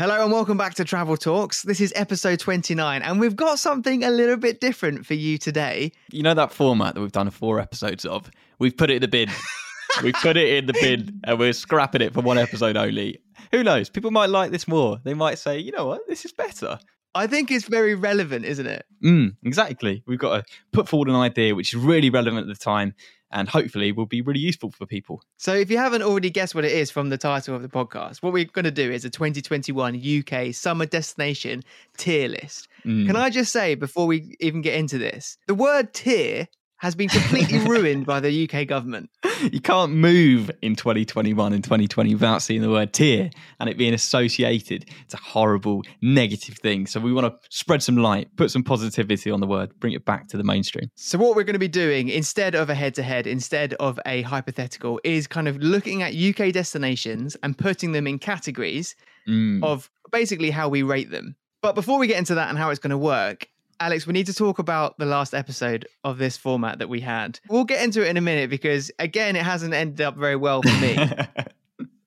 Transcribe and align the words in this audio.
Hello 0.00 0.22
and 0.22 0.32
welcome 0.32 0.56
back 0.56 0.72
to 0.76 0.84
Travel 0.86 1.18
Talks. 1.18 1.60
This 1.60 1.78
is 1.78 1.92
episode 1.94 2.38
29, 2.38 3.02
and 3.02 3.20
we've 3.20 3.36
got 3.36 3.58
something 3.58 4.02
a 4.02 4.08
little 4.08 4.38
bit 4.38 4.58
different 4.58 5.04
for 5.04 5.12
you 5.12 5.36
today. 5.36 5.92
You 6.10 6.22
know 6.22 6.32
that 6.32 6.54
format 6.54 6.94
that 6.94 7.02
we've 7.02 7.12
done 7.12 7.28
four 7.28 7.60
episodes 7.60 8.06
of? 8.06 8.30
We've 8.58 8.74
put 8.74 8.88
it 8.88 8.94
in 8.94 9.02
the 9.02 9.08
bin. 9.08 9.28
we 10.02 10.12
put 10.12 10.38
it 10.38 10.56
in 10.56 10.64
the 10.64 10.72
bin 10.72 11.20
and 11.24 11.38
we're 11.38 11.52
scrapping 11.52 12.00
it 12.00 12.14
for 12.14 12.22
one 12.22 12.38
episode 12.38 12.78
only. 12.78 13.18
Who 13.52 13.62
knows? 13.62 13.90
People 13.90 14.10
might 14.10 14.30
like 14.30 14.52
this 14.52 14.66
more. 14.66 14.98
They 15.04 15.12
might 15.12 15.38
say, 15.38 15.58
you 15.58 15.70
know 15.70 15.84
what, 15.84 16.00
this 16.08 16.24
is 16.24 16.32
better. 16.32 16.78
I 17.14 17.26
think 17.26 17.50
it's 17.50 17.68
very 17.68 17.94
relevant, 17.94 18.46
isn't 18.46 18.66
it? 18.66 18.86
Mm, 19.04 19.36
exactly. 19.42 20.02
We've 20.06 20.18
got 20.18 20.46
to 20.46 20.52
put 20.72 20.88
forward 20.88 21.10
an 21.10 21.16
idea 21.16 21.54
which 21.54 21.74
is 21.74 21.78
really 21.78 22.08
relevant 22.08 22.48
at 22.48 22.58
the 22.58 22.58
time 22.58 22.94
and 23.30 23.48
hopefully 23.48 23.92
will 23.92 24.06
be 24.06 24.20
really 24.20 24.40
useful 24.40 24.70
for 24.70 24.86
people. 24.86 25.22
So, 25.36 25.54
if 25.54 25.70
you 25.70 25.78
haven't 25.78 26.02
already 26.02 26.30
guessed 26.30 26.54
what 26.54 26.64
it 26.64 26.72
is 26.72 26.90
from 26.90 27.08
the 27.08 27.18
title 27.18 27.54
of 27.54 27.62
the 27.62 27.68
podcast, 27.68 28.22
what 28.22 28.32
we're 28.32 28.44
going 28.44 28.64
to 28.64 28.70
do 28.70 28.90
is 28.90 29.04
a 29.04 29.10
2021 29.10 30.02
UK 30.02 30.54
summer 30.54 30.86
destination 30.86 31.62
tier 31.96 32.28
list. 32.28 32.68
Mm. 32.84 33.06
Can 33.06 33.16
I 33.16 33.30
just 33.30 33.52
say, 33.52 33.74
before 33.74 34.06
we 34.06 34.36
even 34.40 34.62
get 34.62 34.74
into 34.74 34.98
this, 34.98 35.38
the 35.46 35.54
word 35.54 35.92
tier 35.92 36.48
has 36.80 36.94
been 36.94 37.08
completely 37.08 37.58
ruined 37.68 38.06
by 38.06 38.20
the 38.20 38.48
UK 38.50 38.66
government. 38.66 39.10
You 39.52 39.60
can't 39.60 39.92
move 39.92 40.50
in 40.62 40.76
2021 40.76 41.52
and 41.52 41.62
2020 41.62 42.14
without 42.14 42.42
seeing 42.42 42.62
the 42.62 42.70
word 42.70 42.92
tier 42.92 43.30
and 43.58 43.68
it 43.70 43.78
being 43.78 43.94
associated. 43.94 44.86
It's 45.04 45.14
a 45.14 45.18
horrible, 45.18 45.82
negative 46.02 46.56
thing. 46.58 46.86
So 46.86 46.98
we 47.00 47.12
want 47.12 47.26
to 47.26 47.48
spread 47.50 47.82
some 47.82 47.96
light, 47.96 48.34
put 48.36 48.50
some 48.50 48.62
positivity 48.64 49.30
on 49.30 49.40
the 49.40 49.46
word, 49.46 49.78
bring 49.78 49.92
it 49.92 50.04
back 50.04 50.28
to 50.28 50.36
the 50.36 50.44
mainstream. 50.44 50.90
So, 50.96 51.18
what 51.18 51.36
we're 51.36 51.44
going 51.44 51.54
to 51.54 51.58
be 51.58 51.68
doing 51.68 52.08
instead 52.08 52.54
of 52.54 52.68
a 52.70 52.74
head 52.74 52.94
to 52.96 53.02
head, 53.02 53.26
instead 53.26 53.74
of 53.74 54.00
a 54.06 54.22
hypothetical, 54.22 55.00
is 55.04 55.26
kind 55.26 55.48
of 55.48 55.58
looking 55.58 56.02
at 56.02 56.14
UK 56.14 56.52
destinations 56.52 57.36
and 57.42 57.56
putting 57.56 57.92
them 57.92 58.06
in 58.06 58.18
categories 58.18 58.96
Mm. 59.28 59.62
of 59.62 59.90
basically 60.10 60.50
how 60.50 60.70
we 60.70 60.82
rate 60.82 61.10
them. 61.10 61.36
But 61.60 61.74
before 61.74 61.98
we 61.98 62.06
get 62.06 62.16
into 62.16 62.34
that 62.36 62.48
and 62.48 62.56
how 62.56 62.70
it's 62.70 62.80
going 62.80 62.90
to 62.90 62.96
work, 62.98 63.46
Alex, 63.80 64.06
we 64.06 64.12
need 64.12 64.26
to 64.26 64.34
talk 64.34 64.58
about 64.58 64.98
the 64.98 65.06
last 65.06 65.32
episode 65.32 65.86
of 66.04 66.18
this 66.18 66.36
format 66.36 66.78
that 66.78 66.90
we 66.90 67.00
had. 67.00 67.40
We'll 67.48 67.64
get 67.64 67.82
into 67.82 68.04
it 68.04 68.08
in 68.08 68.18
a 68.18 68.20
minute 68.20 68.50
because, 68.50 68.90
again, 68.98 69.36
it 69.36 69.42
hasn't 69.42 69.72
ended 69.72 70.02
up 70.02 70.16
very 70.16 70.36
well 70.36 70.62
for 70.62 70.80
me. 70.80 70.96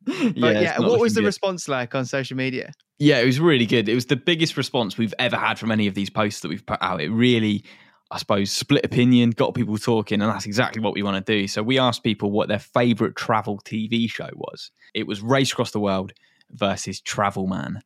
But 0.06 0.58
it's 0.58 0.64
yeah, 0.64 0.80
what 0.80 1.00
was 1.00 1.14
the 1.14 1.22
good. 1.22 1.28
response 1.28 1.70
like 1.70 1.96
on 1.96 2.06
social 2.06 2.36
media? 2.36 2.74
Yeah, 3.00 3.20
it 3.20 3.26
was 3.26 3.40
really 3.40 3.66
good. 3.66 3.88
It 3.88 3.96
was 3.96 4.08
the 4.08 4.18
biggest 4.18 4.58
response 4.58 4.98
we've 4.98 5.14
ever 5.18 5.38
had 5.38 5.58
from 5.58 5.72
any 5.72 5.88
of 5.88 5.96
these 5.96 6.10
posts 6.10 6.42
that 6.42 6.50
we've 6.50 6.66
put 6.66 6.78
out. 6.82 7.00
It 7.00 7.10
really, 7.10 7.64
I 8.12 8.18
suppose, 8.18 8.52
split 8.52 8.84
opinion, 8.84 9.30
got 9.30 9.54
people 9.54 9.78
talking, 9.78 10.22
and 10.22 10.30
that's 10.30 10.46
exactly 10.46 10.82
what 10.82 10.94
we 10.94 11.04
want 11.04 11.26
to 11.26 11.34
do. 11.34 11.48
So 11.48 11.64
we 11.64 11.80
asked 11.80 12.04
people 12.04 12.32
what 12.32 12.50
their 12.50 12.60
favorite 12.60 13.16
travel 13.16 13.62
TV 13.64 14.10
show 14.10 14.30
was. 14.36 14.72
It 14.94 15.08
was 15.08 15.22
Race 15.22 15.54
Across 15.54 15.72
the 15.72 15.80
World 15.80 16.12
versus 16.52 17.00
Travel 17.00 17.48
Man. 17.48 17.82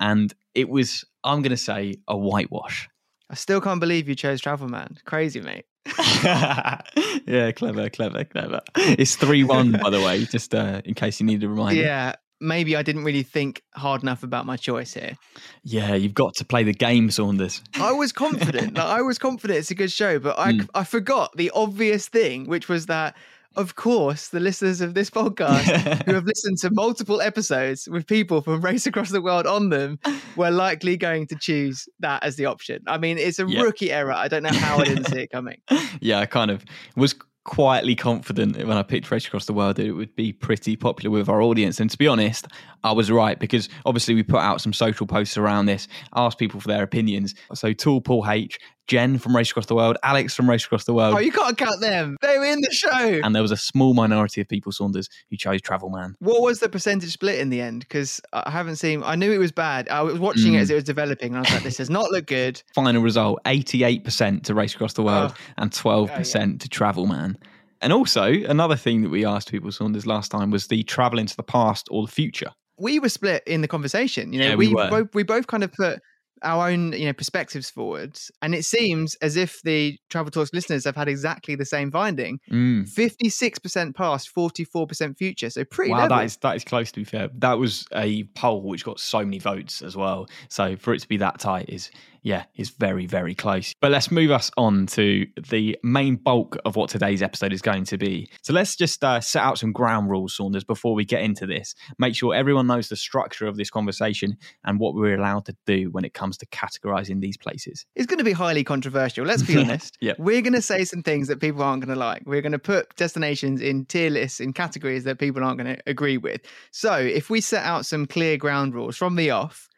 And 0.00 0.34
it 0.56 0.68
was, 0.68 1.04
I'm 1.22 1.40
going 1.40 1.50
to 1.50 1.56
say, 1.56 1.94
a 2.08 2.16
whitewash. 2.16 2.88
I 3.30 3.34
still 3.34 3.60
can't 3.60 3.80
believe 3.80 4.08
you 4.08 4.14
chose 4.16 4.40
Travel 4.40 4.68
Man. 4.68 4.98
Crazy, 5.04 5.40
mate. 5.40 5.64
yeah, 6.24 7.52
clever, 7.54 7.88
clever, 7.88 8.24
clever. 8.24 8.60
It's 8.76 9.16
3 9.16 9.44
1, 9.44 9.72
by 9.72 9.90
the 9.90 10.00
way, 10.00 10.24
just 10.24 10.54
uh, 10.54 10.82
in 10.84 10.94
case 10.94 11.20
you 11.20 11.26
need 11.26 11.42
a 11.44 11.48
reminder. 11.48 11.80
Yeah, 11.80 12.14
maybe 12.40 12.74
I 12.76 12.82
didn't 12.82 13.04
really 13.04 13.22
think 13.22 13.62
hard 13.74 14.02
enough 14.02 14.22
about 14.22 14.46
my 14.46 14.56
choice 14.56 14.94
here. 14.94 15.16
Yeah, 15.62 15.94
you've 15.94 16.14
got 16.14 16.34
to 16.36 16.44
play 16.44 16.64
the 16.64 16.74
game, 16.74 17.10
Saunders. 17.10 17.62
I 17.74 17.92
was 17.92 18.12
confident. 18.12 18.74
like, 18.76 18.86
I 18.86 19.02
was 19.02 19.18
confident 19.18 19.60
it's 19.60 19.70
a 19.70 19.74
good 19.76 19.92
show, 19.92 20.18
but 20.18 20.38
I, 20.38 20.52
Mm. 20.52 20.68
I 20.74 20.82
forgot 20.84 21.36
the 21.36 21.50
obvious 21.54 22.08
thing, 22.08 22.46
which 22.46 22.68
was 22.68 22.86
that, 22.86 23.14
of 23.56 23.74
course, 23.74 24.28
the 24.28 24.40
listeners 24.40 24.80
of 24.80 24.94
this 24.94 25.10
podcast 25.10 26.04
who 26.04 26.14
have 26.14 26.24
listened 26.24 26.58
to 26.58 26.70
multiple 26.70 27.20
episodes 27.20 27.88
with 27.90 28.06
people 28.06 28.40
from 28.42 28.60
Race 28.64 28.86
Across 28.86 29.10
the 29.10 29.20
World 29.20 29.46
on 29.46 29.70
them 29.70 29.98
were 30.36 30.50
likely 30.50 30.96
going 30.96 31.26
to 31.28 31.34
choose 31.36 31.88
that 31.98 32.22
as 32.22 32.36
the 32.36 32.46
option. 32.46 32.82
I 32.86 32.98
mean, 32.98 33.18
it's 33.18 33.38
a 33.38 33.46
Yeah. 33.46 33.62
rookie 33.62 33.90
error. 33.92 34.12
I 34.12 34.28
don't 34.28 34.42
know 34.44 34.50
how 34.52 34.78
I 34.78 34.84
didn't 34.84 35.04
see 35.06 35.20
it 35.22 35.30
coming. 35.32 35.60
yeah, 36.00 36.20
I 36.20 36.26
kind 36.26 36.50
of 36.50 36.64
was 36.96 37.14
quietly 37.44 37.96
confident 37.96 38.56
when 38.66 38.76
I 38.76 38.82
picked 38.82 39.10
Race 39.10 39.26
Across 39.26 39.46
the 39.46 39.54
World 39.54 39.76
that 39.76 39.86
it 39.86 39.92
would 39.92 40.14
be 40.14 40.32
pretty 40.32 40.76
popular 40.76 41.10
with 41.10 41.28
our 41.28 41.40
audience. 41.42 41.80
And 41.80 41.90
to 41.90 41.98
be 41.98 42.06
honest, 42.06 42.46
I 42.84 42.92
was 42.92 43.10
right 43.10 43.38
because 43.38 43.68
obviously 43.86 44.14
we 44.14 44.22
put 44.22 44.40
out 44.40 44.60
some 44.60 44.72
social 44.74 45.06
posts 45.06 45.36
around 45.36 45.66
this, 45.66 45.88
asked 46.14 46.38
people 46.38 46.60
for 46.60 46.68
their 46.68 46.82
opinions. 46.82 47.34
So 47.54 47.72
Tool 47.72 48.02
Paul 48.02 48.26
H, 48.28 48.58
Jen 48.90 49.18
from 49.18 49.36
Race 49.36 49.50
Across 49.52 49.66
the 49.66 49.76
World, 49.76 49.96
Alex 50.02 50.34
from 50.34 50.50
Race 50.50 50.64
Across 50.64 50.82
the 50.84 50.92
World. 50.94 51.14
Oh, 51.14 51.18
you 51.20 51.30
can't 51.30 51.56
count 51.56 51.80
them. 51.80 52.16
They 52.20 52.38
were 52.38 52.44
in 52.44 52.60
the 52.60 52.72
show. 52.72 53.20
and 53.22 53.32
there 53.36 53.40
was 53.42 53.52
a 53.52 53.56
small 53.56 53.94
minority 53.94 54.40
of 54.40 54.48
people, 54.48 54.72
Saunders, 54.72 55.08
who 55.30 55.36
chose 55.36 55.60
Travel 55.60 55.90
Man. 55.90 56.16
What 56.18 56.42
was 56.42 56.58
the 56.58 56.68
percentage 56.68 57.12
split 57.12 57.38
in 57.38 57.50
the 57.50 57.60
end? 57.60 57.80
Because 57.82 58.20
I 58.32 58.50
haven't 58.50 58.76
seen. 58.76 59.04
I 59.04 59.14
knew 59.14 59.30
it 59.30 59.38
was 59.38 59.52
bad. 59.52 59.88
I 59.88 60.02
was 60.02 60.18
watching 60.18 60.54
it 60.54 60.58
Mm. 60.58 60.60
as 60.62 60.70
it 60.70 60.74
was 60.74 60.82
developing, 60.84 61.28
and 61.34 61.36
I 61.38 61.40
was 61.42 61.50
like, 61.52 61.62
"This 61.62 61.76
does 61.76 61.88
not 61.88 62.10
look 62.10 62.26
good." 62.26 62.60
Final 62.74 63.00
result 63.00 63.38
88% 63.46 64.42
to 64.46 64.54
Race 64.54 64.74
Across 64.74 64.94
the 64.94 65.02
World 65.04 65.32
Oh. 65.36 65.40
and 65.58 65.70
12% 65.70 66.60
to 66.62 66.68
Travel 66.68 67.06
Man. 67.06 67.38
And 67.80 67.92
also, 67.92 68.24
another 68.24 68.76
thing 68.76 69.02
that 69.02 69.08
we 69.10 69.24
asked 69.24 69.50
people, 69.52 69.70
Saunders, 69.70 70.04
last 70.04 70.30
time 70.30 70.50
was 70.50 70.66
the 70.66 70.82
travel 70.82 71.18
into 71.20 71.36
the 71.36 71.42
past 71.44 71.86
or 71.92 72.04
the 72.04 72.12
future. 72.12 72.50
we 72.82 72.98
were 72.98 73.10
split 73.10 73.42
in 73.46 73.60
the 73.60 73.68
conversation. 73.68 74.32
You 74.32 74.38
know, 74.40 74.48
Yeah, 74.48 74.54
we 74.56 74.68
we, 74.68 74.74
both 74.74 75.14
we 75.14 75.22
both 75.22 75.46
kind 75.46 75.62
of 75.62 75.70
put 75.72 76.00
our 76.42 76.68
own 76.70 76.92
you 76.92 77.06
know 77.06 77.12
perspectives 77.12 77.70
forwards, 77.70 78.30
and 78.42 78.54
it 78.54 78.64
seems 78.64 79.14
as 79.16 79.36
if 79.36 79.60
the 79.62 79.98
Travel 80.08 80.30
Talks 80.30 80.52
listeners 80.52 80.84
have 80.84 80.96
had 80.96 81.08
exactly 81.08 81.54
the 81.54 81.64
same 81.64 81.90
finding: 81.90 82.38
Mm. 82.50 82.88
fifty 82.88 83.28
six 83.28 83.58
percent 83.58 83.96
past, 83.96 84.28
forty 84.30 84.64
four 84.64 84.86
percent 84.86 85.18
future. 85.18 85.50
So 85.50 85.64
pretty 85.64 85.90
Wow, 85.90 85.98
level. 85.98 86.16
that 86.18 86.24
is 86.24 86.36
that 86.38 86.56
is 86.56 86.64
close 86.64 86.90
to 86.92 87.00
be 87.00 87.04
fair. 87.04 87.28
That 87.38 87.58
was 87.58 87.86
a 87.94 88.24
poll 88.34 88.62
which 88.62 88.84
got 88.84 89.00
so 89.00 89.18
many 89.20 89.38
votes 89.38 89.82
as 89.82 89.96
well. 89.96 90.28
So 90.48 90.76
for 90.76 90.94
it 90.94 91.00
to 91.00 91.08
be 91.08 91.16
that 91.18 91.38
tight 91.40 91.68
is 91.68 91.90
yeah, 92.22 92.44
is 92.56 92.70
very 92.70 93.06
very 93.06 93.34
close. 93.34 93.74
But 93.80 93.90
let's 93.90 94.10
move 94.10 94.30
us 94.30 94.50
on 94.56 94.86
to 94.88 95.26
the 95.48 95.78
main 95.82 96.16
bulk 96.16 96.56
of 96.64 96.76
what 96.76 96.90
today's 96.90 97.22
episode 97.22 97.52
is 97.52 97.62
going 97.62 97.84
to 97.84 97.98
be. 97.98 98.30
So 98.42 98.52
let's 98.52 98.76
just 98.76 99.02
uh, 99.04 99.20
set 99.20 99.42
out 99.42 99.58
some 99.58 99.72
ground 99.72 100.10
rules, 100.10 100.34
Saunders, 100.36 100.64
before 100.64 100.94
we 100.94 101.04
get 101.04 101.22
into 101.22 101.46
this. 101.46 101.74
Make 101.98 102.14
sure 102.14 102.34
everyone 102.34 102.66
knows 102.66 102.88
the 102.88 102.96
structure 102.96 103.46
of 103.46 103.56
this 103.56 103.70
conversation 103.70 104.36
and 104.64 104.78
what 104.78 104.94
we're 104.94 105.14
allowed 105.14 105.46
to 105.46 105.56
do 105.66 105.90
when 105.90 106.04
it 106.04 106.14
comes 106.14 106.36
to 106.38 106.46
categorizing 106.46 107.20
these 107.20 107.36
places. 107.36 107.86
It's 107.94 108.06
going 108.06 108.18
to 108.18 108.24
be 108.24 108.32
highly 108.32 108.64
controversial. 108.64 109.24
Let's 109.24 109.42
be 109.42 109.56
honest. 109.60 109.96
Yeah. 110.00 110.14
We're 110.18 110.42
going 110.42 110.54
to 110.54 110.62
say 110.62 110.84
some 110.84 111.02
things 111.02 111.28
that 111.28 111.40
people 111.40 111.62
aren't 111.62 111.84
going 111.84 111.94
to 111.94 112.00
like. 112.00 112.22
We're 112.26 112.42
going 112.42 112.52
to 112.52 112.58
put 112.58 112.94
destinations 112.96 113.60
in 113.60 113.86
tier 113.86 114.10
lists 114.10 114.40
in 114.40 114.52
categories 114.52 115.04
that 115.04 115.18
people 115.18 115.42
aren't 115.42 115.58
going 115.58 115.76
to 115.76 115.82
agree 115.86 116.18
with. 116.18 116.40
So 116.70 116.94
if 116.94 117.30
we 117.30 117.40
set 117.40 117.64
out 117.64 117.86
some 117.86 118.06
clear 118.06 118.36
ground 118.36 118.74
rules 118.74 118.96
from 118.96 119.16
the 119.16 119.30
off, 119.30 119.69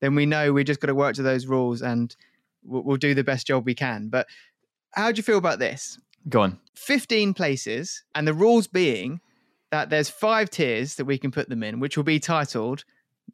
then 0.00 0.14
we 0.14 0.26
know 0.26 0.52
we 0.52 0.64
just 0.64 0.80
got 0.80 0.88
to 0.88 0.94
work 0.94 1.14
to 1.16 1.22
those 1.22 1.46
rules 1.46 1.82
and 1.82 2.14
we'll, 2.64 2.82
we'll 2.82 2.96
do 2.96 3.14
the 3.14 3.24
best 3.24 3.46
job 3.46 3.64
we 3.64 3.74
can. 3.74 4.08
But 4.08 4.26
how 4.92 5.12
do 5.12 5.18
you 5.18 5.22
feel 5.22 5.38
about 5.38 5.58
this? 5.58 5.98
Go 6.28 6.42
on. 6.42 6.58
15 6.74 7.34
places, 7.34 8.02
and 8.14 8.26
the 8.26 8.34
rules 8.34 8.66
being 8.66 9.20
that 9.70 9.90
there's 9.90 10.08
five 10.10 10.50
tiers 10.50 10.96
that 10.96 11.04
we 11.04 11.18
can 11.18 11.30
put 11.30 11.48
them 11.48 11.62
in, 11.62 11.80
which 11.80 11.96
will 11.96 12.04
be 12.04 12.18
titled 12.18 12.84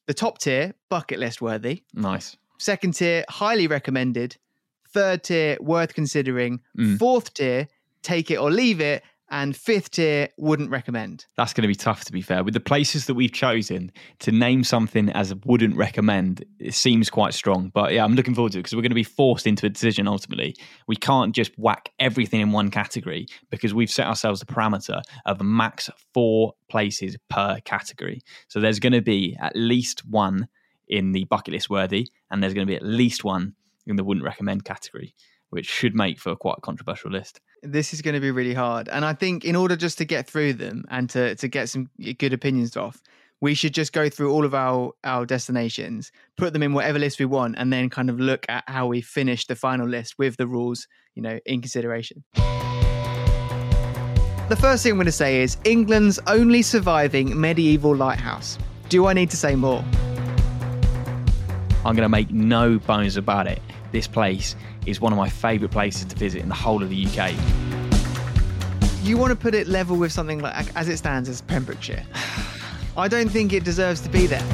the 0.07 0.15
top 0.15 0.39
tier, 0.39 0.75
bucket 0.89 1.19
list 1.19 1.41
worthy. 1.41 1.83
Nice. 1.95 2.37
Second 2.59 2.95
tier, 2.95 3.25
highly 3.29 3.67
recommended. 3.67 4.37
Third 4.91 5.25
tier, 5.25 5.57
worth 5.61 5.95
considering. 5.95 6.61
Mm. 6.79 6.99
Fourth 6.99 7.35
tier, 7.35 7.69
take 8.03 8.31
it 8.31 8.37
or 8.37 8.51
leave 8.51 8.81
it. 8.81 9.03
And 9.29 9.57
fifth 9.57 9.91
tier, 9.91 10.29
wouldn't 10.39 10.71
recommend. 10.71 11.27
That's 11.37 11.53
going 11.53 11.63
to 11.63 11.69
be 11.69 11.75
tough, 11.75 12.05
to 12.05 12.13
be 12.13 12.23
fair. 12.23 12.45
With 12.45 12.55
the 12.55 12.61
places 12.61 13.07
that 13.07 13.15
we've 13.15 13.33
chosen 13.33 13.91
to 14.21 14.31
name 14.31 14.63
something 14.63 15.11
as 15.11 15.35
wouldn't 15.45 15.77
recommend, 15.77 16.45
it 16.61 16.75
seems 16.75 17.11
quite 17.11 17.35
strong. 17.35 17.71
But 17.75 17.93
yeah, 17.93 18.05
I'm 18.05 18.15
looking 18.15 18.37
forward 18.37 18.53
to 18.53 18.59
it 18.59 18.63
because 18.63 18.77
we're 18.77 18.83
going 18.83 18.91
to 18.91 18.95
be 18.95 19.03
forced 19.03 19.47
into 19.49 19.67
a 19.67 19.69
decision 19.69 20.07
ultimately. 20.07 20.55
We 20.87 20.95
can't 20.95 21.35
just 21.35 21.53
whack 21.59 21.91
everything 21.99 22.41
in 22.41 22.53
one 22.53 22.71
category 22.71 23.27
because 23.51 23.75
we've 23.75 23.91
set 23.91 24.07
ourselves 24.07 24.39
the 24.39 24.47
parameter 24.47 25.03
of 25.25 25.43
max 25.43 25.91
four 26.15 26.55
places 26.71 27.17
per 27.29 27.59
category. 27.65 28.23
So 28.47 28.61
there's 28.61 28.79
going 28.79 28.93
to 28.93 29.03
be 29.03 29.37
at 29.41 29.57
least 29.57 30.07
one 30.07 30.47
in 30.89 31.11
the 31.11 31.25
bucket 31.25 31.53
list 31.53 31.69
worthy, 31.69 32.09
and 32.31 32.41
there's 32.41 32.55
going 32.55 32.67
to 32.67 32.71
be 32.71 32.77
at 32.77 32.85
least 32.85 33.25
one 33.25 33.55
in 33.89 33.97
the 33.97 34.05
wouldn't 34.05 34.25
recommend 34.25 34.65
category, 34.65 35.17
which 35.51 35.67
should 35.67 35.97
make 35.97 36.21
for 36.21 36.37
quite 36.37 36.59
a 36.59 36.61
controversial 36.61 37.11
list. 37.11 37.41
This 37.67 37.93
is 37.93 38.01
going 38.01 38.15
to 38.15 38.21
be 38.21 38.31
really 38.31 38.55
hard. 38.55 38.89
And 38.89 39.05
I 39.05 39.13
think 39.13 39.45
in 39.45 39.57
order 39.57 39.77
just 39.77 39.99
to 39.99 40.05
get 40.05 40.29
through 40.29 40.55
them 40.55 40.85
and 40.89 41.11
to, 41.11 41.35
to 41.35 41.49
get 41.49 41.69
some 41.69 41.91
good 42.19 42.33
opinions 42.33 42.77
off, 42.77 43.03
we 43.41 43.55
should 43.55 43.75
just 43.75 43.93
go 43.93 44.09
through 44.09 44.33
all 44.33 44.45
of 44.45 44.55
our, 44.55 44.93
our 45.05 45.27
destinations, 45.27 46.13
put 46.37 46.53
them 46.53 46.63
in 46.63 46.73
whatever 46.73 46.99
list 46.99 47.19
we 47.19 47.27
want, 47.27 47.57
and 47.59 47.73
then 47.73 47.91
kind 47.91 48.09
of 48.09 48.19
look 48.19 48.47
at 48.49 48.65
how 48.67 48.87
we 48.87 49.01
finish 49.03 49.47
the 49.47 49.57
final 49.57 49.87
list 49.87 50.15
with 50.17 50.37
the 50.37 50.47
rules, 50.47 50.87
you 51.15 51.23
know, 51.23 51.39
in 51.45 51.61
consideration. 51.61 52.25
The 54.49 54.57
first 54.59 54.85
thing 54.85 54.93
I'm 54.93 54.99
going 54.99 55.07
to 55.07 55.13
say 55.13 55.43
is 55.43 55.57
England's 55.65 56.21
only 56.29 56.63
surviving 56.63 57.39
medieval 57.39 57.95
lighthouse. 57.95 58.59
Do 58.89 59.07
I 59.07 59.13
need 59.13 59.29
to 59.31 59.37
say 59.37 59.57
more? 59.57 59.85
I'm 61.85 61.95
going 61.95 62.03
to 62.03 62.09
make 62.09 62.31
no 62.31 62.79
bones 62.79 63.17
about 63.17 63.49
it. 63.49 63.61
This 63.97 64.07
place 64.07 64.57
is 64.85 65.01
one 65.01 65.11
of 65.15 65.17
my 65.17 65.31
favourite 65.31 65.73
places 65.73 66.05
to 66.05 66.17
visit 66.17 66.43
in 66.43 66.51
the 66.51 66.55
whole 66.55 66.83
of 66.83 66.91
the 66.91 67.07
UK. 67.07 67.33
You 69.03 69.17
want 69.17 69.31
to 69.31 69.37
put 69.37 69.55
it 69.55 69.69
level 69.69 69.97
with 69.97 70.13
something 70.13 70.41
like, 70.41 70.67
as 70.77 70.91
it 70.91 70.99
stands, 70.99 71.31
as 71.31 71.41
Pembrokeshire. 71.41 72.05
I 72.99 73.09
don't 73.09 73.31
think 73.31 73.55
it 73.55 73.65
deserves 73.65 74.03
to 74.03 74.11
be 74.11 74.27
there. 74.27 74.47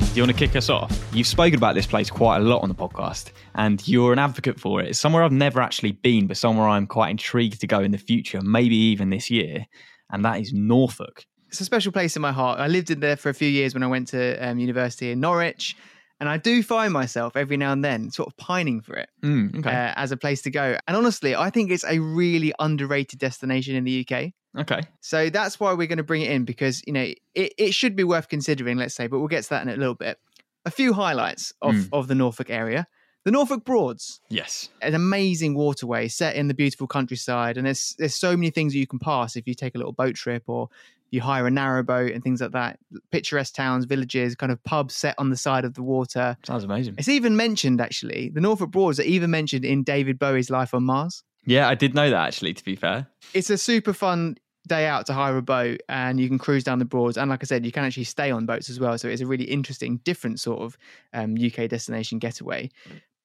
Do 0.00 0.06
you 0.16 0.22
want 0.24 0.32
to 0.32 0.36
kick 0.36 0.56
us 0.56 0.68
off? 0.68 0.90
You've 1.12 1.28
spoken 1.28 1.54
about 1.54 1.76
this 1.76 1.86
place 1.86 2.10
quite 2.10 2.38
a 2.38 2.40
lot 2.40 2.60
on 2.60 2.70
the 2.70 2.74
podcast, 2.74 3.30
and 3.54 3.86
you're 3.86 4.12
an 4.12 4.18
advocate 4.18 4.58
for 4.58 4.80
it. 4.80 4.88
It's 4.88 4.98
somewhere 4.98 5.22
I've 5.22 5.30
never 5.30 5.60
actually 5.60 5.92
been, 5.92 6.26
but 6.26 6.36
somewhere 6.36 6.66
I'm 6.66 6.88
quite 6.88 7.10
intrigued 7.10 7.60
to 7.60 7.68
go 7.68 7.78
in 7.78 7.92
the 7.92 7.98
future, 7.98 8.40
maybe 8.40 8.74
even 8.74 9.10
this 9.10 9.30
year, 9.30 9.64
and 10.10 10.24
that 10.24 10.40
is 10.40 10.52
Norfolk. 10.52 11.24
It's 11.50 11.60
a 11.60 11.64
special 11.64 11.92
place 11.92 12.16
in 12.16 12.22
my 12.22 12.32
heart. 12.32 12.58
I 12.58 12.66
lived 12.66 12.90
in 12.90 12.98
there 12.98 13.16
for 13.16 13.28
a 13.28 13.34
few 13.34 13.48
years 13.48 13.74
when 13.74 13.84
I 13.84 13.86
went 13.86 14.08
to 14.08 14.36
um, 14.44 14.58
university 14.58 15.12
in 15.12 15.20
Norwich. 15.20 15.76
And 16.20 16.28
I 16.28 16.38
do 16.38 16.62
find 16.62 16.92
myself 16.92 17.36
every 17.36 17.56
now 17.58 17.72
and 17.72 17.84
then 17.84 18.10
sort 18.10 18.28
of 18.28 18.36
pining 18.38 18.80
for 18.80 18.94
it 18.96 19.08
Mm, 19.22 19.58
okay. 19.58 19.68
uh, 19.70 19.92
as 19.96 20.12
a 20.12 20.16
place 20.16 20.40
to 20.42 20.50
go. 20.50 20.78
And 20.88 20.96
honestly, 20.96 21.34
I 21.36 21.50
think 21.50 21.70
it's 21.70 21.84
a 21.84 21.98
really 21.98 22.52
underrated 22.58 23.18
destination 23.18 23.76
in 23.76 23.84
the 23.84 24.06
UK. 24.08 24.32
okay. 24.58 24.80
So 25.00 25.28
that's 25.30 25.60
why 25.60 25.74
we're 25.74 25.86
going 25.88 25.98
to 25.98 26.04
bring 26.04 26.22
it 26.22 26.30
in 26.30 26.44
because, 26.44 26.82
you 26.86 26.92
know, 26.94 27.02
it, 27.34 27.52
it 27.58 27.74
should 27.74 27.94
be 27.96 28.04
worth 28.04 28.28
considering, 28.28 28.78
let's 28.78 28.94
say, 28.94 29.06
but 29.08 29.18
we'll 29.18 29.28
get 29.28 29.42
to 29.44 29.50
that 29.50 29.62
in 29.62 29.68
a 29.68 29.76
little 29.76 29.94
bit. 29.94 30.18
A 30.64 30.70
few 30.70 30.92
highlights 30.94 31.52
of, 31.60 31.74
Mm. 31.74 31.88
of 31.92 32.08
the 32.08 32.14
Norfolk 32.14 32.48
area. 32.50 32.86
The 33.24 33.32
Norfolk 33.32 33.64
Broads, 33.64 34.20
Yes. 34.30 34.68
an 34.80 34.94
amazing 34.94 35.54
waterway 35.54 36.06
set 36.08 36.36
in 36.36 36.46
the 36.48 36.54
beautiful 36.54 36.86
countryside. 36.86 37.56
And 37.58 37.66
there's 37.66 37.94
there's 37.98 38.14
so 38.14 38.36
many 38.36 38.50
things 38.50 38.72
that 38.72 38.78
you 38.78 38.86
can 38.86 39.00
pass 39.00 39.34
if 39.36 39.46
you 39.48 39.54
take 39.54 39.74
a 39.74 39.78
little 39.78 39.92
boat 39.92 40.14
trip 40.14 40.44
or 40.46 40.68
you 41.10 41.20
hire 41.20 41.46
a 41.46 41.50
narrow 41.50 41.82
boat 41.82 42.12
and 42.12 42.22
things 42.22 42.40
like 42.40 42.52
that. 42.52 42.78
Picturesque 43.10 43.54
towns, 43.54 43.84
villages, 43.84 44.34
kind 44.34 44.52
of 44.52 44.62
pubs 44.64 44.94
set 44.94 45.14
on 45.18 45.30
the 45.30 45.36
side 45.36 45.64
of 45.64 45.74
the 45.74 45.82
water. 45.82 46.36
Sounds 46.44 46.64
amazing. 46.64 46.94
It's 46.98 47.08
even 47.08 47.36
mentioned 47.36 47.80
actually. 47.80 48.30
The 48.30 48.40
Norfolk 48.40 48.70
Broads 48.70 48.98
are 49.00 49.04
even 49.04 49.30
mentioned 49.30 49.64
in 49.64 49.82
David 49.82 50.18
Bowie's 50.18 50.50
Life 50.50 50.74
on 50.74 50.84
Mars. 50.84 51.22
Yeah, 51.44 51.68
I 51.68 51.74
did 51.74 51.94
know 51.94 52.10
that 52.10 52.26
actually, 52.26 52.54
to 52.54 52.64
be 52.64 52.74
fair. 52.74 53.06
It's 53.32 53.50
a 53.50 53.58
super 53.58 53.92
fun 53.92 54.36
day 54.66 54.86
out 54.86 55.06
to 55.06 55.12
hire 55.12 55.36
a 55.36 55.42
boat 55.42 55.80
and 55.88 56.18
you 56.18 56.28
can 56.28 56.38
cruise 56.38 56.64
down 56.64 56.78
the 56.80 56.84
Broads. 56.84 57.16
And 57.16 57.30
like 57.30 57.42
I 57.42 57.46
said, 57.46 57.64
you 57.64 57.72
can 57.72 57.84
actually 57.84 58.04
stay 58.04 58.30
on 58.30 58.46
boats 58.46 58.68
as 58.68 58.80
well. 58.80 58.98
So 58.98 59.08
it's 59.08 59.22
a 59.22 59.26
really 59.26 59.44
interesting, 59.44 59.98
different 59.98 60.40
sort 60.40 60.60
of 60.60 60.76
um, 61.12 61.36
UK 61.40 61.68
destination 61.68 62.18
getaway. 62.18 62.70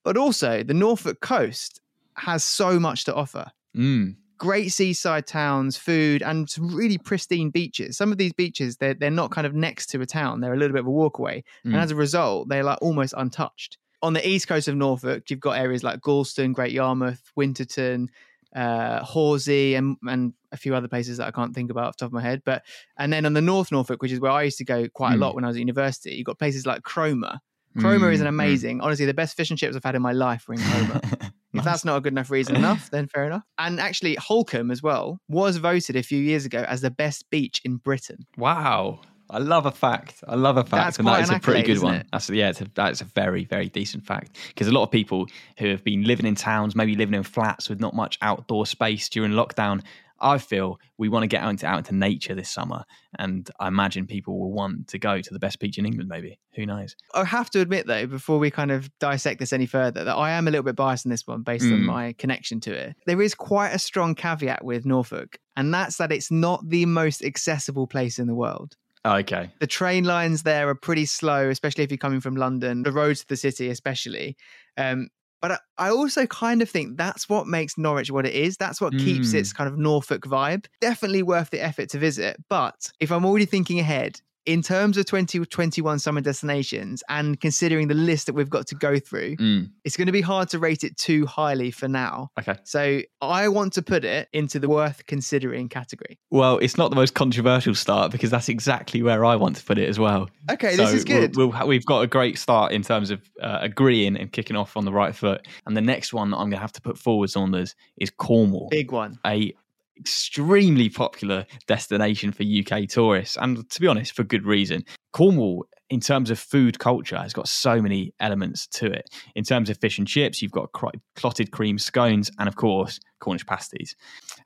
But 0.04 0.18
also, 0.18 0.64
the 0.64 0.74
Norfolk 0.74 1.20
coast 1.22 1.82
has 2.16 2.44
so 2.44 2.80
much 2.80 3.06
to 3.06 3.16
offer. 3.16 3.52
Mm. 3.76 4.16
Great 4.42 4.70
seaside 4.70 5.28
towns, 5.28 5.78
food, 5.78 6.24
and 6.24 6.50
some 6.50 6.76
really 6.76 6.98
pristine 6.98 7.52
beaches. 7.52 7.96
Some 7.96 8.12
of 8.12 8.18
these 8.18 8.34
beaches, 8.34 8.78
they're, 8.78 8.96
they're 8.96 9.12
not 9.12 9.30
kind 9.30 9.46
of 9.46 9.54
next 9.54 9.86
to 9.92 10.02
a 10.02 10.06
town, 10.08 10.42
they're 10.42 10.54
a 10.56 10.58
little 10.58 10.74
bit 10.74 10.80
of 10.80 10.88
a 10.88 10.92
walk 10.92 11.20
away. 11.20 11.44
And 11.64 11.76
Mm. 11.76 11.82
as 11.84 11.92
a 11.92 11.96
result, 11.96 12.50
they're 12.50 12.64
like 12.64 12.80
almost 12.82 13.14
untouched. 13.16 13.78
On 14.02 14.14
the 14.14 14.28
east 14.28 14.48
coast 14.48 14.68
of 14.68 14.76
Norfolk, 14.76 15.30
you've 15.30 15.40
got 15.40 15.60
areas 15.60 15.84
like 15.84 16.00
Gorleston, 16.02 16.54
Great 16.54 16.72
Yarmouth, 16.72 17.22
Winterton, 17.36 18.10
uh, 18.56 19.04
Horsey, 19.04 19.76
and, 19.76 19.96
and 20.08 20.34
a 20.52 20.58
few 20.58 20.74
other 20.74 20.88
places 20.88 21.18
that 21.18 21.28
I 21.28 21.32
can't 21.32 21.54
think 21.54 21.70
about 21.70 21.86
off 21.90 21.98
the 21.98 22.06
top 22.06 22.10
of 22.10 22.14
my 22.14 22.22
head. 22.24 22.42
But 22.44 22.64
and 22.98 23.14
then 23.14 23.28
on 23.28 23.34
the 23.34 23.42
North 23.42 23.72
Norfolk, 23.72 24.02
which 24.02 24.12
is 24.12 24.20
where 24.20 24.32
I 24.32 24.42
used 24.42 24.58
to 24.58 24.66
go 24.66 24.90
quite 24.90 25.14
a 25.14 25.18
Mm. 25.18 25.20
lot 25.22 25.36
when 25.36 25.44
I 25.44 25.48
was 25.50 25.56
at 25.56 25.60
university, 25.60 26.16
you've 26.16 26.26
got 26.26 26.40
places 26.40 26.66
like 26.66 26.82
Cromer. 26.82 27.40
Cromer 27.78 28.12
is 28.12 28.22
an 28.22 28.26
Mm, 28.26 28.32
mm. 28.32 28.36
amazing, 28.42 28.82
honestly, 28.82 29.06
the 29.06 29.14
best 29.14 29.38
fish 29.38 29.52
and 29.52 29.58
chips 29.60 29.76
I've 29.76 29.84
had 29.84 29.96
in 29.96 30.02
my 30.02 30.14
life 30.14 30.48
were 30.48 30.56
in 30.56 30.62
Cromer. 30.62 31.00
If 31.54 31.64
that's 31.64 31.84
not 31.84 31.98
a 31.98 32.02
good 32.02 32.14
enough 32.14 32.30
reason 32.30 32.56
enough, 32.62 32.90
then 32.92 33.08
fair 33.08 33.26
enough. 33.26 33.44
And 33.58 33.80
actually, 33.80 34.16
Holkham 34.16 34.72
as 34.72 34.82
well 34.82 35.20
was 35.28 35.58
voted 35.58 35.96
a 35.96 36.04
few 36.04 36.20
years 36.20 36.46
ago 36.46 36.64
as 36.68 36.82
the 36.82 36.92
best 36.92 37.30
beach 37.30 37.62
in 37.66 37.78
Britain. 37.78 38.26
Wow. 38.38 39.02
I 39.30 39.38
love 39.38 39.66
a 39.66 39.72
fact. 39.72 40.24
I 40.28 40.36
love 40.36 40.58
a 40.58 40.64
fact, 40.64 40.72
That's 40.72 41.00
and 41.00 41.08
that 41.08 41.22
is 41.22 41.30
an 41.30 41.36
a 41.36 41.40
pretty 41.40 41.62
accolade, 41.62 41.78
good 41.78 41.84
one. 41.84 41.96
it? 41.96 42.08
That's 42.12 42.30
yeah, 42.30 42.50
it's 42.50 42.60
a, 42.60 42.68
that's 42.74 43.00
a 43.00 43.06
very 43.06 43.46
very 43.46 43.70
decent 43.70 44.06
fact 44.06 44.38
because 44.50 44.68
a 44.68 44.74
lot 44.74 44.84
of 44.84 44.92
people 44.92 45.28
who 45.58 45.68
have 45.70 45.86
been 45.86 46.04
living 46.04 46.26
in 46.26 46.36
towns, 46.36 46.76
maybe 46.76 46.96
living 46.98 47.16
in 47.16 47.24
flats 47.24 47.70
with 47.70 47.80
not 47.80 47.94
much 47.96 48.18
outdoor 48.22 48.66
space 48.66 49.08
during 49.08 49.32
lockdown, 49.32 49.84
I 50.22 50.38
feel 50.38 50.80
we 50.98 51.10
want 51.10 51.24
to 51.24 51.28
get 51.28 51.42
out 51.44 51.50
into 51.50 51.66
out 51.66 51.80
into 51.80 51.96
nature 51.96 52.36
this 52.36 52.50
summer, 52.50 52.84
and 53.20 53.50
I 53.60 53.68
imagine 53.68 54.06
people 54.08 54.40
will 54.40 54.52
want 54.54 54.88
to 54.90 55.00
go 55.00 55.20
to 55.20 55.34
the 55.34 55.40
best 55.40 55.60
beach 55.60 55.78
in 55.78 55.86
England. 55.86 56.10
Maybe 56.10 56.40
who 56.56 56.66
knows? 56.66 56.96
I 57.14 57.24
have 57.26 57.50
to 57.52 57.60
admit, 57.62 57.88
though, 57.88 58.06
before 58.06 58.38
we 58.40 58.52
kind 58.52 58.72
of 58.72 58.90
dissect 59.00 59.40
this 59.40 59.52
any 59.54 59.66
further, 59.66 60.04
that 60.04 60.16
I 60.16 60.32
am 60.32 60.48
a 60.48 60.52
little 60.52 60.64
bit 60.64 60.76
biased 60.76 61.06
in 61.06 61.12
this 61.12 61.26
one 61.26 61.42
based 61.42 61.66
on 61.66 61.80
Mm. 61.82 61.86
my 61.86 62.14
connection 62.14 62.60
to 62.62 62.72
it. 62.74 62.96
There 63.06 63.22
is 63.22 63.34
quite 63.36 63.72
a 63.72 63.80
strong 63.80 64.16
caveat 64.16 64.64
with 64.64 64.86
Norfolk, 64.86 65.40
and 65.56 65.74
that's 65.74 65.98
that 65.98 66.12
it's 66.12 66.30
not 66.32 66.68
the 66.70 66.86
most 66.86 67.24
accessible 67.24 67.88
place 67.88 68.20
in 68.20 68.28
the 68.28 68.36
world. 68.36 68.76
Oh, 69.04 69.16
okay, 69.16 69.50
The 69.60 69.66
train 69.66 70.04
lines 70.04 70.44
there 70.44 70.70
are 70.70 70.76
pretty 70.76 71.06
slow, 71.08 71.50
especially 71.50 71.84
if 71.84 71.90
you're 71.90 71.98
coming 71.98 72.22
from 72.22 72.36
London, 72.36 72.84
the 72.84 72.92
roads 72.92 73.22
to 73.22 73.28
the 73.28 73.36
city, 73.36 73.68
especially. 73.70 74.38
Um, 74.78 75.08
but 75.42 75.52
I- 75.54 75.60
I 75.78 75.90
also 75.90 76.26
kind 76.28 76.62
of 76.62 76.70
think 76.70 76.98
that's 76.98 77.28
what 77.28 77.48
makes 77.48 77.78
Norwich 77.78 78.12
what 78.12 78.26
it 78.26 78.34
is. 78.34 78.58
That's 78.58 78.80
what 78.80 78.94
keeps 78.98 79.30
Mm. 79.30 79.36
its 79.40 79.52
kind 79.54 79.68
of 79.68 79.78
Norfolk 79.78 80.24
vibe. 80.26 80.66
Definitely 80.80 81.24
worth 81.24 81.50
the 81.50 81.60
effort 81.64 81.90
to 81.90 81.98
visit. 82.00 82.38
But 82.50 82.92
if 83.00 83.12
I'm 83.12 83.26
already 83.26 83.46
thinking 83.46 83.80
ahead, 83.80 84.22
in 84.46 84.62
terms 84.62 84.98
of 84.98 85.06
2021 85.06 86.00
summer 86.00 86.22
destinations 86.22 87.04
and 87.10 87.40
considering 87.40 87.88
the 87.88 87.94
list 87.94 88.26
that 88.26 88.34
we've 88.34 88.50
got 88.50 88.68
to 88.68 88.76
go 88.76 88.98
through, 89.00 89.36
Mm, 89.38 89.70
it's 89.86 89.96
going 89.98 90.08
to 90.08 90.12
be 90.12 90.22
hard 90.22 90.50
to 90.50 90.60
rate 90.60 90.84
it 90.84 90.98
too 90.98 91.26
highly 91.26 91.72
for 91.72 91.88
now. 91.88 92.30
okay. 92.40 92.56
So 92.64 93.02
I 93.22 93.48
want 93.50 93.74
to 93.74 93.82
put 93.82 94.04
it 94.04 94.30
into 94.34 94.60
the 94.60 94.68
worth 94.68 95.06
considering 95.06 95.70
category. 95.70 96.18
Well, 96.32 96.58
it's 96.58 96.78
not 96.78 96.90
the 96.90 96.96
most 96.96 97.14
controversial 97.14 97.76
start 97.76 98.12
because 98.12 98.30
that's 98.32 98.50
exactly 98.50 99.04
where 99.04 99.24
I 99.26 99.36
want 99.36 99.58
to 99.58 99.64
put 99.64 99.78
it 99.78 99.88
as 99.90 100.00
well. 100.00 100.30
Okay, 100.50 100.76
this 100.76 100.92
is 100.94 101.04
good. 101.04 101.36
We'll, 101.36 101.50
we'll, 101.50 101.68
we've 101.68 101.86
got 101.86 102.02
a 102.02 102.08
great 102.08 102.38
start 102.38 102.72
in 102.72 102.82
terms 102.82 103.12
of 103.12 103.22
uh, 103.42 103.60
agreeing 103.62 104.18
and 104.18 104.32
kicking 104.32 104.56
off 104.56 104.76
on 104.76 104.86
the 104.86 104.92
right 104.92 105.16
foot. 105.16 105.48
And 105.66 105.78
the 105.78 105.82
next 105.82 106.14
one 106.14 106.32
that 106.32 106.38
I'm 106.38 106.50
going 106.50 106.58
to 106.58 106.58
have 106.60 106.74
to 106.74 106.82
put 106.82 106.98
forward, 106.98 107.30
Saunders, 107.30 107.76
is 107.98 108.10
Cornwall, 108.10 108.70
Big 108.70 108.92
one. 108.92 109.20
a 109.26 109.54
extremely 109.98 110.90
popular 110.90 111.46
destination 111.68 112.32
for 112.32 112.44
UK 112.44 112.88
tourists, 112.88 113.38
and 113.40 113.70
to 113.70 113.82
be 113.82 113.88
honest, 113.88 114.14
for 114.14 114.24
good 114.24 114.46
reason. 114.46 114.84
Cornwall, 115.14 115.66
in 115.90 116.00
terms 116.00 116.30
of 116.30 116.40
food 116.40 116.80
culture, 116.80 117.18
has 117.18 117.34
got 117.34 117.48
so 117.48 117.82
many 117.82 118.14
elements 118.20 118.68
to 118.68 118.86
it. 118.86 119.10
In 119.36 119.44
terms 119.44 119.70
of 119.70 119.78
fish 119.78 119.98
and 119.98 120.08
chips, 120.08 120.42
you've 120.42 120.52
got 120.52 120.72
cr- 120.72 120.88
clotted 121.16 121.52
cream 121.52 121.78
scones, 121.78 122.32
and 122.40 122.48
of 122.48 122.56
course, 122.56 123.00
Cornish 123.20 123.46
pasties. 123.46 123.96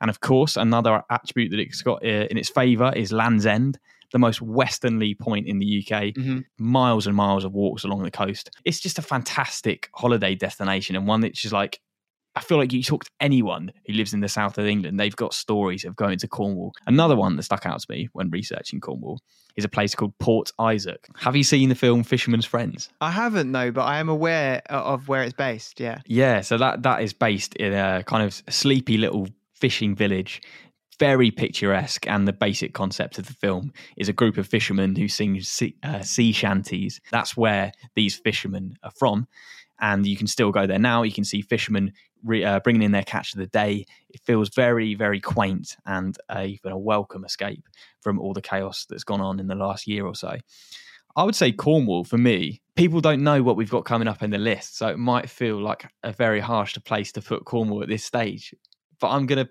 And 0.00 0.10
of 0.10 0.20
course, 0.20 0.56
another 0.56 1.02
attribute 1.10 1.50
that 1.52 1.60
it's 1.60 1.82
got 1.82 2.04
uh, 2.04 2.26
in 2.30 2.36
its 2.36 2.50
favour 2.50 2.92
is 2.94 3.12
Land's 3.12 3.46
End, 3.46 3.78
the 4.12 4.18
most 4.18 4.42
westernly 4.42 5.14
point 5.14 5.46
in 5.46 5.58
the 5.58 5.84
UK. 5.84 6.14
Mhm. 6.14 6.44
Miles 6.58 7.06
and 7.06 7.16
miles 7.16 7.44
of 7.44 7.52
walks 7.52 7.84
along 7.84 8.02
the 8.02 8.10
coast. 8.10 8.50
It's 8.64 8.80
just 8.80 8.98
a 8.98 9.02
fantastic 9.02 9.88
holiday 9.94 10.34
destination 10.34 10.96
and 10.96 11.06
one 11.06 11.20
that's 11.20 11.40
just 11.40 11.54
like. 11.54 11.80
I 12.36 12.40
feel 12.40 12.58
like 12.58 12.72
you 12.72 12.82
talk 12.82 13.04
to 13.04 13.10
anyone 13.18 13.72
who 13.86 13.94
lives 13.94 14.12
in 14.12 14.20
the 14.20 14.28
south 14.28 14.58
of 14.58 14.66
England, 14.66 15.00
they've 15.00 15.16
got 15.16 15.32
stories 15.32 15.84
of 15.84 15.96
going 15.96 16.18
to 16.18 16.28
Cornwall. 16.28 16.74
Another 16.86 17.16
one 17.16 17.34
that 17.36 17.44
stuck 17.44 17.64
out 17.64 17.80
to 17.80 17.86
me 17.88 18.08
when 18.12 18.28
researching 18.30 18.78
Cornwall 18.78 19.20
is 19.56 19.64
a 19.64 19.70
place 19.70 19.94
called 19.94 20.16
Port 20.18 20.52
Isaac. 20.58 21.08
Have 21.16 21.34
you 21.34 21.42
seen 21.42 21.70
the 21.70 21.74
film 21.74 22.04
Fisherman's 22.04 22.44
Friends? 22.44 22.90
I 23.00 23.10
haven't, 23.10 23.50
no, 23.50 23.72
but 23.72 23.84
I 23.84 23.98
am 24.00 24.10
aware 24.10 24.60
of 24.68 25.08
where 25.08 25.22
it's 25.22 25.32
based. 25.32 25.80
Yeah. 25.80 26.00
Yeah, 26.04 26.42
so 26.42 26.58
that 26.58 26.82
that 26.82 27.02
is 27.02 27.14
based 27.14 27.54
in 27.56 27.72
a 27.72 28.04
kind 28.04 28.22
of 28.22 28.42
sleepy 28.50 28.98
little 28.98 29.28
fishing 29.54 29.94
village, 29.94 30.42
very 30.98 31.30
picturesque. 31.30 32.06
And 32.06 32.28
the 32.28 32.34
basic 32.34 32.74
concept 32.74 33.18
of 33.18 33.26
the 33.26 33.34
film 33.34 33.72
is 33.96 34.10
a 34.10 34.12
group 34.12 34.36
of 34.36 34.46
fishermen 34.46 34.94
who 34.94 35.08
sing 35.08 35.40
sea, 35.40 35.74
uh, 35.82 36.02
sea 36.02 36.32
shanties. 36.32 37.00
That's 37.10 37.34
where 37.34 37.72
these 37.94 38.16
fishermen 38.16 38.76
are 38.82 38.92
from. 38.98 39.26
And 39.80 40.06
you 40.06 40.16
can 40.16 40.26
still 40.26 40.52
go 40.52 40.66
there 40.66 40.78
now. 40.78 41.02
You 41.02 41.12
can 41.12 41.24
see 41.24 41.42
fishermen 41.42 41.92
re, 42.24 42.44
uh, 42.44 42.60
bringing 42.60 42.82
in 42.82 42.92
their 42.92 43.02
catch 43.02 43.32
of 43.34 43.38
the 43.38 43.46
day. 43.46 43.86
It 44.10 44.20
feels 44.22 44.48
very, 44.50 44.94
very 44.94 45.20
quaint 45.20 45.76
and 45.86 46.16
a, 46.30 46.58
a 46.64 46.76
welcome 46.76 47.24
escape 47.24 47.64
from 48.00 48.18
all 48.18 48.32
the 48.32 48.42
chaos 48.42 48.86
that's 48.88 49.04
gone 49.04 49.20
on 49.20 49.40
in 49.40 49.46
the 49.46 49.54
last 49.54 49.86
year 49.86 50.06
or 50.06 50.14
so. 50.14 50.36
I 51.16 51.24
would 51.24 51.34
say 51.34 51.50
Cornwall 51.50 52.04
for 52.04 52.18
me. 52.18 52.60
People 52.74 53.00
don't 53.00 53.24
know 53.24 53.42
what 53.42 53.56
we've 53.56 53.70
got 53.70 53.86
coming 53.86 54.06
up 54.06 54.22
in 54.22 54.30
the 54.30 54.38
list, 54.38 54.76
so 54.76 54.88
it 54.88 54.98
might 54.98 55.30
feel 55.30 55.58
like 55.60 55.90
a 56.02 56.12
very 56.12 56.40
harsh 56.40 56.76
place 56.84 57.10
to 57.12 57.22
put 57.22 57.46
Cornwall 57.46 57.82
at 57.82 57.88
this 57.88 58.04
stage. 58.04 58.54
But 59.00 59.08
I'm 59.08 59.24
going 59.24 59.46
to 59.46 59.50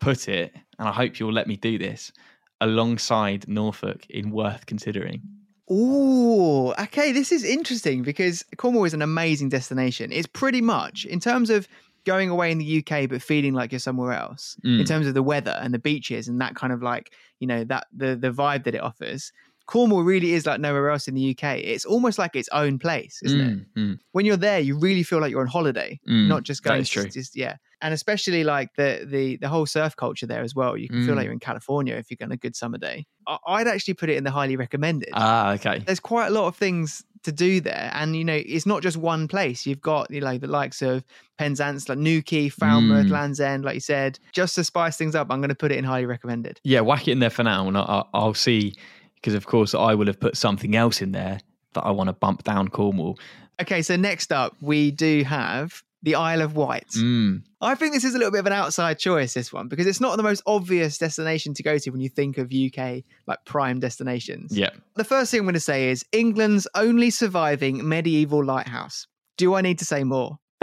put 0.00 0.28
it, 0.28 0.54
and 0.78 0.86
I 0.86 0.92
hope 0.92 1.18
you'll 1.18 1.32
let 1.32 1.46
me 1.46 1.56
do 1.56 1.78
this, 1.78 2.12
alongside 2.60 3.48
Norfolk 3.48 4.04
in 4.10 4.30
worth 4.30 4.66
considering. 4.66 5.22
Ooh, 5.70 6.61
okay. 6.82 7.12
This 7.12 7.32
is 7.32 7.44
interesting 7.44 8.02
because 8.02 8.44
Cornwall 8.56 8.84
is 8.84 8.94
an 8.94 9.02
amazing 9.02 9.48
destination. 9.48 10.12
It's 10.12 10.26
pretty 10.26 10.60
much 10.60 11.04
in 11.04 11.20
terms 11.20 11.50
of 11.50 11.68
going 12.04 12.28
away 12.30 12.50
in 12.50 12.58
the 12.58 12.78
UK 12.84 13.08
but 13.08 13.22
feeling 13.22 13.54
like 13.54 13.70
you're 13.72 13.78
somewhere 13.78 14.12
else. 14.12 14.56
In 14.64 14.78
Mm. 14.78 14.86
terms 14.86 15.06
of 15.06 15.14
the 15.14 15.22
weather 15.22 15.56
and 15.62 15.72
the 15.72 15.78
beaches 15.78 16.26
and 16.28 16.40
that 16.40 16.54
kind 16.56 16.72
of 16.72 16.82
like 16.82 17.12
you 17.40 17.46
know 17.46 17.64
that 17.64 17.86
the 17.96 18.16
the 18.16 18.30
vibe 18.32 18.64
that 18.64 18.74
it 18.74 18.82
offers. 18.82 19.32
Cornwall 19.66 20.02
really 20.02 20.32
is 20.32 20.44
like 20.46 20.60
nowhere 20.60 20.90
else 20.90 21.08
in 21.08 21.14
the 21.14 21.30
UK. 21.30 21.58
It's 21.58 21.84
almost 21.84 22.18
like 22.18 22.34
its 22.36 22.48
own 22.52 22.78
place, 22.78 23.20
isn't 23.22 23.40
it? 23.40 23.74
Mm, 23.74 23.90
mm, 23.94 23.98
When 24.12 24.26
you're 24.26 24.36
there, 24.36 24.60
you 24.60 24.78
really 24.78 25.02
feel 25.02 25.20
like 25.20 25.30
you're 25.30 25.40
on 25.40 25.46
holiday, 25.46 25.98
mm. 26.08 26.28
not 26.28 26.42
just 26.42 26.62
going. 26.62 26.80
is 26.80 26.88
true. 26.88 27.08
Just, 27.08 27.36
yeah, 27.36 27.56
and 27.80 27.94
especially 27.94 28.44
like 28.44 28.68
the 28.76 29.06
the 29.08 29.36
the 29.36 29.48
whole 29.48 29.66
surf 29.66 29.96
culture 29.96 30.26
there 30.26 30.42
as 30.42 30.54
well. 30.54 30.76
You 30.76 30.88
can 30.88 31.04
feel 31.06 31.14
like 31.14 31.22
Mm. 31.22 31.24
you're 31.24 31.32
in 31.32 31.40
California 31.40 31.94
if 31.96 32.10
you're 32.10 32.16
going 32.16 32.28
on 32.30 32.34
a 32.34 32.36
good 32.38 32.56
summer 32.56 32.78
day. 32.78 33.06
I, 33.26 33.38
I'd 33.46 33.68
actually 33.68 33.94
put 33.94 34.10
it 34.10 34.16
in 34.16 34.24
the 34.24 34.30
highly 34.32 34.56
recommended 34.56 35.10
Ah, 35.12 35.52
okay. 35.52 35.78
there's 35.86 36.00
quite 36.00 36.26
a 36.26 36.30
lot 36.30 36.48
of 36.48 36.56
things 36.56 37.04
to 37.22 37.30
do 37.30 37.60
there 37.60 37.88
and 37.94 38.16
you 38.16 38.24
know 38.24 38.34
it's 38.34 38.66
not 38.66 38.82
just 38.82 38.96
one 38.96 39.28
place 39.28 39.64
you've 39.64 39.80
got 39.80 40.10
you 40.10 40.20
know 40.20 40.36
the 40.38 40.48
likes 40.48 40.82
of 40.82 41.04
penzance 41.38 41.88
like 41.88 41.98
newquay 41.98 42.48
falmouth 42.48 43.06
Mm. 43.06 43.10
land's 43.10 43.38
end 43.38 43.64
like 43.64 43.74
you 43.74 43.80
said 43.80 44.18
just 44.32 44.56
to 44.56 44.64
spice 44.64 44.96
things 44.96 45.14
up 45.14 45.28
i'm 45.30 45.38
going 45.38 45.48
to 45.48 45.54
put 45.54 45.70
it 45.70 45.78
in 45.78 45.84
highly 45.84 46.04
recommended 46.04 46.60
Yeah, 46.64 46.80
whack 46.80 47.06
it 47.06 47.12
in 47.12 47.20
there 47.20 47.30
for 47.30 47.44
now, 47.44 47.68
and 47.68 47.78
I, 47.78 47.82
I- 47.82 48.04
I'll 48.12 48.34
see. 48.34 48.74
Because 49.22 49.34
of 49.34 49.46
course, 49.46 49.72
I 49.74 49.94
will 49.94 50.08
have 50.08 50.18
put 50.20 50.36
something 50.36 50.74
else 50.76 51.00
in 51.00 51.12
there 51.12 51.38
that 51.74 51.82
I 51.86 51.90
want 51.92 52.08
to 52.08 52.12
bump 52.12 52.42
down 52.42 52.68
Cornwall. 52.68 53.18
okay 53.62 53.80
so 53.82 53.96
next 53.96 54.32
up 54.32 54.54
we 54.60 54.90
do 54.90 55.22
have 55.24 55.82
the 56.02 56.16
isle 56.16 56.42
of 56.42 56.56
wight. 56.56 56.88
Mm, 56.96 57.42
i 57.60 57.74
think 57.76 57.92
this 57.94 58.02
is 58.02 58.14
a 58.14 58.18
little 58.18 58.32
bit 58.32 58.40
of 58.40 58.46
an 58.46 58.52
outside 58.52 58.98
choice 58.98 59.34
this 59.34 59.52
one 59.52 59.68
because 59.68 59.86
it's 59.86 60.00
not 60.00 60.16
the 60.16 60.22
most 60.24 60.42
obvious 60.46 60.98
destination 60.98 61.54
to 61.54 61.62
go 61.62 61.78
to 61.78 61.90
when 61.90 62.00
you 62.00 62.08
think 62.08 62.36
of 62.38 62.50
uk 62.52 63.02
like 63.26 63.38
prime 63.46 63.78
destinations. 63.78 64.56
Yeah. 64.56 64.70
the 64.96 65.04
first 65.04 65.30
thing 65.30 65.40
i'm 65.40 65.46
going 65.46 65.54
to 65.54 65.60
say 65.60 65.90
is 65.90 66.04
england's 66.12 66.66
only 66.74 67.10
surviving 67.10 67.88
medieval 67.88 68.44
lighthouse. 68.44 69.06
Do 69.38 69.54
i 69.54 69.60
need 69.62 69.78
to 69.78 69.84
say 69.84 70.02
more 70.02 70.38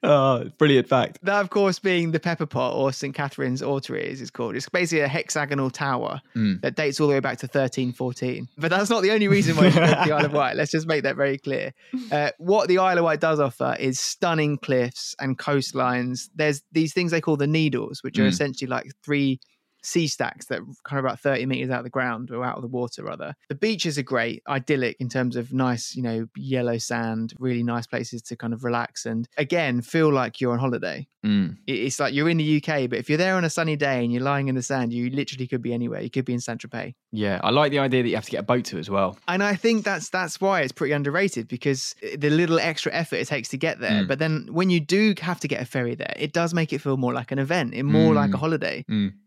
Oh, 0.10 0.50
brilliant 0.56 0.88
fact. 0.88 1.18
That, 1.22 1.40
of 1.42 1.50
course, 1.50 1.78
being 1.78 2.12
the 2.12 2.20
Pepper 2.20 2.46
Pot 2.46 2.72
or 2.74 2.90
St. 2.90 3.14
Catherine's 3.14 3.62
Oratory, 3.62 4.08
as 4.08 4.22
it's 4.22 4.30
called. 4.30 4.56
It's 4.56 4.66
basically 4.68 5.00
a 5.02 5.08
hexagonal 5.08 5.68
tower 5.70 6.22
Mm. 6.34 6.60
that 6.62 6.74
dates 6.74 6.98
all 7.00 7.06
the 7.08 7.12
way 7.14 7.20
back 7.20 7.36
to 7.40 7.46
1314. 7.46 8.48
But 8.56 8.70
that's 8.70 8.88
not 8.88 9.02
the 9.02 9.10
only 9.10 9.28
reason 9.28 9.56
why 9.56 9.68
the 9.68 9.82
Isle 10.14 10.24
of 10.24 10.32
Wight. 10.32 10.56
Let's 10.56 10.70
just 10.70 10.86
make 10.86 11.02
that 11.02 11.16
very 11.16 11.36
clear. 11.36 11.74
Uh, 12.10 12.30
what 12.38 12.68
the 12.68 12.78
Isle 12.78 12.96
of 12.98 13.04
Wight 13.04 13.20
does 13.20 13.40
offer 13.40 13.76
is 13.78 14.00
stunning 14.00 14.56
cliffs 14.56 15.14
and 15.20 15.38
coastlines. 15.38 16.28
There's 16.34 16.62
these 16.72 16.94
things 16.94 17.10
they 17.10 17.20
call 17.20 17.36
the 17.36 17.46
Needles, 17.46 18.02
which 18.02 18.18
are 18.18 18.24
Mm. 18.24 18.28
essentially 18.28 18.68
like 18.68 18.90
three 19.04 19.38
sea 19.82 20.06
stacks 20.06 20.46
that 20.46 20.60
are 20.60 20.66
kind 20.84 20.98
of 20.98 21.04
about 21.04 21.20
30 21.20 21.46
meters 21.46 21.70
out 21.70 21.78
of 21.78 21.84
the 21.84 21.90
ground 21.90 22.30
or 22.30 22.44
out 22.44 22.56
of 22.56 22.62
the 22.62 22.68
water 22.68 23.02
rather 23.04 23.34
the 23.48 23.54
beaches 23.54 23.98
are 23.98 24.02
great 24.02 24.42
idyllic 24.48 24.96
in 25.00 25.08
terms 25.08 25.36
of 25.36 25.52
nice 25.52 25.94
you 25.94 26.02
know 26.02 26.26
yellow 26.36 26.78
sand 26.78 27.32
really 27.38 27.62
nice 27.62 27.86
places 27.86 28.20
to 28.22 28.36
kind 28.36 28.52
of 28.52 28.64
relax 28.64 29.06
and 29.06 29.28
again 29.38 29.80
feel 29.80 30.12
like 30.12 30.40
you're 30.40 30.52
on 30.52 30.58
holiday 30.58 31.06
Mm. 31.22 31.58
it's 31.66 32.00
like 32.00 32.14
you're 32.14 32.30
in 32.30 32.38
the 32.38 32.56
UK, 32.64 32.88
but 32.88 32.98
if 32.98 33.10
you're 33.10 33.18
there 33.18 33.34
on 33.34 33.44
a 33.44 33.50
sunny 33.50 33.76
day 33.76 34.02
and 34.02 34.10
you're 34.10 34.22
lying 34.22 34.48
in 34.48 34.54
the 34.54 34.62
sand, 34.62 34.90
you 34.90 35.10
literally 35.10 35.46
could 35.46 35.60
be 35.60 35.74
anywhere. 35.74 36.00
You 36.00 36.08
could 36.08 36.24
be 36.24 36.32
in 36.32 36.40
Saint 36.40 36.62
Tropez. 36.62 36.94
Yeah, 37.12 37.38
I 37.44 37.50
like 37.50 37.70
the 37.72 37.78
idea 37.78 38.02
that 38.02 38.08
you 38.08 38.14
have 38.14 38.24
to 38.24 38.30
get 38.30 38.40
a 38.40 38.42
boat 38.42 38.64
to 38.64 38.78
as 38.78 38.88
well. 38.88 39.18
And 39.28 39.42
I 39.42 39.54
think 39.54 39.84
that's 39.84 40.08
that's 40.08 40.40
why 40.40 40.62
it's 40.62 40.72
pretty 40.72 40.94
underrated 40.94 41.46
because 41.46 41.94
the 42.16 42.30
little 42.30 42.58
extra 42.58 42.90
effort 42.94 43.16
it 43.16 43.28
takes 43.28 43.50
to 43.50 43.58
get 43.58 43.80
there. 43.80 44.04
Mm. 44.04 44.08
But 44.08 44.18
then 44.18 44.48
when 44.50 44.70
you 44.70 44.80
do 44.80 45.12
have 45.20 45.40
to 45.40 45.46
get 45.48 45.60
a 45.60 45.66
ferry 45.66 45.94
there, 45.94 46.14
it 46.18 46.32
does 46.32 46.54
make 46.54 46.72
it 46.72 46.78
feel 46.80 46.96
more 46.96 47.12
like 47.12 47.32
an 47.32 47.38
event, 47.38 47.74
and 47.74 47.86
more 47.86 48.14
like 48.14 48.30
a 48.30 48.38
Mm. 48.38 48.40
holiday. 48.40 48.84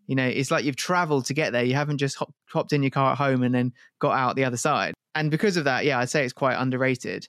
You 0.07 0.15
know, 0.15 0.27
it's 0.27 0.51
like 0.51 0.65
you've 0.65 0.75
traveled 0.75 1.25
to 1.25 1.33
get 1.33 1.51
there. 1.53 1.63
You 1.63 1.75
haven't 1.75 1.97
just 1.97 2.17
hop, 2.17 2.33
hopped 2.49 2.73
in 2.73 2.83
your 2.83 2.89
car 2.89 3.11
at 3.13 3.17
home 3.17 3.41
and 3.43 3.53
then 3.55 3.73
got 3.99 4.11
out 4.17 4.35
the 4.35 4.43
other 4.43 4.57
side. 4.57 4.93
And 5.15 5.31
because 5.31 5.57
of 5.57 5.63
that, 5.63 5.85
yeah, 5.85 5.99
I'd 5.99 6.09
say 6.09 6.23
it's 6.23 6.33
quite 6.33 6.55
underrated. 6.55 7.27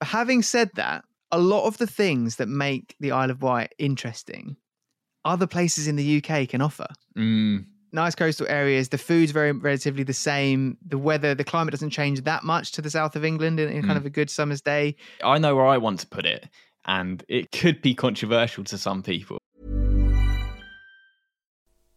But 0.00 0.08
having 0.08 0.42
said 0.42 0.70
that, 0.74 1.04
a 1.30 1.38
lot 1.38 1.66
of 1.66 1.78
the 1.78 1.86
things 1.86 2.36
that 2.36 2.48
make 2.48 2.94
the 3.00 3.10
Isle 3.10 3.30
of 3.30 3.42
Wight 3.42 3.74
interesting, 3.78 4.56
other 5.24 5.46
places 5.46 5.86
in 5.88 5.96
the 5.96 6.22
UK 6.24 6.48
can 6.48 6.60
offer. 6.60 6.86
Mm. 7.16 7.66
Nice 7.92 8.14
coastal 8.14 8.46
areas. 8.48 8.88
The 8.88 8.98
food's 8.98 9.30
very 9.32 9.52
relatively 9.52 10.02
the 10.02 10.12
same. 10.12 10.76
The 10.86 10.98
weather, 10.98 11.34
the 11.34 11.44
climate 11.44 11.72
doesn't 11.72 11.90
change 11.90 12.22
that 12.22 12.42
much 12.44 12.72
to 12.72 12.82
the 12.82 12.90
south 12.90 13.16
of 13.16 13.24
England 13.24 13.60
in, 13.60 13.68
in 13.68 13.82
kind 13.82 13.94
Mm. 13.94 13.98
of 13.98 14.06
a 14.06 14.10
good 14.10 14.30
summer's 14.30 14.60
day. 14.60 14.96
I 15.22 15.38
know 15.38 15.54
where 15.56 15.66
I 15.66 15.76
want 15.78 16.00
to 16.00 16.06
put 16.06 16.24
it, 16.26 16.48
and 16.86 17.22
it 17.28 17.52
could 17.52 17.82
be 17.82 17.94
controversial 17.94 18.64
to 18.64 18.78
some 18.78 19.02
people. 19.02 19.38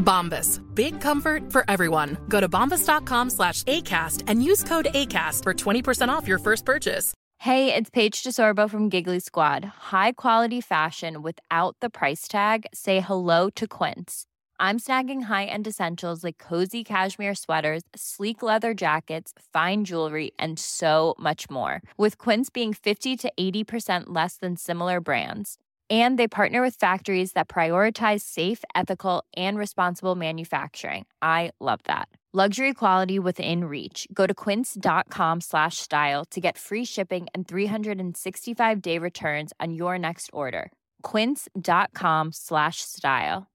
Bombas. 0.00 0.60
Big 0.74 1.00
comfort 1.00 1.52
for 1.52 1.64
everyone. 1.68 2.16
Go 2.28 2.40
to 2.40 2.48
bombas.com 2.48 3.30
slash 3.30 3.62
ACAST 3.64 4.24
and 4.26 4.42
use 4.42 4.64
code 4.64 4.88
ACAST 4.92 5.44
for 5.44 5.54
20% 5.54 6.08
off 6.08 6.26
your 6.26 6.38
first 6.38 6.64
purchase. 6.64 7.14
Hey, 7.38 7.74
it's 7.74 7.88
Paige 7.88 8.22
DeSorbo 8.22 8.68
from 8.68 8.90
Giggly 8.90 9.18
Squad. 9.18 9.64
High 9.92 10.12
quality 10.12 10.60
fashion 10.60 11.22
without 11.22 11.74
the 11.80 11.88
price 11.88 12.28
tag. 12.28 12.66
Say 12.74 13.00
hello 13.00 13.48
to 13.56 13.66
Quince. 13.66 14.26
I'm 14.60 14.78
snagging 14.78 15.22
high-end 15.22 15.66
essentials 15.66 16.22
like 16.22 16.36
cozy 16.36 16.84
cashmere 16.84 17.34
sweaters, 17.34 17.82
sleek 17.96 18.42
leather 18.42 18.74
jackets, 18.74 19.32
fine 19.54 19.86
jewelry, 19.86 20.32
and 20.38 20.58
so 20.58 21.14
much 21.18 21.48
more. 21.48 21.80
With 21.96 22.18
Quince 22.18 22.50
being 22.50 22.74
50 22.74 23.16
to 23.16 23.32
80% 23.40 24.04
less 24.08 24.36
than 24.36 24.58
similar 24.58 25.00
brands. 25.00 25.56
And 25.90 26.18
they 26.18 26.28
partner 26.28 26.62
with 26.62 26.76
factories 26.76 27.32
that 27.32 27.48
prioritize 27.48 28.20
safe, 28.20 28.62
ethical, 28.76 29.24
and 29.36 29.58
responsible 29.58 30.14
manufacturing. 30.14 31.06
I 31.20 31.50
love 31.58 31.80
that. 31.84 32.08
Luxury 32.32 32.74
quality 32.74 33.18
within 33.18 33.64
reach. 33.64 34.06
Go 34.14 34.24
to 34.24 34.32
quince.com 34.32 35.40
slash 35.40 35.78
style 35.78 36.24
to 36.26 36.40
get 36.40 36.56
free 36.56 36.84
shipping 36.84 37.26
and 37.34 37.48
365 37.48 38.80
day 38.80 38.98
returns 38.98 39.52
on 39.58 39.74
your 39.74 39.98
next 39.98 40.30
order. 40.32 40.70
Quince.com 41.02 42.30
slash 42.32 42.82
style. 42.82 43.48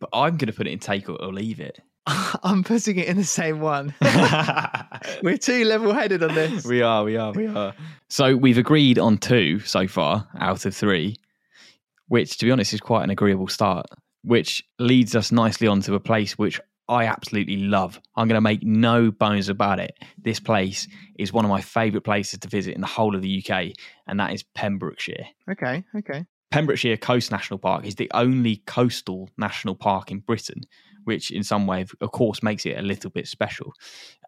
But 0.00 0.08
I'm 0.14 0.38
going 0.38 0.46
to 0.48 0.54
put 0.54 0.66
it 0.66 0.72
in 0.72 0.78
take 0.78 1.10
or, 1.10 1.16
or 1.22 1.30
leave 1.30 1.60
it. 1.60 1.80
I'm 2.42 2.64
putting 2.64 2.98
it 2.98 3.08
in 3.08 3.16
the 3.16 3.24
same 3.24 3.60
one. 3.60 3.94
We're 5.22 5.38
too 5.38 5.64
level 5.64 5.92
headed 5.92 6.22
on 6.22 6.34
this. 6.34 6.64
we 6.64 6.82
are, 6.82 7.04
we 7.04 7.16
are, 7.16 7.32
we 7.32 7.46
are. 7.46 7.74
So 8.08 8.36
we've 8.36 8.58
agreed 8.58 8.98
on 8.98 9.18
two 9.18 9.60
so 9.60 9.88
far 9.88 10.28
out 10.38 10.66
of 10.66 10.74
three, 10.74 11.16
which, 12.08 12.36
to 12.38 12.44
be 12.44 12.50
honest, 12.50 12.74
is 12.74 12.80
quite 12.80 13.04
an 13.04 13.10
agreeable 13.10 13.48
start. 13.48 13.86
Which 14.22 14.64
leads 14.78 15.14
us 15.14 15.32
nicely 15.32 15.66
onto 15.66 15.94
a 15.94 16.00
place 16.00 16.38
which 16.38 16.60
I 16.88 17.06
absolutely 17.06 17.56
love. 17.56 18.00
I'm 18.16 18.28
going 18.28 18.36
to 18.36 18.42
make 18.42 18.62
no 18.62 19.10
bones 19.10 19.48
about 19.48 19.80
it. 19.80 19.96
This 20.18 20.40
place 20.40 20.86
is 21.18 21.32
one 21.32 21.44
of 21.44 21.50
my 21.50 21.60
favourite 21.60 22.04
places 22.04 22.40
to 22.40 22.48
visit 22.48 22.74
in 22.74 22.80
the 22.80 22.86
whole 22.86 23.14
of 23.14 23.22
the 23.22 23.44
UK, 23.44 23.72
and 24.06 24.20
that 24.20 24.32
is 24.34 24.42
Pembrokeshire. 24.42 25.26
Okay, 25.50 25.84
okay. 25.96 26.26
Pembrokeshire 26.54 26.96
Coast 26.96 27.32
National 27.32 27.58
Park 27.58 27.84
is 27.84 27.96
the 27.96 28.08
only 28.14 28.58
coastal 28.58 29.28
national 29.36 29.74
park 29.74 30.12
in 30.12 30.20
Britain, 30.20 30.60
which 31.02 31.32
in 31.32 31.42
some 31.42 31.66
way, 31.66 31.84
of 32.00 32.12
course, 32.12 32.44
makes 32.44 32.64
it 32.64 32.78
a 32.78 32.82
little 32.82 33.10
bit 33.10 33.26
special. 33.26 33.72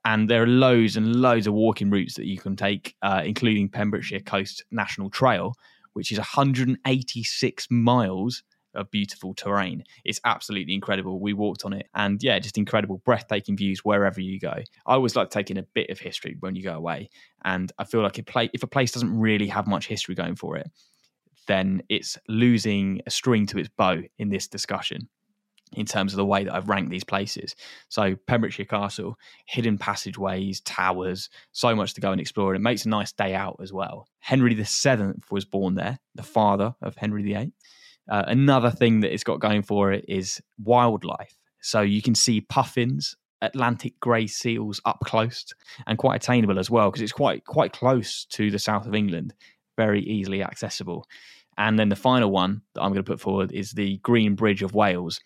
And 0.04 0.28
there 0.28 0.42
are 0.42 0.48
loads 0.48 0.96
and 0.96 1.14
loads 1.14 1.46
of 1.46 1.54
walking 1.54 1.88
routes 1.88 2.14
that 2.14 2.26
you 2.26 2.38
can 2.38 2.56
take, 2.56 2.96
uh, 3.00 3.22
including 3.24 3.68
Pembrokeshire 3.68 4.18
Coast 4.18 4.64
National 4.72 5.08
Trail, 5.08 5.54
which 5.92 6.10
is 6.10 6.18
186 6.18 7.68
miles 7.70 8.42
of 8.74 8.90
beautiful 8.90 9.32
terrain. 9.32 9.84
It's 10.04 10.20
absolutely 10.24 10.74
incredible. 10.74 11.20
We 11.20 11.32
walked 11.32 11.64
on 11.64 11.74
it, 11.74 11.86
and 11.94 12.20
yeah, 12.24 12.40
just 12.40 12.58
incredible, 12.58 13.00
breathtaking 13.04 13.56
views 13.56 13.84
wherever 13.84 14.20
you 14.20 14.40
go. 14.40 14.54
I 14.84 14.94
always 14.94 15.14
like 15.14 15.30
taking 15.30 15.58
a 15.58 15.62
bit 15.62 15.90
of 15.90 16.00
history 16.00 16.36
when 16.40 16.56
you 16.56 16.64
go 16.64 16.74
away, 16.74 17.08
and 17.44 17.70
I 17.78 17.84
feel 17.84 18.02
like 18.02 18.18
if 18.18 18.62
a 18.64 18.66
place 18.66 18.90
doesn't 18.90 19.16
really 19.16 19.46
have 19.46 19.68
much 19.68 19.86
history 19.86 20.16
going 20.16 20.34
for 20.34 20.56
it, 20.56 20.68
then 21.46 21.82
it's 21.88 22.18
losing 22.28 23.00
a 23.06 23.10
string 23.10 23.46
to 23.46 23.58
its 23.58 23.68
bow 23.68 24.02
in 24.18 24.28
this 24.30 24.48
discussion 24.48 25.08
in 25.72 25.86
terms 25.86 26.12
of 26.12 26.16
the 26.16 26.24
way 26.24 26.44
that 26.44 26.54
I've 26.54 26.68
ranked 26.68 26.90
these 26.90 27.04
places. 27.04 27.56
So 27.88 28.14
Pembrokeshire 28.26 28.66
Castle, 28.66 29.18
hidden 29.46 29.78
passageways, 29.78 30.60
towers, 30.60 31.28
so 31.52 31.74
much 31.74 31.94
to 31.94 32.00
go 32.00 32.12
and 32.12 32.20
explore. 32.20 32.54
And 32.54 32.60
it 32.60 32.64
makes 32.64 32.84
a 32.84 32.88
nice 32.88 33.12
day 33.12 33.34
out 33.34 33.56
as 33.60 33.72
well. 33.72 34.06
Henry 34.20 34.54
VII 34.54 35.14
was 35.30 35.44
born 35.44 35.74
there, 35.74 35.98
the 36.14 36.22
father 36.22 36.74
of 36.82 36.96
Henry 36.96 37.22
VIII. 37.22 37.52
Uh, 38.08 38.22
another 38.26 38.70
thing 38.70 39.00
that 39.00 39.12
it's 39.12 39.24
got 39.24 39.40
going 39.40 39.62
for 39.62 39.92
it 39.92 40.04
is 40.08 40.40
wildlife. 40.62 41.36
So 41.60 41.80
you 41.80 42.00
can 42.00 42.14
see 42.14 42.40
puffins, 42.40 43.16
Atlantic 43.42 43.98
grey 43.98 44.28
seals 44.28 44.80
up 44.84 45.00
close, 45.04 45.46
and 45.86 45.98
quite 45.98 46.22
attainable 46.22 46.60
as 46.60 46.70
well 46.70 46.90
because 46.90 47.02
it's 47.02 47.12
quite 47.12 47.44
quite 47.44 47.72
close 47.72 48.24
to 48.26 48.50
the 48.50 48.58
south 48.58 48.86
of 48.86 48.94
England, 48.94 49.34
very 49.76 50.02
easily 50.02 50.42
accessible. 50.42 51.06
And 51.58 51.78
then 51.78 51.88
the 51.88 51.96
final 51.96 52.30
one 52.30 52.62
that 52.74 52.82
I'm 52.82 52.92
going 52.92 53.04
to 53.04 53.10
put 53.10 53.20
forward 53.20 53.52
is 53.52 53.72
the 53.72 53.98
Green 53.98 54.34
Bridge 54.34 54.62
of 54.62 54.74
Wales. 54.74 55.20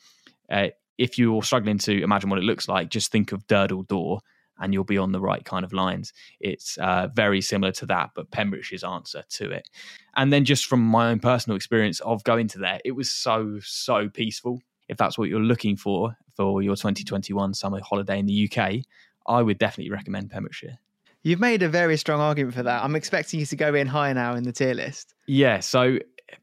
Uh, 0.50 0.68
if 0.98 1.18
you're 1.18 1.42
struggling 1.42 1.78
to 1.78 2.02
imagine 2.02 2.30
what 2.30 2.38
it 2.38 2.44
looks 2.44 2.68
like, 2.68 2.90
just 2.90 3.10
think 3.10 3.32
of 3.32 3.46
Durdle 3.46 3.86
Door 3.88 4.20
and 4.60 4.74
you'll 4.74 4.84
be 4.84 4.98
on 4.98 5.12
the 5.12 5.20
right 5.20 5.44
kind 5.44 5.64
of 5.64 5.72
lines. 5.72 6.12
It's 6.38 6.76
uh, 6.78 7.08
very 7.14 7.40
similar 7.40 7.72
to 7.72 7.86
that, 7.86 8.10
but 8.14 8.30
Pembrokeshire's 8.30 8.84
answer 8.84 9.24
to 9.30 9.50
it. 9.50 9.68
And 10.16 10.32
then 10.32 10.44
just 10.44 10.66
from 10.66 10.80
my 10.80 11.10
own 11.10 11.18
personal 11.18 11.56
experience 11.56 12.00
of 12.00 12.22
going 12.24 12.48
to 12.48 12.58
there, 12.58 12.78
it 12.84 12.92
was 12.92 13.10
so, 13.10 13.58
so 13.62 14.08
peaceful. 14.08 14.60
If 14.88 14.98
that's 14.98 15.16
what 15.16 15.28
you're 15.28 15.40
looking 15.40 15.76
for 15.76 16.16
for 16.36 16.62
your 16.62 16.76
2021 16.76 17.54
summer 17.54 17.80
holiday 17.82 18.18
in 18.18 18.26
the 18.26 18.50
UK, 18.50 18.80
I 19.26 19.42
would 19.42 19.58
definitely 19.58 19.90
recommend 19.90 20.30
Pembrokeshire. 20.30 20.78
You've 21.22 21.40
made 21.40 21.62
a 21.62 21.68
very 21.68 21.96
strong 21.96 22.20
argument 22.20 22.54
for 22.54 22.62
that. 22.62 22.82
I'm 22.82 22.96
expecting 22.96 23.40
you 23.40 23.46
to 23.46 23.56
go 23.56 23.74
in 23.74 23.86
higher 23.86 24.14
now 24.14 24.34
in 24.34 24.44
the 24.44 24.52
tier 24.52 24.74
list. 24.74 25.14
Yeah, 25.26 25.60
so 25.60 25.98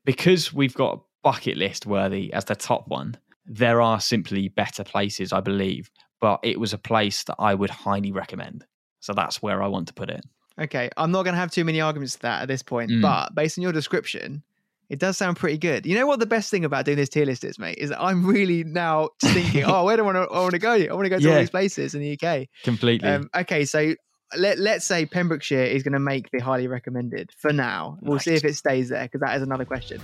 because 0.06 0.54
we've 0.54 0.74
got 0.74 1.04
bucket 1.24 1.58
list 1.58 1.86
worthy 1.86 2.32
as 2.34 2.46
the 2.46 2.56
top 2.56 2.88
one, 2.88 3.18
there 3.46 3.82
are 3.82 4.00
simply 4.00 4.50
better 4.50 4.84
places, 4.84 5.34
I 5.34 5.40
believe. 5.42 5.90
But 6.20 6.40
it 6.44 6.60
was 6.60 6.74
a 6.74 6.78
place 6.78 7.24
that 7.26 7.36
I 7.40 7.54
would 7.54 7.70
highly 7.70 8.12
recommend. 8.12 8.66
So 9.00 9.14
that's 9.14 9.42
where 9.42 9.62
I 9.62 9.68
want 9.68 9.88
to 9.90 9.94
put 9.94 10.10
it. 10.10 10.26
Okay, 10.60 10.90
I'm 10.98 11.12
not 11.12 11.24
going 11.24 11.36
to 11.36 11.40
have 11.40 11.52
too 11.52 11.64
many 11.64 11.80
arguments 11.82 12.14
to 12.16 12.22
that 12.24 12.42
at 12.42 12.48
this 12.48 12.64
point, 12.64 12.90
Mm. 12.90 13.02
but 13.04 13.36
based 13.36 13.60
on 13.60 13.62
your 13.62 13.72
description, 13.72 14.42
it 14.90 14.98
does 14.98 15.16
sound 15.18 15.38
pretty 15.38 15.60
good. 15.60 15.86
You 15.86 15.94
know 15.96 16.08
what 16.08 16.20
the 16.20 16.26
best 16.26 16.50
thing 16.50 16.66
about 16.66 16.86
doing 16.86 16.98
this 16.98 17.10
tier 17.10 17.26
list 17.26 17.44
is, 17.44 17.60
mate? 17.60 17.78
Is 17.78 17.90
that 17.92 18.02
I'm 18.02 18.26
really 18.26 18.64
now 18.64 19.10
thinking, 19.22 19.64
oh, 19.68 19.84
where 19.84 19.96
do 19.98 20.04
I 20.04 20.06
want 20.06 20.16
to, 20.30 20.36
I 20.36 20.40
want 20.40 20.54
to 20.54 20.60
go? 20.60 20.74
I 20.74 20.94
want 20.94 21.06
to 21.06 21.10
go 21.10 21.20
to 21.20 21.30
all 21.30 21.38
these 21.38 21.50
places 21.52 21.94
in 21.94 22.02
the 22.02 22.18
UK. 22.20 22.48
Completely. 22.64 23.08
Um, 23.08 23.30
okay, 23.36 23.66
so 23.66 23.94
let, 24.36 24.58
let's 24.60 24.86
say 24.86 25.06
Pembrokeshire 25.06 25.64
is 25.64 25.84
going 25.84 25.94
to 25.94 26.00
make 26.00 26.30
the 26.32 26.40
highly 26.40 26.68
recommended 26.68 27.32
for 27.38 27.54
now. 27.54 27.98
We'll 28.02 28.20
see 28.20 28.34
if 28.34 28.44
it 28.44 28.56
stays 28.56 28.90
there 28.90 29.04
because 29.04 29.22
that 29.22 29.36
is 29.36 29.42
another 29.42 29.66
question. 29.66 30.02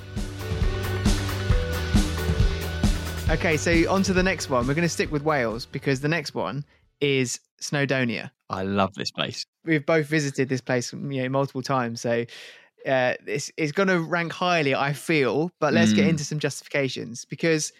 Okay, 3.29 3.57
so 3.57 3.71
on 3.91 4.03
to 4.03 4.13
the 4.13 4.21
next 4.21 4.49
one. 4.49 4.67
We're 4.67 4.73
going 4.75 4.83
to 4.83 4.89
stick 4.89 5.11
with 5.11 5.23
Wales 5.23 5.65
because 5.65 6.01
the 6.01 6.07
next 6.09 6.35
one 6.35 6.63
is 7.01 7.39
Snowdonia. 7.61 8.29
I 8.49 8.63
love 8.63 8.93
this 8.95 9.11
place. 9.11 9.45
We've 9.65 9.85
both 9.85 10.07
visited 10.07 10.49
this 10.49 10.61
place, 10.61 10.93
you 10.93 10.99
know, 10.99 11.29
multiple 11.29 11.61
times. 11.63 12.01
So 12.01 12.25
uh, 12.85 13.13
it's 13.25 13.51
it's 13.57 13.71
going 13.71 13.87
to 13.87 13.99
rank 14.01 14.33
highly, 14.33 14.75
I 14.75 14.93
feel. 14.93 15.51
But 15.59 15.73
let's 15.73 15.93
get 15.93 16.05
Mm. 16.05 16.09
into 16.09 16.25
some 16.25 16.37
justifications 16.39 17.25
because 17.25 17.71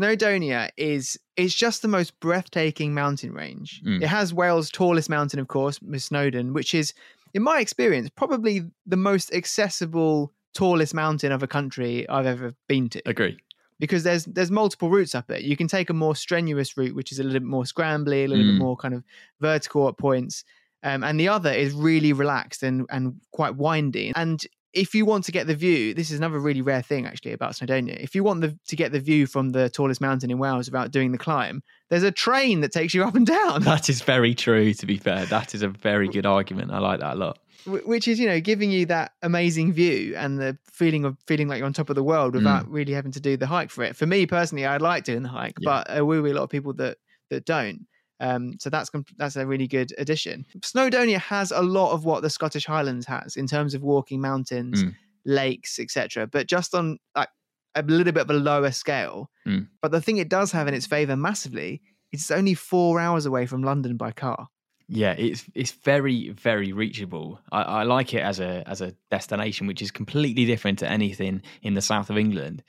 Snowdonia 0.00 0.70
is 0.76 1.18
it's 1.36 1.54
just 1.54 1.82
the 1.82 1.88
most 1.88 2.18
breathtaking 2.20 2.94
mountain 2.94 3.32
range. 3.32 3.82
Mm. 3.86 4.02
It 4.02 4.06
has 4.08 4.32
Wales' 4.32 4.70
tallest 4.70 5.10
mountain, 5.10 5.38
of 5.38 5.48
course, 5.48 5.80
Miss 5.82 6.06
Snowdon, 6.06 6.52
which 6.54 6.74
is, 6.74 6.94
in 7.34 7.42
my 7.42 7.60
experience, 7.60 8.08
probably 8.16 8.62
the 8.86 8.96
most 8.96 9.32
accessible, 9.34 10.32
tallest 10.54 10.94
mountain 10.94 11.30
of 11.32 11.42
a 11.42 11.46
country 11.46 12.08
I've 12.08 12.26
ever 12.26 12.54
been 12.68 12.88
to 12.90 13.02
Agree. 13.06 13.36
because 13.80 14.02
there's 14.02 14.24
there's 14.26 14.50
multiple 14.50 14.88
routes 14.90 15.14
up 15.14 15.30
it. 15.30 15.42
You 15.42 15.56
can 15.56 15.68
take 15.68 15.90
a 15.90 15.94
more 15.94 16.16
strenuous 16.16 16.76
route, 16.76 16.94
which 16.94 17.12
is 17.12 17.18
a 17.18 17.22
little 17.22 17.40
bit 17.40 17.46
more 17.46 17.64
scrambly, 17.64 18.24
a 18.24 18.28
little 18.28 18.44
Mm. 18.44 18.54
bit 18.54 18.58
more 18.62 18.76
kind 18.76 18.94
of 18.94 19.04
vertical 19.40 19.88
at 19.88 19.98
points, 19.98 20.44
um, 20.82 21.04
and 21.04 21.18
the 21.20 21.28
other 21.28 21.50
is 21.52 21.72
really 21.74 22.12
relaxed 22.14 22.62
and 22.62 22.86
and 22.90 23.20
quite 23.30 23.56
windy. 23.56 24.12
And 24.16 24.42
if 24.72 24.94
you 24.94 25.04
want 25.04 25.24
to 25.24 25.32
get 25.32 25.46
the 25.46 25.54
view, 25.54 25.92
this 25.94 26.10
is 26.10 26.18
another 26.18 26.38
really 26.38 26.62
rare 26.62 26.82
thing 26.82 27.06
actually 27.06 27.32
about 27.32 27.52
Snowdonia. 27.52 27.96
If 28.00 28.14
you 28.14 28.24
want 28.24 28.40
the, 28.40 28.58
to 28.68 28.76
get 28.76 28.92
the 28.92 29.00
view 29.00 29.26
from 29.26 29.50
the 29.50 29.68
tallest 29.68 30.00
mountain 30.00 30.30
in 30.30 30.38
Wales 30.38 30.66
without 30.66 30.90
doing 30.90 31.12
the 31.12 31.18
climb, 31.18 31.62
there's 31.90 32.02
a 32.02 32.10
train 32.10 32.60
that 32.60 32.72
takes 32.72 32.94
you 32.94 33.04
up 33.04 33.14
and 33.14 33.26
down. 33.26 33.62
That 33.72 33.88
is 33.88 34.02
very 34.02 34.34
true, 34.34 34.72
to 34.74 34.86
be 34.86 34.96
fair. 34.96 35.26
That 35.26 35.54
is 35.54 35.62
a 35.62 35.68
very 35.68 36.08
good 36.08 36.26
argument. 36.26 36.72
I 36.72 36.78
like 36.78 37.00
that 37.00 37.14
a 37.14 37.18
lot. 37.18 37.38
Which 37.66 38.08
is 38.08 38.18
you 38.18 38.26
know 38.26 38.40
giving 38.40 38.72
you 38.72 38.86
that 38.86 39.12
amazing 39.22 39.72
view 39.72 40.14
and 40.16 40.38
the 40.38 40.58
feeling 40.72 41.04
of 41.04 41.16
feeling 41.26 41.46
like 41.46 41.58
you're 41.58 41.66
on 41.66 41.72
top 41.72 41.90
of 41.90 41.96
the 41.96 42.02
world 42.02 42.32
mm. 42.32 42.38
without 42.38 42.68
really 42.68 42.92
having 42.92 43.12
to 43.12 43.20
do 43.20 43.36
the 43.36 43.46
hike 43.46 43.70
for 43.70 43.84
it 43.84 43.94
for 43.94 44.04
me 44.04 44.26
personally 44.26 44.66
i'd 44.66 44.82
like 44.82 45.04
doing 45.04 45.22
the 45.22 45.28
hike 45.28 45.54
Yeah. 45.60 45.70
but 45.70 45.90
uh, 45.90 45.94
there 45.94 46.04
will 46.04 46.24
be 46.24 46.30
a 46.30 46.34
lot 46.34 46.42
of 46.42 46.50
people 46.50 46.72
that 46.74 46.98
that 47.30 47.44
don't 47.44 47.86
um, 48.22 48.54
so 48.58 48.70
that's 48.70 48.90
that's 49.18 49.36
a 49.36 49.46
really 49.46 49.66
good 49.66 49.90
addition 49.98 50.46
snowdonia 50.60 51.18
has 51.18 51.50
a 51.50 51.60
lot 51.62 51.92
of 51.92 52.04
what 52.04 52.22
the 52.22 52.30
scottish 52.30 52.66
highlands 52.66 53.06
has 53.06 53.36
in 53.36 53.46
terms 53.46 53.74
of 53.74 53.82
walking 53.82 54.20
mountains 54.20 54.84
Mm. 54.84 54.94
lakes 55.24 55.78
etc 55.78 56.26
but 56.26 56.46
just 56.46 56.74
on 56.74 56.98
like 57.16 57.28
a 57.74 57.82
little 57.82 58.12
bit 58.12 58.22
of 58.22 58.30
a 58.30 58.34
lower 58.50 58.70
scale 58.70 59.30
Mm. 59.46 59.68
but 59.82 59.90
the 59.92 60.00
thing 60.00 60.18
it 60.18 60.28
does 60.28 60.52
have 60.52 60.68
in 60.68 60.74
its 60.74 60.86
favor 60.86 61.16
massively 61.16 61.80
is 62.12 62.20
it's 62.22 62.30
only 62.30 62.54
four 62.54 63.00
hours 63.00 63.24
away 63.26 63.44
from 63.46 63.62
london 63.62 63.96
by 63.96 64.12
car 64.12 64.48
Yeah, 64.88 65.14
it's 65.26 65.44
it's 65.54 65.72
very 65.84 66.18
very 66.48 66.70
reachable. 66.82 67.38
I, 67.58 67.62
I 67.80 67.82
like 67.84 68.12
it 68.18 68.22
as 68.30 68.40
a 68.40 68.62
as 68.72 68.80
a 68.82 68.90
destination, 69.10 69.66
which 69.66 69.80
is 69.80 69.90
completely 69.90 70.44
different 70.44 70.78
to 70.80 70.86
anything 70.98 71.42
in 71.62 71.72
the 71.74 71.80
south 71.80 72.10
of 72.10 72.16
England. 72.18 72.62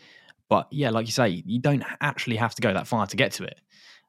But 0.47 0.67
yeah, 0.71 0.91
like 0.95 1.05
you 1.09 1.11
say, 1.11 1.43
you 1.45 1.59
don't 1.59 1.83
actually 1.99 2.37
have 2.37 2.53
to 2.55 2.61
go 2.61 2.71
that 2.73 2.87
far 2.87 3.07
to 3.07 3.17
get 3.17 3.31
to 3.37 3.43
it. 3.43 3.57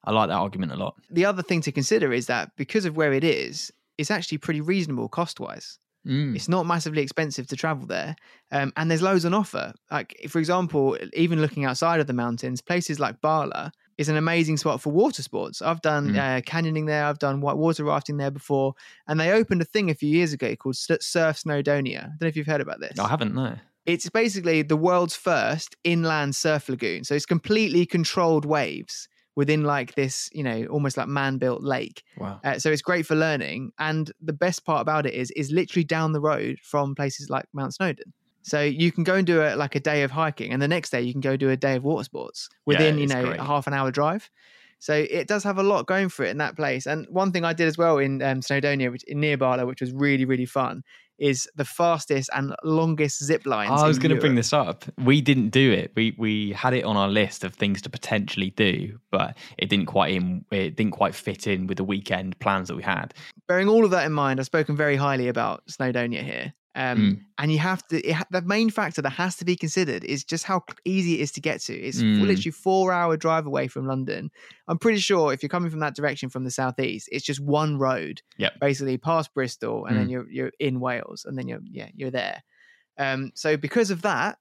I 0.05 0.13
like 0.13 0.29
that 0.29 0.35
argument 0.35 0.73
a 0.73 0.77
lot. 0.77 0.95
the 1.11 1.25
other 1.25 1.43
thing 1.43 1.61
to 1.63 1.73
consider 1.73 2.13
is 2.13 2.27
that 2.27 2.51
because 2.57 2.85
of 2.85 2.97
where 2.97 3.13
it 3.13 3.25
is, 3.25 3.73
it's 3.99 4.11
actually 4.11 4.39
pretty 4.39 4.61
reasonable 4.61 5.09
cost 5.09 5.41
wise. 5.41 5.79
Mm. 6.07 6.37
It's 6.37 6.49
not 6.49 6.67
massively 6.67 7.01
expensive 7.03 7.47
to 7.47 7.57
travel 7.57 7.87
there, 7.87 8.15
um, 8.53 8.73
and 8.77 8.91
there's 8.91 9.01
loads 9.01 9.25
on 9.25 9.33
offer. 9.33 9.73
Like 9.91 10.15
for 10.29 10.39
example, 10.39 10.99
even 11.15 11.41
looking 11.41 11.65
outside 11.65 11.99
of 12.01 12.07
the 12.07 12.13
mountains, 12.13 12.61
places 12.61 13.01
like 13.01 13.21
Bala 13.23 13.73
is 13.97 14.09
an 14.11 14.17
amazing 14.17 14.57
spot 14.59 14.83
for 14.83 14.93
water 14.93 15.23
sports. 15.23 15.63
I've 15.63 15.81
done 15.81 16.11
Mm. 16.13 16.19
uh, 16.19 16.41
canyoning 16.43 16.87
there, 16.87 17.07
I've 17.07 17.21
done 17.21 17.41
white 17.41 17.57
water 17.57 17.85
rafting 17.85 18.19
there 18.19 18.31
before, 18.33 18.75
and 19.09 19.19
they 19.19 19.31
opened 19.33 19.63
a 19.63 19.65
thing 19.65 19.89
a 19.89 19.95
few 19.95 20.11
years 20.11 20.33
ago 20.35 20.55
called 20.57 20.77
Surf 20.77 21.01
Snowdonia. 21.01 21.99
I 22.01 22.07
don't 22.07 22.21
know 22.23 22.27
if 22.27 22.37
you've 22.37 22.47
heard 22.47 22.61
about 22.61 22.81
this. 22.81 22.99
I 22.99 23.09
haven't, 23.09 23.35
no. 23.35 23.57
It's 23.87 24.09
basically 24.11 24.63
the 24.63 24.77
world's 24.77 25.15
first 25.17 25.77
inland 25.85 26.35
surf 26.35 26.69
lagoon. 26.69 27.05
So 27.05 27.15
it's 27.15 27.27
completely 27.27 27.87
controlled 27.87 28.45
waves 28.45 29.09
within 29.37 29.65
like 29.65 29.95
this, 29.95 30.31
you 30.33 30.43
know, 30.43 30.67
almost 30.67 30.97
like 30.97 31.09
man-built 31.09 31.63
lake. 31.63 32.03
Wow. 32.19 32.41
Uh, 32.45 32.59
so 32.59 32.71
it's 32.71 32.83
great 32.83 33.07
for 33.07 33.15
learning. 33.17 33.73
And 33.79 34.11
the 34.21 34.33
best 34.33 34.65
part 34.65 34.81
about 34.81 35.07
it 35.07 35.15
is, 35.15 35.31
is 35.33 35.51
literally 35.51 35.85
down 35.85 36.13
the 36.13 36.21
road 36.21 36.59
from 36.63 36.95
places 36.95 37.31
like 37.31 37.47
Mount 37.53 37.75
Snowdon. 37.75 38.13
So 38.43 38.61
you 38.61 38.93
can 38.93 39.05
go 39.05 39.15
and 39.15 39.27
do 39.27 39.41
a, 39.41 39.57
like 39.57 39.75
a 39.75 39.81
day 39.81 40.03
of 40.03 40.11
hiking, 40.11 40.53
and 40.53 40.61
the 40.61 40.69
next 40.69 40.91
day 40.91 41.01
you 41.01 41.13
can 41.13 41.23
go 41.23 41.35
do 41.35 41.49
a 41.49 41.57
day 41.57 41.77
of 41.77 41.83
water 41.83 42.05
sports 42.05 42.51
within, 42.67 42.99
you 42.99 43.07
know, 43.07 43.25
great. 43.25 43.41
a 43.41 43.43
half 43.45 43.67
an 43.67 43.73
hour 43.73 43.91
drive. 43.91 44.31
So 44.81 44.93
it 44.93 45.29
does 45.29 45.43
have 45.45 45.57
a 45.57 45.63
lot 45.63 45.87
going 45.87 46.11
for 46.11 46.27
it 46.27 46.29
in 46.29 46.37
that 46.39 46.57
place. 46.57 46.85
And 46.85 47.07
one 47.09 47.33
thing 47.33 47.43
I 47.43 47.55
did 47.55 47.69
as 47.69 47.79
well 47.79 47.97
in 47.97 48.21
um, 48.21 48.41
Snowdonia, 48.41 48.93
which 48.93 49.03
in 49.05 49.19
near 49.19 49.39
Bala, 49.39 49.65
which 49.65 49.81
was 49.81 49.93
really 49.95 50.27
really 50.27 50.45
fun, 50.45 50.83
is 51.19 51.49
the 51.55 51.65
fastest 51.65 52.31
and 52.35 52.55
longest 52.65 53.23
zip 53.23 53.47
lines. 53.47 53.71
I 53.71 53.87
was 53.87 53.97
in 53.97 54.03
going 54.03 54.15
to 54.15 54.21
bring 54.21 54.35
this 54.35 54.53
up. 54.53 54.85
We 55.03 55.21
didn't 55.21 55.51
do 55.51 55.73
it. 55.73 55.93
We 55.95 56.15
we 56.19 56.53
had 56.53 56.75
it 56.75 56.85
on 56.85 56.97
our 56.97 57.09
list 57.09 57.45
of 57.45 57.55
things 57.55 57.83
to 57.83 57.91
potentially 57.91 58.51
do, 58.51 58.99
but 59.11 59.37
it 59.59 59.69
didn't 59.69 59.87
quite 59.87 60.15
in. 60.15 60.45
It 60.51 60.77
didn't 60.77 60.93
quite 60.93 61.15
fit 61.15 61.47
in 61.47 61.67
with 61.67 61.79
the 61.79 61.85
weekend 61.85 62.39
plans 62.39 62.69
that 62.69 62.77
we 62.77 62.83
had. 62.83 63.15
bearing 63.49 63.69
all 63.69 63.85
of 63.85 63.91
that 63.93 64.07
in 64.07 64.13
mind, 64.13 64.41
I've 64.41 64.47
spoken 64.47 64.77
very 64.77 64.97
highly 64.97 65.29
about 65.29 65.65
Snowdonia 65.67 66.23
here. 66.23 66.53
Um, 66.77 66.99
Mm. 66.99 67.21
And 67.39 67.53
you 67.53 67.59
have 67.59 67.87
to, 67.89 68.01
it, 68.01 68.17
the 68.31 68.43
main 68.43 68.71
factor 68.71 69.03
that 69.03 69.11
has 69.11 69.37
to 69.37 69.45
be 69.45 69.57
considered 69.57 70.05
is 70.05 70.25
just 70.25 70.45
how 70.45 70.65
easy 70.85 71.15
it 71.15 71.21
is 71.21 71.33
to 71.33 71.41
get 71.41 71.61
to. 71.63 71.73
It's 71.75 72.03
Mm. 72.03 72.21
literally 72.21 72.51
four 72.53 72.93
hour 72.93 73.17
drive 73.17 73.47
away 73.47 73.67
from 73.69 73.87
London. 73.87 74.31
I'm 74.69 74.79
pretty 74.79 74.99
sure 75.01 75.33
if 75.33 75.43
you're 75.43 75.49
coming 75.51 75.71
from 75.71 75.81
that 75.81 75.95
direction 75.97 76.29
from 76.31 76.45
the 76.45 76.51
southeast, 76.51 77.09
it's 77.13 77.25
just 77.25 77.41
one 77.41 77.77
road, 77.79 78.23
Yep. 78.39 78.61
basically 78.61 78.99
past 78.99 79.35
Bristol, 79.35 79.85
and 79.87 79.97
then 79.99 80.07
Mm. 80.07 80.11
you're 80.11 80.31
you're 80.31 80.53
in 80.59 80.79
Wales, 80.81 81.25
and 81.25 81.37
then 81.39 81.49
you're 81.49 81.61
yeah 81.71 81.89
you're 81.95 82.11
there. 82.13 82.43
Um, 82.99 83.33
so 83.35 83.57
because 83.57 83.91
of 83.91 84.03
that, 84.03 84.39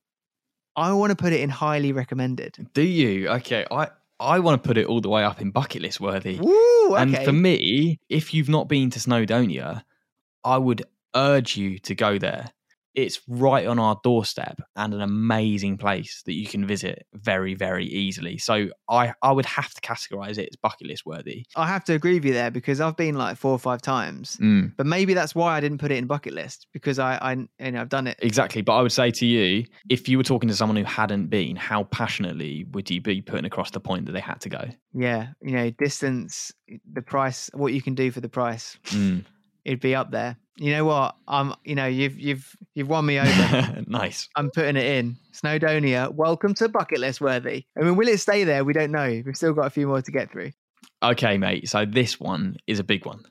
I 0.76 0.94
want 0.94 1.12
to 1.12 1.16
put 1.16 1.34
it 1.34 1.42
in 1.42 1.50
highly 1.50 1.92
recommended. 1.92 2.58
Do 2.74 2.82
you? 2.84 3.28
Okay, 3.30 3.66
I 3.72 3.90
I 4.20 4.40
want 4.40 4.62
to 4.62 4.68
put 4.68 4.78
it 4.78 4.86
all 4.88 5.02
the 5.02 5.10
way 5.10 5.24
up 5.24 5.42
in 5.42 5.52
bucket 5.52 5.82
list 5.82 6.00
worthy. 6.00 6.40
Woo! 6.40 6.96
Okay. 6.96 7.02
And 7.02 7.18
for 7.26 7.34
me, 7.34 8.00
if 8.10 8.34
you've 8.34 8.50
not 8.50 8.68
been 8.70 8.90
to 8.92 9.00
Snowdonia, 9.00 9.84
I 10.44 10.58
would 10.58 10.84
urge 11.16 11.58
you 11.58 11.80
to 11.80 11.96
go 11.96 12.18
there. 12.18 12.52
It's 12.96 13.22
right 13.28 13.66
on 13.66 13.80
our 13.80 14.00
doorstep 14.04 14.62
and 14.76 14.94
an 14.94 15.02
amazing 15.02 15.80
place 15.80 16.22
that 16.28 16.34
you 16.34 16.46
can 16.46 16.68
visit 16.68 17.08
very, 17.16 17.56
very 17.56 17.88
easily. 17.88 18.38
So 18.38 18.68
I, 18.88 19.14
I 19.24 19.32
would 19.32 19.48
have 19.48 19.74
to 19.74 19.82
categorize 19.82 20.38
it 20.38 20.50
as 20.52 20.56
bucket 20.58 20.86
list 20.86 21.04
worthy. 21.04 21.44
I 21.56 21.66
have 21.66 21.84
to 21.86 21.94
agree 21.94 22.14
with 22.14 22.26
you 22.26 22.34
there 22.34 22.52
because 22.52 22.80
I've 22.80 22.96
been 22.96 23.16
like 23.16 23.38
four 23.38 23.52
or 23.52 23.58
five 23.58 23.82
times. 23.82 24.38
Mm. 24.40 24.74
But 24.78 24.86
maybe 24.86 25.16
that's 25.16 25.34
why 25.34 25.58
I 25.58 25.60
didn't 25.60 25.80
put 25.80 25.90
it 25.90 25.96
in 25.96 26.06
bucket 26.06 26.34
list 26.34 26.68
because 26.72 27.00
I, 27.00 27.16
I 27.16 27.32
you 27.66 27.72
know, 27.72 27.82
I've 27.82 27.90
done 27.90 28.06
it. 28.06 28.20
Exactly. 28.22 28.62
But 28.62 28.76
I 28.76 28.84
would 28.84 28.92
say 28.92 29.10
to 29.10 29.26
you, 29.26 29.66
if 29.90 30.08
you 30.08 30.20
were 30.20 30.24
talking 30.24 30.50
to 30.50 30.56
someone 30.56 30.76
who 30.76 30.84
hadn't 30.84 31.32
been, 31.32 31.56
how 31.56 31.86
passionately 31.86 32.68
would 32.74 32.92
you 32.92 33.02
be 33.02 33.24
putting 33.24 33.46
across 33.46 33.72
the 33.72 33.80
point 33.80 34.06
that 34.06 34.12
they 34.12 34.20
had 34.20 34.40
to 34.42 34.50
go? 34.50 34.66
Yeah, 34.94 35.30
you 35.42 35.54
know, 35.54 35.72
distance, 35.72 36.52
the 36.92 37.02
price, 37.02 37.50
what 37.56 37.74
you 37.74 37.82
can 37.82 37.96
do 37.96 38.12
for 38.12 38.22
the 38.22 38.30
price, 38.30 38.78
Mm. 38.90 39.26
It'd 39.66 39.80
be 39.80 39.96
up 39.96 40.12
there. 40.12 40.38
You 40.58 40.72
know 40.72 40.86
what? 40.86 41.16
I'm, 41.28 41.54
you 41.64 41.76
know, 41.76 41.88
you've 41.88 42.20
you've 42.20 42.56
you've 42.76 42.88
won 42.88 43.06
me 43.06 43.20
over. 43.20 43.84
nice. 43.88 44.30
I'm 44.36 44.52
putting 44.52 44.76
it 44.76 44.86
in. 44.86 45.18
Snowdonia, 45.34 46.14
welcome 46.14 46.54
to 46.56 46.70
bucket 46.70 47.00
list 47.00 47.22
worthy. 47.22 47.66
I 47.78 47.84
mean, 47.84 47.96
will 47.96 48.08
it 48.08 48.20
stay 48.20 48.44
there? 48.44 48.64
We 48.64 48.74
don't 48.74 48.92
know. 48.92 49.24
We've 49.26 49.36
still 49.36 49.54
got 49.54 49.66
a 49.66 49.72
few 49.72 49.88
more 49.88 50.02
to 50.02 50.12
get 50.12 50.32
through. 50.32 50.52
Okay, 51.02 51.38
mate. 51.38 51.68
So 51.70 51.86
this 51.86 52.20
one 52.20 52.58
is 52.68 52.80
a 52.80 52.84
big 52.84 53.06
one. 53.06 53.26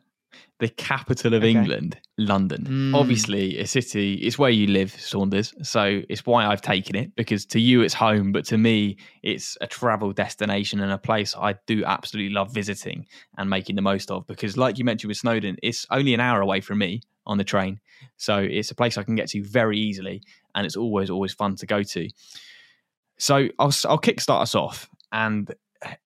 The 0.62 0.68
capital 0.68 1.34
of 1.34 1.42
Okay. 1.42 1.50
England, 1.50 1.98
London. 2.18 2.62
Mm. 2.70 2.94
Obviously, 2.94 3.58
a 3.58 3.66
city. 3.66 4.14
It's 4.14 4.38
where 4.38 4.48
you 4.50 4.68
live, 4.68 4.92
Saunders. 4.92 5.52
So 5.62 6.02
it's 6.08 6.24
why 6.24 6.46
I've 6.46 6.62
taken 6.62 6.94
it 6.94 7.16
because 7.16 7.44
to 7.46 7.58
you 7.58 7.82
it's 7.82 7.94
home, 7.94 8.30
but 8.30 8.44
to 8.44 8.56
me 8.56 8.96
it's 9.24 9.58
a 9.60 9.66
travel 9.66 10.12
destination 10.12 10.78
and 10.80 10.92
a 10.92 10.98
place 10.98 11.34
I 11.36 11.56
do 11.66 11.84
absolutely 11.84 12.32
love 12.32 12.54
visiting 12.54 13.06
and 13.36 13.50
making 13.50 13.74
the 13.74 13.82
most 13.82 14.08
of. 14.12 14.24
Because, 14.28 14.56
like 14.56 14.78
you 14.78 14.84
mentioned 14.84 15.08
with 15.08 15.16
Snowdon, 15.18 15.56
it's 15.64 15.84
only 15.90 16.14
an 16.14 16.20
hour 16.20 16.40
away 16.40 16.60
from 16.60 16.78
me 16.78 17.00
on 17.26 17.38
the 17.38 17.44
train, 17.44 17.80
so 18.16 18.38
it's 18.38 18.70
a 18.70 18.74
place 18.76 18.96
I 18.96 19.02
can 19.02 19.16
get 19.16 19.28
to 19.30 19.42
very 19.42 19.78
easily, 19.78 20.22
and 20.54 20.64
it's 20.64 20.76
always 20.76 21.10
always 21.10 21.32
fun 21.32 21.56
to 21.56 21.66
go 21.66 21.82
to. 21.82 22.08
So 23.18 23.48
I'll 23.58 23.74
I'll 23.90 23.98
kickstart 24.08 24.42
us 24.42 24.54
off, 24.54 24.88
and 25.10 25.52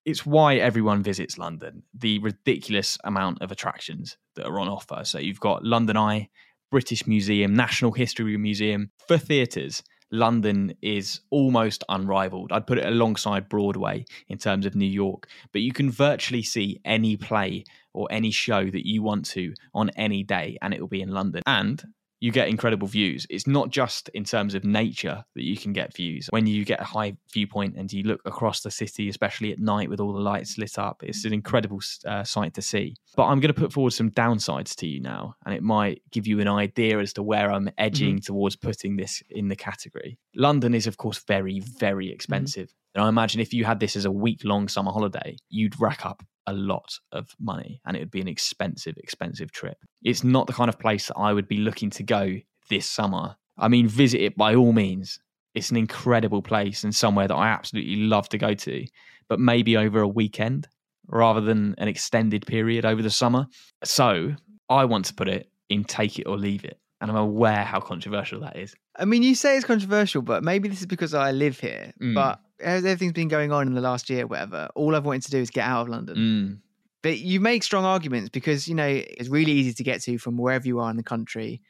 it's 0.05 0.25
why 0.25 0.55
everyone 0.55 1.03
visits 1.03 1.37
London. 1.37 1.83
The 1.93 2.19
ridiculous 2.19 2.97
amount 3.03 3.41
of 3.41 3.51
attractions 3.51 4.17
that 4.35 4.45
are 4.45 4.59
on 4.59 4.67
offer. 4.67 5.01
So 5.03 5.19
you've 5.19 5.39
got 5.39 5.63
London 5.63 5.97
Eye, 5.97 6.29
British 6.71 7.07
Museum, 7.07 7.55
National 7.55 7.91
History 7.91 8.37
Museum. 8.37 8.91
For 9.07 9.17
theatres, 9.17 9.83
London 10.11 10.73
is 10.81 11.21
almost 11.29 11.83
unrivaled. 11.89 12.51
I'd 12.51 12.67
put 12.67 12.77
it 12.77 12.85
alongside 12.85 13.49
Broadway 13.49 14.05
in 14.27 14.37
terms 14.37 14.65
of 14.65 14.75
New 14.75 14.85
York, 14.85 15.27
but 15.51 15.61
you 15.61 15.73
can 15.73 15.91
virtually 15.91 16.43
see 16.43 16.79
any 16.85 17.17
play 17.17 17.65
or 17.93 18.07
any 18.11 18.31
show 18.31 18.63
that 18.63 18.87
you 18.87 19.03
want 19.03 19.25
to 19.25 19.53
on 19.73 19.89
any 19.91 20.23
day, 20.23 20.57
and 20.61 20.73
it 20.73 20.79
will 20.79 20.87
be 20.87 21.01
in 21.01 21.11
London. 21.11 21.41
And 21.45 21.83
you 22.19 22.31
get 22.31 22.47
incredible 22.47 22.87
views. 22.87 23.27
It's 23.29 23.47
not 23.47 23.69
just 23.69 24.09
in 24.09 24.23
terms 24.23 24.55
of 24.55 24.63
nature 24.63 25.23
that 25.35 25.43
you 25.43 25.57
can 25.57 25.73
get 25.73 25.95
views. 25.95 26.27
When 26.31 26.47
you 26.47 26.65
get 26.65 26.81
a 26.81 26.85
high 26.85 27.15
viewpoint 27.31 27.75
and 27.77 27.91
you 27.91 28.03
look 28.03 28.21
across 28.25 28.61
the 28.61 28.71
city, 28.71 29.09
especially 29.09 29.51
at 29.51 29.59
night 29.59 29.89
with 29.89 29.99
all 29.99 30.13
the 30.13 30.19
lights 30.19 30.57
lit 30.57 30.79
up, 30.79 31.03
it's 31.03 31.25
an 31.25 31.33
incredible 31.33 31.79
uh, 32.05 32.23
sight 32.23 32.53
to 32.55 32.61
see. 32.61 32.95
But 33.15 33.25
I'm 33.25 33.39
going 33.39 33.53
to 33.53 33.59
put 33.59 33.73
forward 33.73 33.93
some 33.93 34.11
downsides 34.11 34.75
to 34.77 34.87
you 34.87 34.99
now, 34.99 35.35
and 35.45 35.53
it 35.53 35.63
might 35.63 36.01
give 36.11 36.27
you 36.27 36.39
an 36.39 36.47
idea 36.47 36.99
as 36.99 37.13
to 37.13 37.23
where 37.23 37.51
I'm 37.51 37.69
edging 37.77 38.19
towards 38.19 38.55
putting 38.55 38.95
this 38.95 39.21
in 39.29 39.47
the 39.47 39.55
category. 39.55 40.17
London 40.35 40.73
is, 40.73 40.87
of 40.87 40.97
course, 40.97 41.19
very, 41.27 41.59
very 41.59 42.11
expensive. 42.11 42.73
And 42.95 43.03
I 43.03 43.09
imagine 43.09 43.41
if 43.41 43.53
you 43.53 43.65
had 43.65 43.79
this 43.79 43.95
as 43.95 44.05
a 44.05 44.11
week 44.11 44.41
long 44.43 44.67
summer 44.67 44.91
holiday, 44.91 45.35
you'd 45.49 45.79
rack 45.79 46.05
up 46.05 46.23
a 46.47 46.53
lot 46.53 46.97
of 47.11 47.29
money 47.39 47.81
and 47.85 47.95
it 47.95 47.99
would 47.99 48.11
be 48.11 48.21
an 48.21 48.27
expensive, 48.27 48.95
expensive 48.97 49.51
trip. 49.51 49.77
It's 50.03 50.23
not 50.23 50.47
the 50.47 50.53
kind 50.53 50.69
of 50.69 50.79
place 50.79 51.07
that 51.07 51.17
I 51.17 51.33
would 51.33 51.47
be 51.47 51.57
looking 51.57 51.89
to 51.91 52.03
go 52.03 52.37
this 52.69 52.85
summer. 52.85 53.35
I 53.57 53.67
mean, 53.67 53.87
visit 53.87 54.21
it 54.21 54.37
by 54.37 54.55
all 54.55 54.71
means. 54.71 55.19
It's 55.53 55.71
an 55.71 55.77
incredible 55.77 56.41
place 56.41 56.83
and 56.83 56.95
somewhere 56.95 57.27
that 57.27 57.35
I 57.35 57.49
absolutely 57.49 57.97
love 57.97 58.29
to 58.29 58.37
go 58.37 58.53
to, 58.53 58.85
but 59.27 59.39
maybe 59.39 59.75
over 59.75 60.01
a 60.01 60.07
weekend 60.07 60.67
rather 61.07 61.41
than 61.41 61.75
an 61.77 61.87
extended 61.87 62.45
period 62.45 62.85
over 62.85 63.01
the 63.01 63.09
summer. 63.09 63.47
So 63.83 64.35
I 64.69 64.85
want 64.85 65.05
to 65.05 65.13
put 65.13 65.27
it 65.27 65.49
in 65.69 65.83
take 65.83 66.19
it 66.19 66.23
or 66.23 66.37
leave 66.37 66.63
it. 66.63 66.79
And 66.99 67.11
I'm 67.11 67.17
aware 67.17 67.63
how 67.63 67.79
controversial 67.79 68.39
that 68.41 68.57
is. 68.57 68.73
I 68.97 69.05
mean, 69.05 69.21
you 69.21 69.35
say 69.35 69.55
it's 69.55 69.65
controversial, 69.65 70.21
but 70.21 70.43
maybe 70.43 70.67
this 70.67 70.79
is 70.79 70.87
because 70.87 71.13
I 71.13 71.31
live 71.31 71.59
here. 71.59 71.93
Mm. 72.01 72.15
But 72.15 72.39
everything's 72.59 73.13
been 73.13 73.27
going 73.27 73.51
on 73.51 73.67
in 73.67 73.73
the 73.73 73.81
last 73.81 74.09
year, 74.09 74.25
whatever, 74.27 74.69
all 74.75 74.95
I've 74.95 75.05
wanted 75.05 75.23
to 75.23 75.31
do 75.31 75.37
is 75.39 75.49
get 75.49 75.65
out 75.67 75.83
of 75.83 75.89
London. 75.89 76.15
Mm. 76.17 76.57
But 77.03 77.19
you 77.19 77.39
make 77.39 77.63
strong 77.63 77.85
arguments 77.85 78.29
because, 78.29 78.67
you 78.67 78.75
know, 78.75 78.87
it's 78.87 79.29
really 79.29 79.51
easy 79.51 79.73
to 79.73 79.83
get 79.83 80.01
to 80.03 80.17
from 80.17 80.37
wherever 80.37 80.67
you 80.67 80.79
are 80.79 80.89
in 80.89 80.97
the 80.97 81.03
country. 81.03 81.61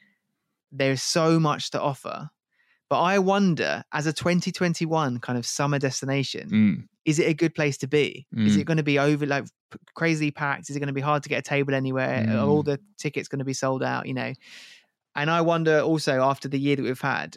There's 0.72 1.02
so 1.02 1.38
much 1.38 1.70
to 1.70 1.80
offer. 1.80 2.30
But 2.88 3.02
I 3.02 3.18
wonder, 3.18 3.84
as 3.92 4.06
a 4.06 4.12
2021 4.12 5.18
kind 5.20 5.38
of 5.38 5.44
summer 5.44 5.78
destination, 5.78 6.48
Mm. 6.50 6.88
is 7.04 7.18
it 7.18 7.28
a 7.28 7.34
good 7.34 7.54
place 7.54 7.76
to 7.78 7.86
be? 7.86 8.26
Is 8.34 8.56
Mm. 8.56 8.60
it 8.60 8.64
going 8.64 8.78
to 8.78 8.82
be 8.82 8.98
over 8.98 9.26
like 9.26 9.44
p- 9.70 9.78
crazily 9.94 10.30
packed? 10.30 10.70
Is 10.70 10.76
it 10.76 10.80
going 10.80 10.86
to 10.88 10.94
be 10.94 11.02
hard 11.02 11.22
to 11.24 11.28
get 11.28 11.38
a 11.40 11.42
table 11.42 11.74
anywhere? 11.74 12.26
Are 12.30 12.46
all 12.46 12.62
Mm. 12.62 12.66
the 12.66 12.80
tickets 12.96 13.28
going 13.28 13.40
to 13.40 13.44
be 13.44 13.52
sold 13.52 13.82
out? 13.82 14.06
You 14.06 14.14
know, 14.14 14.32
and 15.14 15.30
I 15.30 15.42
wonder 15.42 15.80
also 15.80 16.22
after 16.22 16.48
the 16.48 16.58
year 16.58 16.76
that 16.76 16.82
we've 16.82 16.98
had, 17.00 17.36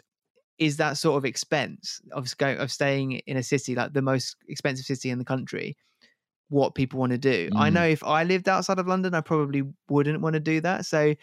is 0.62 0.76
that 0.76 0.96
sort 0.96 1.16
of 1.18 1.24
expense 1.24 2.00
of 2.12 2.24
s- 2.24 2.34
go, 2.34 2.54
of 2.54 2.70
staying 2.70 3.12
in 3.26 3.36
a 3.36 3.42
city 3.42 3.74
like 3.74 3.92
the 3.92 4.02
most 4.02 4.36
expensive 4.48 4.86
city 4.86 5.10
in 5.10 5.18
the 5.18 5.24
country? 5.24 5.76
What 6.48 6.74
people 6.74 7.00
want 7.00 7.12
to 7.12 7.18
do. 7.18 7.48
I 7.56 7.70
Mm. 7.70 7.72
know 7.72 7.86
if 7.86 8.04
I 8.04 8.24
lived 8.24 8.48
outside 8.48 8.78
of 8.78 8.86
London, 8.86 9.14
I 9.14 9.22
probably 9.22 9.62
wouldn't 9.88 10.20
want 10.20 10.34
to 10.34 10.40
do 10.40 10.60
that. 10.60 10.84
So 10.86 11.14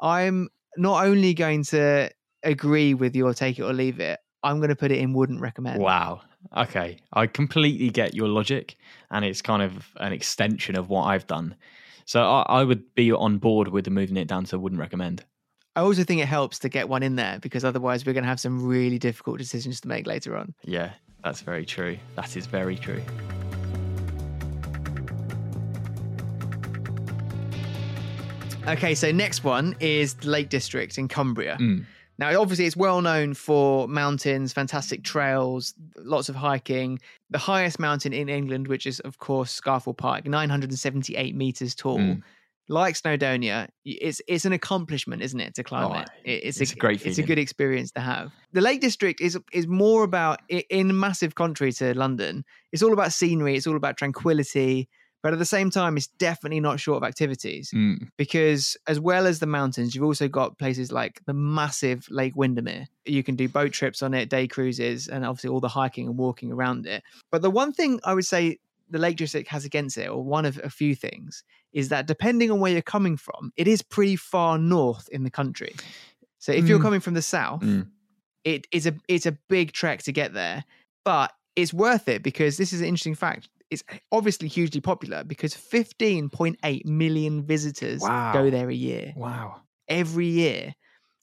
I'm 0.00 0.48
not 0.76 1.04
only 1.04 1.34
going 1.34 1.62
to 1.64 2.10
agree 2.42 2.94
with 2.94 3.14
your 3.14 3.34
take 3.34 3.58
it 3.58 3.62
or 3.62 3.72
leave 3.72 4.00
it. 4.00 4.18
I'm 4.42 4.58
going 4.58 4.70
to 4.70 4.76
put 4.76 4.90
it 4.90 4.98
in 4.98 5.12
wouldn't 5.12 5.40
recommend. 5.40 5.80
Wow. 5.80 6.22
Okay. 6.56 6.98
I 7.12 7.26
completely 7.26 7.90
get 7.90 8.14
your 8.14 8.28
logic, 8.28 8.76
and 9.10 9.24
it's 9.24 9.42
kind 9.42 9.62
of 9.62 9.88
an 9.96 10.12
extension 10.12 10.76
of 10.76 10.88
what 10.88 11.04
I've 11.04 11.26
done. 11.26 11.54
So 12.06 12.22
I, 12.22 12.60
I 12.60 12.64
would 12.64 12.94
be 12.94 13.12
on 13.12 13.38
board 13.38 13.68
with 13.68 13.84
the 13.84 13.90
moving 13.90 14.16
it 14.16 14.28
down 14.28 14.44
to 14.46 14.58
wouldn't 14.58 14.80
recommend. 14.80 15.24
I 15.78 15.82
also 15.82 16.02
think 16.02 16.20
it 16.20 16.26
helps 16.26 16.58
to 16.58 16.68
get 16.68 16.88
one 16.88 17.04
in 17.04 17.14
there 17.14 17.38
because 17.38 17.64
otherwise 17.64 18.04
we're 18.04 18.12
going 18.12 18.24
to 18.24 18.28
have 18.28 18.40
some 18.40 18.66
really 18.66 18.98
difficult 18.98 19.38
decisions 19.38 19.80
to 19.82 19.86
make 19.86 20.08
later 20.08 20.36
on. 20.36 20.52
Yeah, 20.64 20.90
that's 21.22 21.40
very 21.40 21.64
true. 21.64 21.96
That 22.16 22.36
is 22.36 22.46
very 22.46 22.74
true. 22.74 23.00
Okay, 28.66 28.96
so 28.96 29.12
next 29.12 29.44
one 29.44 29.76
is 29.78 30.16
Lake 30.24 30.48
District 30.48 30.98
in 30.98 31.06
Cumbria. 31.06 31.56
Mm. 31.60 31.86
Now, 32.18 32.40
obviously, 32.40 32.66
it's 32.66 32.76
well 32.76 33.00
known 33.00 33.34
for 33.34 33.86
mountains, 33.86 34.52
fantastic 34.52 35.04
trails, 35.04 35.74
lots 35.96 36.28
of 36.28 36.34
hiking. 36.34 36.98
The 37.30 37.38
highest 37.38 37.78
mountain 37.78 38.12
in 38.12 38.28
England, 38.28 38.66
which 38.66 38.84
is, 38.84 38.98
of 39.00 39.20
course, 39.20 39.60
Scafell 39.60 39.96
Pike, 39.96 40.26
978 40.26 41.36
meters 41.36 41.76
tall. 41.76 41.98
Mm. 41.98 42.22
Like 42.70 42.94
Snowdonia, 42.96 43.68
it's 43.84 44.20
it's 44.28 44.44
an 44.44 44.52
accomplishment, 44.52 45.22
isn't 45.22 45.40
it, 45.40 45.54
to 45.54 45.64
climb 45.64 45.90
Oh, 45.90 45.94
it? 46.00 46.08
It- 46.24 46.44
It's, 46.44 46.60
it's 46.60 46.72
a, 46.72 46.74
a 46.74 46.78
great 46.78 47.04
It's 47.06 47.18
a 47.18 47.22
good 47.22 47.38
experience 47.38 47.90
to 47.92 48.00
have. 48.00 48.30
The 48.52 48.60
Lake 48.60 48.80
District 48.80 49.20
is 49.20 49.38
is 49.52 49.66
more 49.66 50.04
about, 50.04 50.40
in 50.48 50.98
massive 50.98 51.34
contrary 51.34 51.72
to 51.74 51.94
London, 51.94 52.44
it's 52.72 52.82
all 52.82 52.92
about 52.92 53.12
scenery. 53.12 53.56
It's 53.56 53.66
all 53.66 53.76
about 53.76 53.96
tranquility. 53.96 54.88
But 55.20 55.32
at 55.32 55.40
the 55.40 55.44
same 55.46 55.68
time, 55.70 55.96
it's 55.96 56.06
definitely 56.06 56.60
not 56.60 56.78
short 56.78 57.02
of 57.02 57.08
activities 57.08 57.72
Mm. 57.74 58.08
because 58.16 58.76
as 58.86 59.00
well 59.00 59.26
as 59.26 59.40
the 59.40 59.46
mountains, 59.46 59.92
you've 59.94 60.04
also 60.04 60.28
got 60.28 60.58
places 60.58 60.92
like 60.92 61.20
the 61.26 61.34
massive 61.34 62.06
Lake 62.08 62.36
Windermere. 62.36 62.86
You 63.04 63.24
can 63.24 63.34
do 63.34 63.48
boat 63.48 63.72
trips 63.72 64.00
on 64.00 64.14
it, 64.14 64.28
day 64.30 64.46
cruises, 64.46 65.08
and 65.08 65.24
obviously 65.24 65.50
all 65.50 65.58
the 65.60 65.68
hiking 65.80 66.06
and 66.06 66.16
walking 66.16 66.52
around 66.52 66.86
it. 66.86 67.02
But 67.32 67.42
the 67.42 67.50
one 67.50 67.72
thing 67.72 67.98
I 68.04 68.14
would 68.14 68.26
say 68.26 68.58
the 68.90 68.98
Lake 68.98 69.16
District 69.16 69.48
has 69.48 69.64
against 69.64 69.98
it, 69.98 70.08
or 70.08 70.22
one 70.22 70.44
of 70.46 70.60
a 70.62 70.70
few 70.70 70.94
things, 70.94 71.42
is 71.72 71.88
that 71.90 72.06
depending 72.06 72.50
on 72.50 72.60
where 72.60 72.72
you're 72.72 72.82
coming 72.82 73.16
from, 73.16 73.52
it 73.56 73.68
is 73.68 73.82
pretty 73.82 74.16
far 74.16 74.58
north 74.58 75.08
in 75.10 75.24
the 75.24 75.30
country. 75.30 75.74
So 76.38 76.52
if 76.52 76.68
you're 76.68 76.78
Mm. 76.78 76.82
coming 76.82 77.00
from 77.00 77.14
the 77.14 77.22
south, 77.22 77.62
Mm. 77.62 77.88
it 78.44 78.66
is 78.72 78.86
a 78.86 78.94
it's 79.08 79.26
a 79.26 79.32
big 79.48 79.72
trek 79.72 80.02
to 80.04 80.12
get 80.12 80.32
there, 80.32 80.64
but 81.04 81.32
it's 81.56 81.74
worth 81.74 82.08
it 82.08 82.22
because 82.22 82.56
this 82.56 82.72
is 82.72 82.80
an 82.80 82.86
interesting 82.86 83.14
fact. 83.16 83.48
It's 83.70 83.82
obviously 84.12 84.48
hugely 84.48 84.80
popular 84.80 85.24
because 85.24 85.52
15.8 85.54 86.86
million 86.86 87.42
visitors 87.44 88.00
Wow. 88.02 88.32
go 88.32 88.50
there 88.50 88.70
a 88.70 88.74
year 88.74 89.12
Wow. 89.16 89.62
every 89.88 90.26
year. 90.26 90.74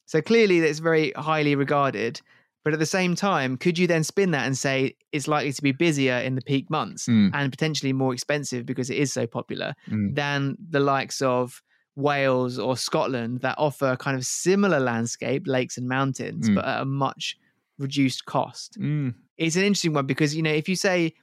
So 0.05 0.21
clearly 0.21 0.60
that's 0.60 0.79
very 0.79 1.12
highly 1.13 1.55
regarded. 1.55 2.21
But 2.65 2.73
at 2.73 2.80
the 2.80 2.86
same 2.88 3.13
time, 3.15 3.56
could 3.58 3.78
you 3.78 3.86
then 3.88 4.04
spin 4.04 4.32
that 4.32 4.45
and 4.47 4.58
say 4.58 4.95
it's 5.12 5.28
likely 5.28 5.54
to 5.54 5.62
be 5.62 5.71
busier 5.71 6.15
in 6.17 6.34
the 6.36 6.41
peak 6.41 6.69
months 6.69 7.06
Mm. 7.08 7.30
and 7.34 7.51
potentially 7.51 7.93
more 7.93 8.12
expensive 8.12 8.65
because 8.65 8.89
it 8.89 8.97
is 8.97 9.13
so 9.13 9.28
popular 9.28 9.75
Mm. 9.88 10.15
than 10.15 10.58
the 10.71 10.80
likes 10.80 11.21
of 11.21 11.62
Wales 11.95 12.58
or 12.60 12.75
Scotland 12.75 13.41
that 13.41 13.56
offer 13.58 13.91
a 13.91 13.97
kind 13.97 14.17
of 14.17 14.25
similar 14.25 14.80
landscape, 14.80 15.43
lakes 15.45 15.78
and 15.78 15.88
mountains, 15.88 16.49
Mm. 16.49 16.56
but 16.56 16.65
at 16.65 16.82
a 16.82 16.86
much 16.86 17.38
reduced 17.78 18.25
cost? 18.25 18.78
Mm. 18.80 19.13
It's 19.38 19.56
an 19.56 19.63
interesting 19.63 19.93
one 19.93 20.08
because, 20.08 20.36
you 20.36 20.41
know, 20.41 20.51
if 20.51 20.67
you 20.67 20.75
say, 20.75 21.13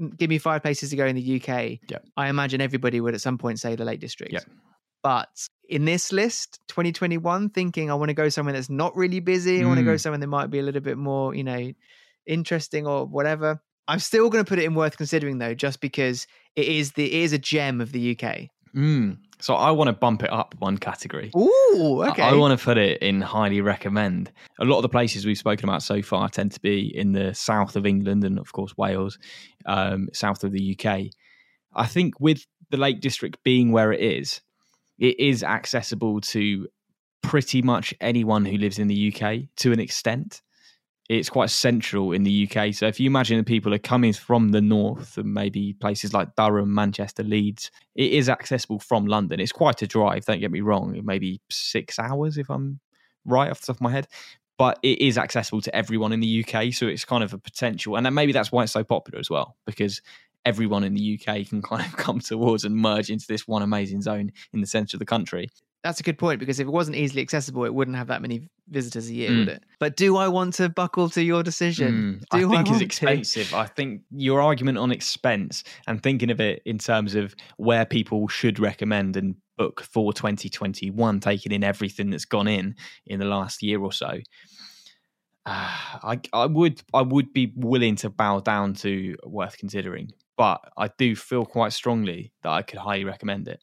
"Mm, 0.00 0.16
give 0.16 0.30
me 0.30 0.38
five 0.38 0.62
places 0.62 0.90
to 0.90 0.96
go 0.96 1.04
in 1.06 1.16
the 1.16 1.22
UK, 1.22 1.80
Yep. 1.88 2.06
I 2.16 2.28
imagine 2.28 2.60
everybody 2.60 3.00
would 3.00 3.14
at 3.14 3.20
some 3.20 3.38
point 3.38 3.58
say 3.58 3.74
the 3.74 3.84
Lake 3.84 3.98
District. 4.00 4.32
Yep. 4.32 4.44
But 5.06 5.48
in 5.68 5.84
this 5.84 6.10
list, 6.10 6.58
2021, 6.66 7.50
thinking 7.50 7.92
I 7.92 7.94
want 7.94 8.08
to 8.08 8.12
go 8.14 8.28
somewhere 8.28 8.52
that's 8.52 8.68
not 8.68 8.96
really 8.96 9.20
busy, 9.20 9.62
I 9.62 9.66
want 9.66 9.78
to 9.78 9.84
go 9.84 9.94
Mm. 9.94 10.00
somewhere 10.00 10.18
that 10.18 10.26
might 10.26 10.50
be 10.50 10.58
a 10.58 10.62
little 10.64 10.80
bit 10.80 10.98
more, 10.98 11.32
you 11.32 11.44
know, 11.44 11.72
interesting 12.26 12.88
or 12.88 13.06
whatever. 13.06 13.62
I'm 13.86 14.00
still 14.00 14.28
going 14.30 14.44
to 14.44 14.48
put 14.48 14.58
it 14.58 14.64
in 14.64 14.74
worth 14.74 14.96
considering 14.96 15.38
though, 15.38 15.54
just 15.54 15.80
because 15.80 16.26
it 16.56 16.66
is 16.66 16.90
the 16.94 17.04
it 17.06 17.12
is 17.22 17.32
a 17.32 17.38
gem 17.38 17.80
of 17.80 17.92
the 17.92 18.16
UK. 18.18 18.48
Mm. 18.74 19.18
So 19.38 19.54
I 19.54 19.70
want 19.70 19.86
to 19.86 19.92
bump 19.92 20.24
it 20.24 20.32
up 20.32 20.56
one 20.58 20.76
category. 20.76 21.30
Ooh, 21.36 22.00
I- 22.02 22.08
okay. 22.10 22.22
I 22.22 22.34
want 22.34 22.58
to 22.58 22.64
put 22.64 22.76
it 22.76 23.00
in 23.00 23.20
highly 23.20 23.60
recommend. 23.60 24.32
A 24.58 24.64
lot 24.64 24.78
of 24.78 24.82
the 24.82 24.88
places 24.88 25.24
we've 25.24 25.38
spoken 25.38 25.68
about 25.68 25.84
so 25.84 26.02
far 26.02 26.28
tend 26.28 26.50
to 26.50 26.60
be 26.60 26.90
in 26.96 27.12
the 27.12 27.32
south 27.32 27.76
of 27.76 27.86
England 27.86 28.24
and, 28.24 28.40
of 28.40 28.52
course, 28.52 28.76
Wales, 28.76 29.18
um, 29.66 30.08
south 30.12 30.42
of 30.42 30.50
the 30.50 30.76
UK. 30.76 31.10
I 31.76 31.86
think 31.86 32.18
with 32.18 32.44
the 32.70 32.76
Lake 32.76 33.00
District 33.00 33.38
being 33.44 33.70
where 33.70 33.92
it 33.92 34.00
is, 34.00 34.40
it 34.98 35.18
is 35.20 35.42
accessible 35.42 36.20
to 36.20 36.68
pretty 37.22 37.60
much 37.62 37.92
anyone 38.00 38.44
who 38.44 38.56
lives 38.56 38.78
in 38.78 38.88
the 38.88 39.12
UK 39.12 39.48
to 39.56 39.72
an 39.72 39.80
extent. 39.80 40.42
It's 41.08 41.30
quite 41.30 41.50
central 41.50 42.12
in 42.12 42.24
the 42.24 42.48
UK. 42.48 42.74
So 42.74 42.86
if 42.86 42.98
you 42.98 43.06
imagine 43.06 43.38
that 43.38 43.46
people 43.46 43.72
are 43.72 43.78
coming 43.78 44.12
from 44.12 44.50
the 44.50 44.60
north 44.60 45.16
and 45.18 45.32
maybe 45.32 45.72
places 45.72 46.12
like 46.12 46.34
Durham, 46.36 46.74
Manchester, 46.74 47.22
Leeds, 47.22 47.70
it 47.94 48.12
is 48.12 48.28
accessible 48.28 48.80
from 48.80 49.06
London. 49.06 49.38
It's 49.38 49.52
quite 49.52 49.82
a 49.82 49.86
drive, 49.86 50.24
don't 50.24 50.40
get 50.40 50.50
me 50.50 50.62
wrong. 50.62 51.00
maybe 51.04 51.40
six 51.50 51.98
hours 51.98 52.38
if 52.38 52.50
I'm 52.50 52.80
right 53.24 53.50
off 53.50 53.60
the 53.60 53.66
top 53.66 53.76
of 53.76 53.82
my 53.82 53.92
head. 53.92 54.08
But 54.58 54.78
it 54.82 55.00
is 55.00 55.18
accessible 55.18 55.60
to 55.62 55.76
everyone 55.76 56.12
in 56.12 56.20
the 56.20 56.44
UK. 56.44 56.72
So 56.72 56.86
it's 56.86 57.04
kind 57.04 57.22
of 57.22 57.34
a 57.34 57.38
potential. 57.38 57.96
And 57.96 58.06
then 58.06 58.14
maybe 58.14 58.32
that's 58.32 58.50
why 58.50 58.62
it's 58.62 58.72
so 58.72 58.82
popular 58.82 59.20
as 59.20 59.28
well, 59.28 59.56
because 59.66 60.00
everyone 60.46 60.84
in 60.84 60.94
the 60.94 61.20
UK 61.20 61.46
can 61.46 61.60
kind 61.60 61.84
of 61.84 61.96
come 61.96 62.20
towards 62.20 62.64
and 62.64 62.74
merge 62.76 63.10
into 63.10 63.26
this 63.28 63.46
one 63.46 63.62
amazing 63.62 64.00
zone 64.00 64.30
in 64.54 64.60
the 64.62 64.66
centre 64.66 64.96
of 64.96 65.00
the 65.00 65.04
country. 65.06 65.48
That's 65.84 66.00
a 66.00 66.02
good 66.02 66.18
point 66.18 66.40
because 66.40 66.58
if 66.58 66.66
it 66.66 66.70
wasn't 66.70 66.96
easily 66.96 67.22
accessible, 67.22 67.64
it 67.64 67.72
wouldn't 67.74 67.96
have 67.96 68.08
that 68.08 68.20
many 68.20 68.48
visitors 68.68 69.08
a 69.08 69.14
year, 69.14 69.30
would 69.30 69.46
Mm. 69.46 69.56
it? 69.56 69.64
But 69.78 69.96
do 69.96 70.16
I 70.16 70.26
want 70.26 70.54
to 70.54 70.68
buckle 70.68 71.08
to 71.10 71.22
your 71.22 71.44
decision? 71.44 72.20
Mm, 72.20 72.24
I 72.32 72.40
Do 72.40 72.48
think 72.48 72.60
it's 72.62 72.70
want 72.70 72.78
to? 72.80 72.84
expensive. 72.84 73.54
I 73.54 73.66
think 73.66 74.00
your 74.10 74.40
argument 74.40 74.78
on 74.78 74.90
expense 74.90 75.62
and 75.86 76.02
thinking 76.02 76.30
of 76.32 76.40
it 76.40 76.60
in 76.64 76.78
terms 76.78 77.14
of 77.14 77.36
where 77.58 77.84
people 77.84 78.26
should 78.26 78.58
recommend 78.58 79.16
and 79.16 79.36
book 79.56 79.80
for 79.82 80.12
2021, 80.12 81.20
taking 81.20 81.52
in 81.52 81.62
everything 81.62 82.10
that's 82.10 82.24
gone 82.24 82.48
in 82.48 82.74
in 83.06 83.20
the 83.20 83.24
last 83.26 83.62
year 83.62 83.80
or 83.80 83.92
so. 83.92 84.18
I, 85.48 86.20
I 86.32 86.46
would 86.46 86.82
I 86.92 87.02
would 87.02 87.32
be 87.32 87.52
willing 87.54 87.94
to 87.96 88.10
bow 88.10 88.40
down 88.40 88.74
to 88.74 89.16
worth 89.24 89.56
considering, 89.58 90.10
but 90.36 90.60
I 90.76 90.88
do 90.98 91.14
feel 91.14 91.46
quite 91.46 91.72
strongly 91.72 92.32
that 92.42 92.50
I 92.50 92.62
could 92.62 92.80
highly 92.80 93.04
recommend 93.04 93.46
it. 93.46 93.60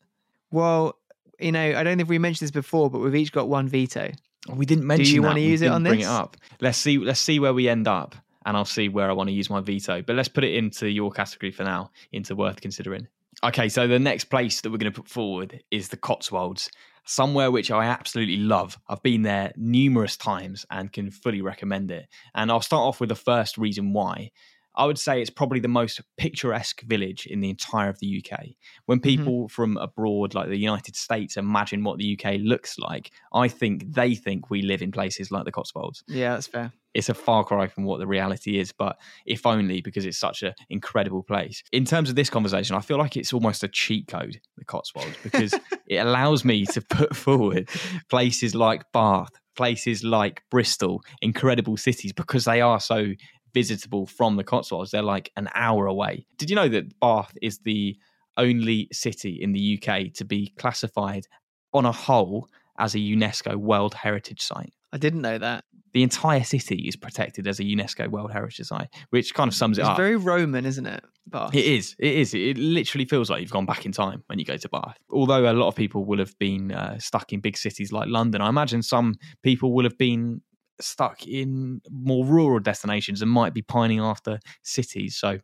Well, 0.50 0.98
you 1.40 1.52
know, 1.52 1.76
I 1.76 1.84
don't 1.84 1.98
think 1.98 2.08
we 2.08 2.20
mentioned 2.20 2.48
this 2.48 2.52
before, 2.52 2.90
but 2.90 3.00
we've 3.00 3.16
each 3.16 3.34
got 3.34 3.50
one 3.50 3.68
veto. 3.68 4.12
We 4.50 4.66
didn't 4.66 4.88
mention. 4.88 5.06
Do 5.06 5.12
you 5.12 5.22
that. 5.22 5.28
wanna 5.28 5.42
We 5.42 5.48
use 5.48 5.62
it 5.62 5.68
on 5.68 5.84
this? 5.84 5.92
Bring 5.92 6.02
it 6.02 6.08
up. 6.08 6.38
Let's 6.62 6.78
see. 6.78 6.98
Let's 6.98 7.20
see 7.20 7.40
where 7.40 7.54
we 7.54 7.68
end 7.68 7.88
up, 7.88 8.16
and 8.46 8.56
I'll 8.56 8.64
see 8.64 8.88
where 8.88 9.10
I 9.10 9.14
want 9.14 9.28
to 9.28 9.34
use 9.34 9.50
my 9.50 9.60
veto. 9.60 10.02
But 10.02 10.16
let's 10.16 10.30
put 10.30 10.46
it 10.46 10.56
into 10.56 10.90
your 10.90 11.12
category 11.12 11.52
for 11.52 11.64
now, 11.64 11.92
into 12.14 12.34
worth 12.34 12.62
considering. 12.62 13.08
Okay, 13.44 13.68
so 13.68 13.88
the 13.88 14.00
next 14.00 14.26
place 14.26 14.62
that 14.62 14.72
we're 14.72 14.78
going 14.78 14.92
to 14.92 15.02
put 15.02 15.10
forward 15.10 15.62
is 15.70 15.90
the 15.90 15.98
Cotswolds, 15.98 16.70
somewhere 17.06 17.52
which 17.52 17.72
I 17.72 17.86
absolutely 17.86 18.38
love. 18.38 18.78
I've 18.88 19.04
been 19.04 19.24
there 19.24 19.52
numerous 19.56 20.18
times 20.18 20.66
and 20.70 20.92
can 20.92 21.12
fully 21.12 21.42
recommend 21.42 21.92
it. 21.92 22.08
And 22.34 22.52
I'll 22.52 22.62
start 22.62 22.84
off 22.84 23.00
with 23.00 23.10
the 23.10 23.16
first 23.16 23.58
reason 23.58 23.94
why. 23.94 24.32
I 24.76 24.86
would 24.86 24.98
say 24.98 25.22
it's 25.22 25.30
probably 25.30 25.60
the 25.60 25.68
most 25.68 26.02
picturesque 26.18 26.82
village 26.82 27.28
in 27.28 27.42
the 27.42 27.50
entire 27.50 27.90
of 27.90 28.00
the 28.00 28.24
UK. 28.24 28.48
When 28.86 29.00
mm-hmm. 29.00 29.04
people 29.04 29.50
from 29.50 29.78
abroad, 29.78 30.34
like 30.34 30.50
the 30.50 30.58
United 30.58 30.96
States, 30.96 31.38
imagine 31.38 31.84
what 31.84 32.00
the 32.00 32.20
UK 32.20 32.40
looks 32.40 32.80
like, 32.80 33.12
I 33.34 33.48
think 33.48 33.94
they 33.94 34.16
think 34.16 34.50
we 34.50 34.64
live 34.64 34.82
in 34.82 34.92
places 34.92 35.32
like 35.32 35.46
the 35.46 35.52
Cotswolds. 35.52 36.04
Yeah, 36.08 36.34
that's 36.34 36.48
fair. 36.48 36.74
It's 36.94 37.10
a 37.10 37.14
far 37.14 37.44
cry 37.44 37.68
from 37.68 37.84
what 37.86 38.00
the 38.00 38.08
reality 38.08 38.60
is, 38.60 38.72
but 38.72 38.98
if 39.26 39.46
only 39.46 39.82
because 39.82 40.06
it's 40.06 40.18
such 40.18 40.44
an 40.44 40.54
incredible 40.70 41.24
place. 41.24 41.64
In 41.72 41.86
terms 41.86 42.10
of 42.10 42.16
this 42.16 42.30
conversation, 42.30 42.76
I 42.76 42.82
feel 42.82 42.98
like 42.98 43.18
it's 43.18 43.34
almost 43.34 43.64
a 43.64 43.68
cheat 43.68 44.08
code, 44.08 44.40
the 44.58 44.66
Cotswolds, 44.66 45.18
because 45.24 45.54
it 45.88 45.98
allows 45.98 46.46
me 46.46 46.66
to 46.68 46.82
put 46.82 47.16
forward 47.16 47.70
places 48.10 48.56
like 48.56 48.84
Bath, 48.92 49.32
places 49.56 50.04
like 50.04 50.44
Bristol, 50.52 51.02
incredible 51.22 51.78
cities, 51.78 52.14
because 52.14 52.46
they 52.46 52.62
are 52.62 52.80
so 52.80 53.14
visitable 53.54 54.06
from 54.06 54.36
the 54.36 54.44
Cotswolds. 54.44 54.92
They're 54.92 55.02
like 55.02 55.32
an 55.36 55.50
hour 55.54 55.86
away. 55.88 56.26
Did 56.38 56.50
you 56.50 56.56
know 56.56 56.70
that 56.70 57.00
Bath 57.00 57.34
is 57.42 57.60
the 57.60 57.98
only 58.38 58.88
city 58.92 59.40
in 59.42 59.52
the 59.52 59.80
UK 59.80 60.14
to 60.14 60.26
be 60.26 60.54
classified 60.58 61.28
on 61.74 61.86
a 61.86 61.92
whole 61.92 62.50
as 62.78 62.96
a 62.96 63.00
UNESCO 63.00 63.56
World 63.56 63.94
Heritage 63.94 64.42
Site? 64.42 64.74
I 64.92 64.98
didn't 64.98 65.22
know 65.22 65.38
that. 65.38 65.66
The 65.94 66.04
entire 66.04 66.44
city 66.44 66.88
is 66.88 66.96
protected 66.96 67.48
as 67.48 67.60
a 67.60 67.64
UNESCO 67.64 68.10
World 68.10 68.32
Heritage 68.32 68.66
Site, 68.66 68.90
which 69.12 69.34
kind 69.34 69.48
of 69.48 69.54
sums 69.54 69.78
it 69.78 69.82
It's 69.82 69.90
up. 69.90 69.94
It's 69.94 69.98
very 69.98 70.16
Roman, 70.16 70.66
isn't 70.66 70.86
it? 70.86 71.04
Bath. 71.28 71.54
It 71.54 71.66
is. 71.66 71.96
It 72.00 72.16
is. 72.16 72.34
It 72.34 72.58
literally 72.58 73.06
feels 73.06 73.30
like 73.30 73.42
you've 73.42 73.52
gone 73.52 73.66
back 73.66 73.86
in 73.86 73.92
time 73.92 74.24
when 74.28 74.40
you 74.40 74.46
go 74.46 74.58
to 74.58 74.70
Bath. 74.70 74.98
Although 75.10 75.52
a 75.52 75.54
lot 75.54 75.68
of 75.68 75.76
people 75.76 76.04
will 76.06 76.20
have 76.20 76.38
been 76.40 76.72
uh, 76.72 77.00
stuck 77.00 77.32
in 77.32 77.40
big 77.40 77.58
cities 77.58 77.92
like 77.92 78.10
London, 78.10 78.42
I 78.42 78.50
imagine 78.50 78.82
some 78.82 79.16
people 79.42 79.74
will 79.74 79.84
have 79.84 79.98
been 79.98 80.42
stuck 80.82 81.26
in 81.28 81.82
more 81.92 82.26
rural 82.26 82.60
destinations 82.60 83.22
and 83.22 83.30
might 83.30 83.54
be 83.54 83.62
pining 83.62 84.00
after 84.00 84.40
cities. 84.64 85.16
So 85.16 85.40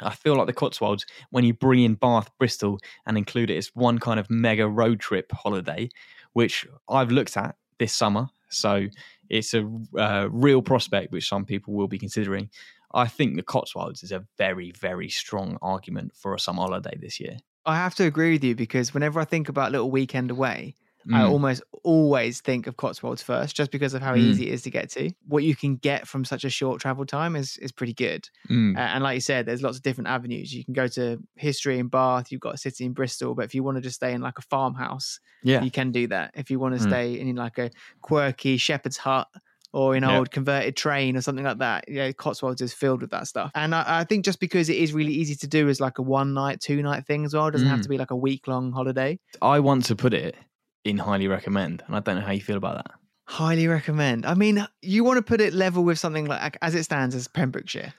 I 0.00 0.14
feel 0.14 0.36
like 0.36 0.46
the 0.46 0.52
Cotswolds, 0.52 1.06
when 1.30 1.44
you 1.44 1.54
bring 1.54 1.82
in 1.82 1.94
Bath, 1.94 2.30
Bristol, 2.38 2.78
and 3.06 3.16
include 3.16 3.50
it 3.50 3.56
as 3.56 3.68
one 3.74 3.98
kind 3.98 4.20
of 4.20 4.28
mega 4.30 4.68
road 4.68 5.00
trip 5.00 5.30
holiday, 5.32 5.88
which 6.32 6.66
I've 6.88 7.10
looked 7.10 7.36
at 7.36 7.56
this 7.78 7.94
summer. 7.94 8.28
So 8.50 8.86
it's 9.28 9.54
a 9.54 9.68
uh, 9.96 10.28
real 10.30 10.62
prospect, 10.62 11.12
which 11.12 11.28
some 11.28 11.44
people 11.44 11.74
will 11.74 11.88
be 11.88 11.98
considering. 11.98 12.50
I 12.94 13.06
think 13.06 13.36
the 13.36 13.42
Cotswolds 13.42 14.02
is 14.02 14.12
a 14.12 14.24
very, 14.38 14.72
very 14.72 15.08
strong 15.08 15.58
argument 15.60 16.12
for 16.14 16.34
a 16.34 16.40
summer 16.40 16.62
holiday 16.62 16.96
this 16.98 17.20
year. 17.20 17.38
I 17.66 17.76
have 17.76 17.94
to 17.96 18.04
agree 18.04 18.32
with 18.32 18.44
you 18.44 18.54
because 18.54 18.94
whenever 18.94 19.20
I 19.20 19.24
think 19.24 19.48
about 19.48 19.68
a 19.68 19.72
little 19.72 19.90
weekend 19.90 20.30
away, 20.30 20.74
I 21.10 21.20
Mm. 21.22 21.30
almost 21.30 21.62
always 21.84 22.40
think 22.40 22.66
of 22.66 22.76
Cotswolds 22.76 23.22
first, 23.22 23.56
just 23.56 23.70
because 23.70 23.94
of 23.94 24.02
how 24.02 24.14
Mm. 24.14 24.18
easy 24.20 24.48
it 24.48 24.52
is 24.54 24.62
to 24.62 24.70
get 24.70 24.90
to. 24.90 25.10
What 25.26 25.42
you 25.44 25.56
can 25.56 25.76
get 25.76 26.06
from 26.06 26.24
such 26.24 26.44
a 26.44 26.50
short 26.50 26.80
travel 26.80 27.06
time 27.06 27.34
is 27.36 27.56
is 27.58 27.72
pretty 27.72 27.94
good. 27.94 28.28
Mm. 28.50 28.76
Uh, 28.76 28.80
and 28.80 29.02
like 29.02 29.14
you 29.14 29.20
said, 29.20 29.46
there's 29.46 29.62
lots 29.62 29.76
of 29.78 29.82
different 29.82 30.08
avenues. 30.08 30.52
You 30.52 30.64
can 30.64 30.74
go 30.74 30.86
to 30.88 31.18
history 31.36 31.78
in 31.78 31.88
Bath. 31.88 32.30
You've 32.30 32.40
got 32.40 32.54
a 32.54 32.58
city 32.58 32.84
in 32.84 32.92
Bristol. 32.92 33.34
But 33.34 33.44
if 33.46 33.54
you 33.54 33.62
want 33.62 33.76
to 33.76 33.80
just 33.80 33.96
stay 33.96 34.12
in 34.12 34.20
like 34.20 34.38
a 34.38 34.42
farmhouse, 34.42 35.18
Yeah. 35.42 35.62
you 35.62 35.70
can 35.70 35.92
do 35.92 36.06
that. 36.08 36.32
If 36.34 36.50
you 36.50 36.58
want 36.58 36.74
to 36.78 36.80
Mm. 36.80 36.88
stay 36.90 37.18
in 37.20 37.34
like 37.36 37.58
a 37.58 37.70
quirky 38.02 38.56
shepherd's 38.56 38.98
hut 38.98 39.28
or 39.72 39.94
in 39.96 40.02
an 40.04 40.10
Yeah. 40.10 40.18
old 40.18 40.30
converted 40.30 40.76
train 40.76 41.16
or 41.16 41.20
something 41.20 41.44
like 41.44 41.58
that, 41.58 41.84
yeah, 41.88 42.10
Cotswolds 42.12 42.60
is 42.62 42.72
filled 42.72 43.02
with 43.02 43.10
that 43.10 43.26
stuff. 43.28 43.50
And 43.54 43.74
I, 43.74 44.00
I 44.00 44.04
think 44.04 44.24
just 44.24 44.40
because 44.40 44.68
it 44.68 44.76
is 44.76 44.92
really 44.92 45.12
easy 45.12 45.34
to 45.36 45.46
do 45.46 45.68
as 45.68 45.80
like 45.80 45.98
a 45.98 46.02
one 46.02 46.32
night, 46.34 46.60
two 46.60 46.82
night 46.82 47.06
thing 47.06 47.24
as 47.24 47.34
well, 47.34 47.46
it 47.48 47.52
doesn't 47.52 47.68
have 47.68 47.80
Mm. 47.80 47.82
to 47.84 47.88
be 47.90 47.98
like 47.98 48.10
a 48.10 48.16
week 48.16 48.46
long 48.48 48.72
holiday. 48.72 49.18
I 49.42 49.60
want 49.60 49.84
to 49.86 49.96
put 49.96 50.12
it 50.14 50.36
in 50.84 50.98
highly 50.98 51.28
recommend, 51.28 51.82
and 51.86 51.96
I 51.96 52.00
don't 52.00 52.16
know 52.16 52.22
how 52.22 52.32
you 52.32 52.40
feel 52.40 52.56
about 52.56 52.76
that. 52.76 52.94
Highly 53.26 53.66
recommend. 53.68 54.24
I 54.24 54.34
mean, 54.34 54.66
you 54.80 55.04
want 55.04 55.18
to 55.18 55.22
put 55.22 55.40
it 55.40 55.52
level 55.52 55.84
with 55.84 55.98
something 55.98 56.26
like 56.26 56.56
as 56.62 56.74
it 56.74 56.84
stands 56.84 57.14
as 57.14 57.28
Pembrokeshire. 57.28 57.92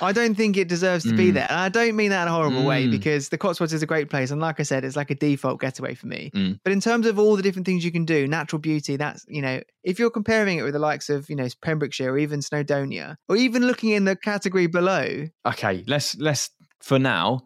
I 0.00 0.12
don't 0.12 0.34
think 0.34 0.56
it 0.56 0.68
deserves 0.68 1.04
to 1.04 1.14
be 1.14 1.30
Mm. 1.30 1.34
there. 1.34 1.46
And 1.48 1.60
I 1.60 1.68
don't 1.68 1.94
mean 1.94 2.10
that 2.10 2.22
in 2.22 2.28
a 2.28 2.32
horrible 2.32 2.64
way 2.64 2.86
Mm. 2.86 2.90
because 2.90 3.28
the 3.28 3.38
Cotswolds 3.38 3.72
is 3.72 3.82
a 3.82 3.86
great 3.86 4.10
place. 4.10 4.30
And 4.32 4.40
like 4.40 4.58
I 4.58 4.64
said, 4.64 4.84
it's 4.84 4.96
like 4.96 5.10
a 5.10 5.14
default 5.14 5.60
getaway 5.60 5.94
for 5.94 6.08
me. 6.08 6.30
Mm. 6.34 6.58
But 6.64 6.72
in 6.72 6.80
terms 6.80 7.06
of 7.06 7.18
all 7.18 7.36
the 7.36 7.42
different 7.42 7.64
things 7.64 7.84
you 7.84 7.92
can 7.92 8.04
do, 8.04 8.26
natural 8.26 8.58
beauty, 8.58 8.96
that's, 8.96 9.24
you 9.28 9.40
know, 9.40 9.60
if 9.84 9.98
you're 10.00 10.10
comparing 10.10 10.58
it 10.58 10.62
with 10.62 10.72
the 10.72 10.80
likes 10.80 11.08
of, 11.10 11.30
you 11.30 11.36
know, 11.36 11.46
Pembrokeshire 11.62 12.12
or 12.12 12.18
even 12.18 12.40
Snowdonia, 12.40 13.16
or 13.28 13.36
even 13.36 13.66
looking 13.66 13.90
in 13.90 14.04
the 14.04 14.16
category 14.16 14.66
below, 14.66 15.28
Okay, 15.46 15.84
let's 15.86 16.16
let's 16.18 16.50
for 16.80 16.98
now 16.98 17.42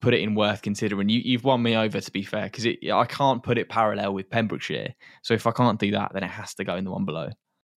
put 0.00 0.14
it 0.14 0.20
in 0.20 0.34
worth 0.34 0.62
considering. 0.62 1.08
You 1.08 1.20
you've 1.24 1.44
won 1.44 1.62
me 1.62 1.76
over 1.76 2.00
to 2.00 2.10
be 2.10 2.22
fair 2.22 2.44
because 2.44 2.66
I 2.66 3.04
can't 3.04 3.42
put 3.42 3.58
it 3.58 3.68
parallel 3.68 4.14
with 4.14 4.30
Pembrokeshire. 4.30 4.94
So 5.22 5.34
if 5.34 5.46
I 5.46 5.52
can't 5.52 5.78
do 5.78 5.92
that, 5.92 6.12
then 6.12 6.22
it 6.22 6.30
has 6.30 6.54
to 6.54 6.64
go 6.64 6.76
in 6.76 6.84
the 6.84 6.90
one 6.90 7.04
below. 7.04 7.30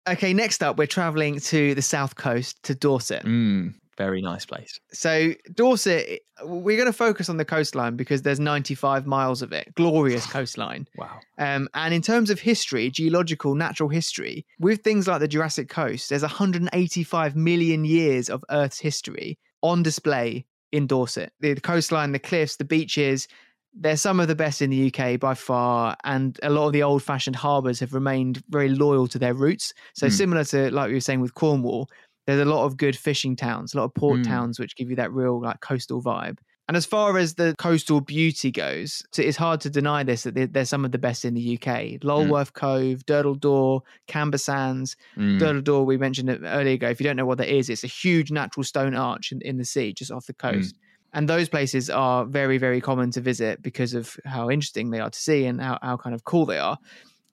okay, 0.08 0.32
next 0.32 0.62
up, 0.62 0.78
we're 0.78 0.86
traveling 0.86 1.38
to 1.38 1.74
the 1.74 1.82
south 1.82 2.16
coast 2.16 2.62
to 2.64 2.74
Dorset. 2.74 3.24
Mm, 3.24 3.74
very 3.96 4.22
nice 4.22 4.44
place. 4.44 4.80
So 4.92 5.32
Dorset, 5.54 6.22
we're 6.44 6.76
going 6.76 6.86
to 6.86 6.92
focus 6.92 7.28
on 7.28 7.36
the 7.36 7.44
coastline 7.44 7.96
because 7.96 8.22
there's 8.22 8.40
95 8.40 9.06
miles 9.06 9.42
of 9.42 9.52
it, 9.52 9.72
glorious 9.74 10.26
coastline. 10.30 10.88
Wow. 10.96 11.18
Um, 11.38 11.68
and 11.74 11.92
in 11.94 12.02
terms 12.02 12.30
of 12.30 12.40
history, 12.40 12.90
geological, 12.90 13.54
natural 13.54 13.88
history, 13.88 14.46
with 14.58 14.82
things 14.82 15.06
like 15.06 15.20
the 15.20 15.28
Jurassic 15.28 15.68
Coast, 15.68 16.08
there's 16.08 16.22
185 16.22 17.36
million 17.36 17.84
years 17.84 18.28
of 18.30 18.44
Earth's 18.50 18.78
history 18.78 19.38
on 19.62 19.82
display 19.82 20.44
in 20.72 20.86
Dorset. 20.86 21.32
The 21.40 21.54
coastline, 21.56 22.12
the 22.12 22.18
cliffs, 22.18 22.56
the 22.56 22.64
beaches, 22.64 23.28
they're 23.74 23.96
some 23.96 24.20
of 24.20 24.28
the 24.28 24.34
best 24.34 24.60
in 24.60 24.70
the 24.70 24.92
UK 24.92 25.18
by 25.18 25.34
far. 25.34 25.96
And 26.04 26.38
a 26.42 26.50
lot 26.50 26.66
of 26.66 26.72
the 26.72 26.82
old 26.82 27.02
fashioned 27.02 27.36
harbours 27.36 27.80
have 27.80 27.94
remained 27.94 28.42
very 28.50 28.68
loyal 28.68 29.06
to 29.08 29.18
their 29.18 29.34
roots. 29.34 29.72
So, 29.94 30.06
Mm. 30.08 30.12
similar 30.12 30.44
to 30.44 30.70
like 30.70 30.88
we 30.88 30.94
were 30.94 31.00
saying 31.00 31.20
with 31.20 31.34
Cornwall, 31.34 31.88
there's 32.26 32.40
a 32.40 32.44
lot 32.50 32.64
of 32.64 32.76
good 32.76 32.96
fishing 32.96 33.34
towns, 33.36 33.74
a 33.74 33.78
lot 33.78 33.84
of 33.84 33.94
port 33.94 34.20
Mm. 34.20 34.24
towns, 34.28 34.58
which 34.58 34.76
give 34.76 34.90
you 34.90 34.96
that 34.96 35.12
real 35.12 35.40
like 35.40 35.60
coastal 35.60 36.02
vibe. 36.02 36.38
And 36.72 36.76
as 36.78 36.86
far 36.86 37.18
as 37.18 37.34
the 37.34 37.54
coastal 37.58 38.00
beauty 38.00 38.50
goes, 38.50 39.02
so 39.12 39.20
it's 39.20 39.36
hard 39.36 39.60
to 39.60 39.68
deny 39.68 40.04
this 40.04 40.22
that 40.22 40.54
they're, 40.54 40.64
some 40.64 40.86
of 40.86 40.90
the 40.90 40.96
best 40.96 41.22
in 41.26 41.34
the 41.34 41.58
UK. 41.58 42.00
Lulworth 42.02 42.54
Cove, 42.54 43.04
Durdle 43.04 43.38
Door, 43.38 43.82
Camber 44.06 44.38
Sands. 44.38 44.96
Mm. 45.18 45.38
Durdle 45.38 45.64
Door, 45.64 45.84
we 45.84 45.98
mentioned 45.98 46.30
it 46.30 46.40
earlier 46.42 46.72
ago. 46.72 46.88
If 46.88 46.98
you 46.98 47.04
don't 47.04 47.16
know 47.16 47.26
what 47.26 47.36
that 47.36 47.54
is, 47.54 47.68
it's 47.68 47.84
a 47.84 47.88
huge 47.88 48.30
natural 48.30 48.64
stone 48.64 48.94
arch 48.94 49.32
in, 49.32 49.42
in 49.42 49.58
the 49.58 49.66
sea 49.66 49.92
just 49.92 50.10
off 50.10 50.24
the 50.24 50.32
coast. 50.32 50.74
And 51.12 51.28
those 51.28 51.50
places 51.50 51.90
are 51.90 52.24
very, 52.24 52.56
very 52.56 52.80
common 52.80 53.10
to 53.10 53.20
visit 53.20 53.60
because 53.60 53.92
of 53.92 54.16
how 54.24 54.48
interesting 54.48 54.88
they 54.92 55.00
are 55.00 55.10
to 55.10 55.18
see 55.20 55.44
and 55.44 55.60
how, 55.60 55.78
how 55.82 55.98
kind 55.98 56.14
of 56.14 56.24
cool 56.24 56.46
they 56.46 56.58
are. 56.58 56.78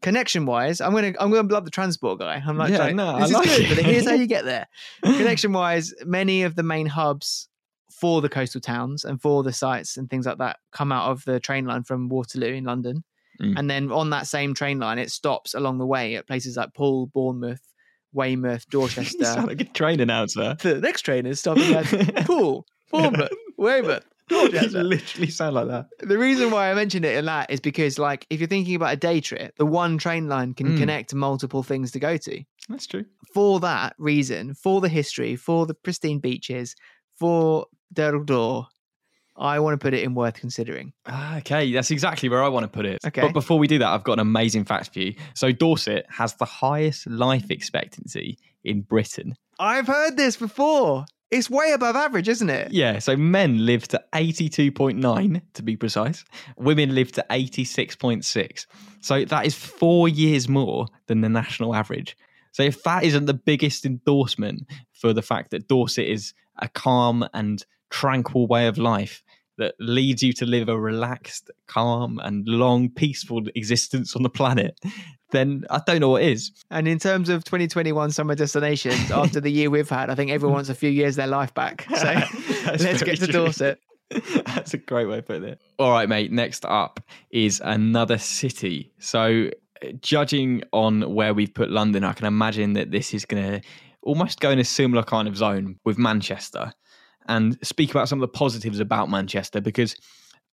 Connection 0.02 0.46
wise, 0.46 0.82
I'm 0.82 0.94
gonna 0.94 1.14
I'm 1.20 1.32
gonna 1.32 1.48
love 1.54 1.64
the 1.66 1.72
transport 1.72 2.20
guy. 2.20 2.42
I'm 2.46 2.58
like, 2.58 2.72
Yeah, 2.72 2.78
trying- 2.78 2.96
no, 2.98 3.16
I 3.16 3.20
this 3.22 3.30
is 3.30 3.36
like 3.36 3.46
good, 3.46 3.62
it. 3.62 3.76
but 3.78 3.86
here's 3.86 4.06
how 4.08 4.16
you 4.16 4.28
get 4.28 4.44
there. 4.44 4.68
Connection 5.04 5.54
wise, 5.54 5.94
many 6.06 6.44
of 6.44 6.56
the 6.56 6.64
main 6.64 6.88
hubs 6.88 7.49
for 8.00 8.22
the 8.22 8.30
coastal 8.30 8.62
towns 8.62 9.04
and 9.06 9.22
for 9.22 9.44
the 9.44 9.54
sites 9.54 9.98
and 9.98 10.10
things 10.10 10.26
like 10.26 10.38
that 10.38 10.58
come 10.72 10.92
out 10.92 11.10
of 11.12 11.24
the 11.26 11.40
train 11.40 11.66
line 11.66 11.84
from 11.84 12.10
Waterloo 12.10 12.54
in 12.54 12.64
London. 12.64 13.04
Mm. 13.42 13.54
And 13.58 13.70
then 13.70 13.92
on 13.92 14.10
that 14.12 14.28
same 14.28 14.54
train 14.54 14.80
line, 14.80 14.98
it 15.00 15.12
stops 15.12 15.54
along 15.54 15.78
the 15.78 15.86
way 15.86 16.16
at 16.16 16.28
places 16.28 16.58
like 16.58 16.74
Poole, 16.74 17.08
Bournemouth, 17.08 17.62
Weymouth, 18.14 18.66
Dorchester. 18.70 19.24
sound 19.26 19.48
like 19.48 19.62
a 19.62 19.66
train 19.66 20.00
announcer. 20.00 20.56
the 20.62 20.80
next 20.82 21.02
train 21.04 21.26
is 21.26 21.40
stopping 21.40 21.74
at 21.74 21.86
Poole, 22.26 22.66
Bournemouth, 22.92 23.32
Weymouth, 23.58 24.04
Dorchester. 24.28 24.84
literally 24.84 25.30
sound 25.30 25.56
like 25.56 25.68
that. 25.68 25.88
The 26.00 26.18
reason 26.18 26.52
why 26.52 26.70
I 26.70 26.74
mentioned 26.74 27.06
it 27.06 27.16
in 27.18 27.26
that 27.26 27.50
is 27.50 27.60
because, 27.60 27.98
like, 27.98 28.26
if 28.30 28.40
you're 28.40 28.48
thinking 28.48 28.76
about 28.76 28.94
a 28.94 28.98
day 28.98 29.22
trip, 29.22 29.56
the 29.58 29.66
one 29.66 29.98
train 29.98 30.28
line 30.28 30.54
can 30.54 30.70
Mm. 30.76 30.78
connect 30.80 31.14
multiple 31.14 31.64
things 31.64 31.92
to 31.92 32.00
go 32.00 32.18
to. 32.18 32.44
That's 32.68 32.88
true. 32.88 33.06
For 33.34 33.60
that 33.62 33.96
reason, 33.98 34.54
for 34.54 34.82
the 34.82 34.90
history, 34.90 35.36
for 35.36 35.66
the 35.66 35.74
pristine 35.74 36.20
beaches, 36.20 36.76
for 37.20 37.66
Durdle 37.94 38.26
Door, 38.26 38.68
I 39.36 39.60
want 39.60 39.80
to 39.80 39.84
put 39.84 39.94
it 39.94 40.04
in 40.04 40.16
worth 40.16 40.36
considering. 40.36 40.94
Ah, 41.06 41.38
Okay, 41.38 41.72
that's 41.72 41.92
exactly 41.92 42.30
where 42.30 42.44
I 42.44 42.50
want 42.50 42.64
to 42.64 42.68
put 42.68 42.86
it. 42.86 43.00
Okay. 43.06 43.22
But 43.22 43.34
before 43.34 43.58
we 43.58 43.68
do 43.68 43.80
that, 43.80 43.88
I've 43.88 44.04
got 44.04 44.14
an 44.14 44.20
amazing 44.20 44.66
fact 44.66 44.94
for 44.94 45.00
you. 45.00 45.16
So 45.34 45.52
Dorset 45.52 46.06
has 46.10 46.34
the 46.36 46.46
highest 46.46 47.08
life 47.08 47.50
expectancy 47.50 48.38
in 48.64 48.82
Britain. 48.82 49.36
I've 49.58 49.88
heard 49.88 50.18
this 50.18 50.36
before. 50.36 51.06
It's 51.32 51.50
way 51.50 51.72
above 51.74 51.96
average, 51.96 52.28
isn't 52.28 52.50
it? 52.50 52.72
Yeah, 52.72 53.00
so 53.00 53.16
men 53.16 53.66
live 53.66 53.88
to 53.90 54.04
82.9 54.14 55.42
to 55.54 55.64
be 55.64 55.78
precise. 55.78 56.26
Women 56.58 56.96
live 56.96 57.12
to 57.14 57.26
86.6. 57.30 58.66
So 59.02 59.26
that 59.26 59.46
is 59.46 59.56
4 59.56 60.10
years 60.10 60.50
more 60.50 60.88
than 61.08 61.22
the 61.22 61.30
national 61.30 61.76
average. 61.76 62.18
So 62.52 62.64
if 62.64 62.82
that 62.84 63.04
isn't 63.04 63.26
the 63.26 63.36
biggest 63.36 63.86
endorsement 63.86 64.66
for 64.92 65.14
the 65.14 65.22
fact 65.22 65.52
that 65.52 65.68
Dorset 65.68 66.08
is 66.08 66.34
a 66.60 66.68
calm 66.70 67.28
and 67.34 67.64
tranquil 67.90 68.48
way 68.48 68.68
of 68.68 68.78
life 68.78 69.24
that 69.58 69.76
leads 69.80 70.24
you 70.24 70.34
to 70.34 70.46
live 70.46 70.70
a 70.70 70.80
relaxed, 70.80 71.52
calm 71.68 72.20
and 72.24 72.48
long 72.48 72.90
peaceful 72.90 73.44
existence 73.56 74.16
on 74.16 74.24
the 74.24 74.30
planet, 74.30 74.80
then 75.32 75.66
I 75.70 75.82
don't 75.86 76.00
know 76.00 76.10
what 76.10 76.24
is. 76.24 76.52
And 76.72 76.88
in 76.88 76.98
terms 76.98 77.30
of 77.30 77.44
2021 77.44 78.12
summer 78.12 78.36
destinations, 78.36 79.12
after 79.12 79.40
the 79.40 79.52
year 79.52 79.70
we've 79.70 79.90
had, 79.90 80.10
I 80.10 80.16
think 80.16 80.32
everyone 80.32 80.56
wants 80.56 80.70
a 80.70 80.76
few 80.76 80.90
years 80.90 81.14
of 81.14 81.18
their 81.18 81.28
life 81.28 81.54
back. 81.54 81.86
So 82.00 82.86
let's 82.86 83.04
get 83.04 83.20
to 83.20 83.26
true. 83.26 83.34
Dorset. 83.34 83.80
That's 84.46 84.74
a 84.74 84.78
great 84.78 85.08
way 85.08 85.20
of 85.20 85.26
putting 85.26 85.44
it. 85.44 85.62
All 85.80 85.92
right, 85.92 86.08
mate. 86.08 86.32
Next 86.32 86.66
up 86.66 87.00
is 87.32 87.62
another 87.64 88.18
city. 88.18 88.92
So, 89.00 89.50
judging 90.02 90.64
on 90.72 91.14
where 91.14 91.34
we've 91.34 91.54
put 91.54 91.70
London, 91.70 92.04
I 92.04 92.14
can 92.14 92.26
imagine 92.26 92.74
that 92.74 92.92
this 92.92 93.14
is 93.14 93.26
going 93.26 93.44
to 93.44 93.62
almost 94.04 94.40
go 94.40 94.50
in 94.50 94.60
a 94.60 94.64
similar 94.64 95.04
kind 95.04 95.28
of 95.28 95.36
zone 95.38 95.78
with 95.86 95.98
Manchester 95.98 96.74
and 97.28 97.58
speak 97.62 97.92
about 97.92 98.10
some 98.10 98.20
of 98.20 98.22
the 98.22 98.38
positives 98.38 98.80
about 98.80 99.10
Manchester 99.10 99.62
because 99.62 99.96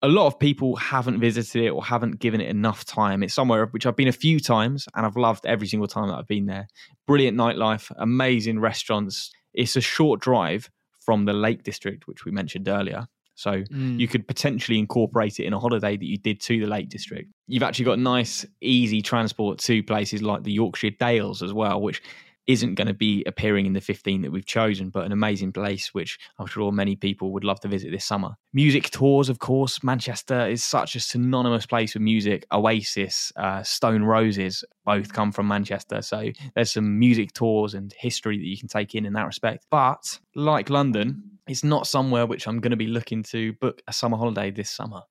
a 0.02 0.08
lot 0.08 0.28
of 0.28 0.38
people 0.38 0.76
haven't 0.76 1.20
visited 1.20 1.64
it 1.64 1.70
or 1.70 1.84
haven't 1.84 2.20
given 2.20 2.42
it 2.42 2.50
enough 2.50 2.84
time. 2.86 3.24
It's 3.24 3.34
somewhere 3.34 3.68
which 3.68 3.86
I've 3.86 3.96
been 3.96 4.08
a 4.10 4.12
few 4.14 4.40
times 4.40 4.88
and 4.94 5.06
I've 5.06 5.16
loved 5.16 5.46
every 5.46 5.68
single 5.68 5.88
time 5.88 6.10
that 6.10 6.16
I've 6.16 6.28
been 6.28 6.46
there. 6.48 6.68
Brilliant 7.08 7.38
nightlife, 7.38 7.92
amazing 7.98 8.60
restaurants. 8.60 9.32
It's 9.54 9.76
a 9.76 9.82
short 9.82 10.20
drive 10.20 10.70
from 11.00 11.26
the 11.26 11.34
Lake 11.34 11.64
District, 11.64 12.08
which 12.08 12.26
we 12.26 12.32
mentioned 12.32 12.68
earlier. 12.68 13.08
So 13.36 13.52
Mm. 13.64 14.00
you 14.00 14.08
could 14.08 14.28
potentially 14.28 14.80
incorporate 14.80 15.40
it 15.40 15.44
in 15.46 15.54
a 15.54 15.60
holiday 15.60 15.98
that 15.98 16.06
you 16.06 16.18
did 16.18 16.40
to 16.42 16.60
the 16.60 16.68
Lake 16.68 16.90
District. 16.90 17.30
You've 17.48 17.64
actually 17.64 17.86
got 17.86 18.00
nice, 18.00 18.46
easy 18.62 19.02
transport 19.02 19.60
to 19.60 19.84
places 19.84 20.22
like 20.22 20.44
the 20.44 20.52
Yorkshire 20.54 20.92
Dales 20.92 21.44
as 21.44 21.54
well, 21.54 21.82
which 21.82 22.02
isn't 22.48 22.76
going 22.76 22.88
to 22.88 22.94
be 22.94 23.24
appearing 23.26 23.66
in 23.66 23.74
the 23.74 23.82
15 23.82 24.22
that 24.22 24.32
we've 24.32 24.46
chosen, 24.46 24.90
but 24.90 25.06
an 25.06 25.12
amazing 25.12 25.52
place 25.52 25.94
which 25.94 26.20
I'm 26.38 26.46
sure 26.46 26.72
many 26.72 26.96
people 26.96 27.32
would 27.34 27.44
love 27.44 27.60
to 27.62 27.68
visit 27.68 27.92
this 27.92 28.06
summer. 28.06 28.36
Music 28.54 28.90
tours, 28.92 29.30
of 29.30 29.40
course. 29.40 29.84
Manchester 29.84 30.48
is 30.48 30.64
such 30.64 30.96
a 30.96 31.00
synonymous 31.00 31.66
place 31.66 31.94
with 31.94 32.04
music. 32.04 32.46
Oasis, 32.52 33.32
uh, 33.36 33.64
Stone 33.64 34.04
Roses 34.04 34.64
both 34.86 35.12
come 35.12 35.32
from 35.32 35.48
Manchester. 35.48 36.02
So 36.02 36.30
there's 36.54 36.72
some 36.72 37.00
music 37.00 37.34
tours 37.34 37.74
and 37.74 37.94
history 37.98 38.38
that 38.38 38.46
you 38.46 38.58
can 38.58 38.68
take 38.68 38.96
in 38.96 39.06
in 39.06 39.14
that 39.14 39.26
respect. 39.26 39.66
But 39.72 40.20
like 40.36 40.70
London, 40.70 41.24
it's 41.48 41.64
not 41.64 41.88
somewhere 41.88 42.26
which 42.26 42.48
I'm 42.48 42.60
going 42.60 42.72
to 42.72 42.78
be 42.78 42.88
looking 42.88 43.24
to 43.24 43.54
book 43.54 43.82
a 43.88 43.94
summer 43.94 44.18
holiday 44.18 44.52
this 44.52 44.70
summer. 44.70 45.02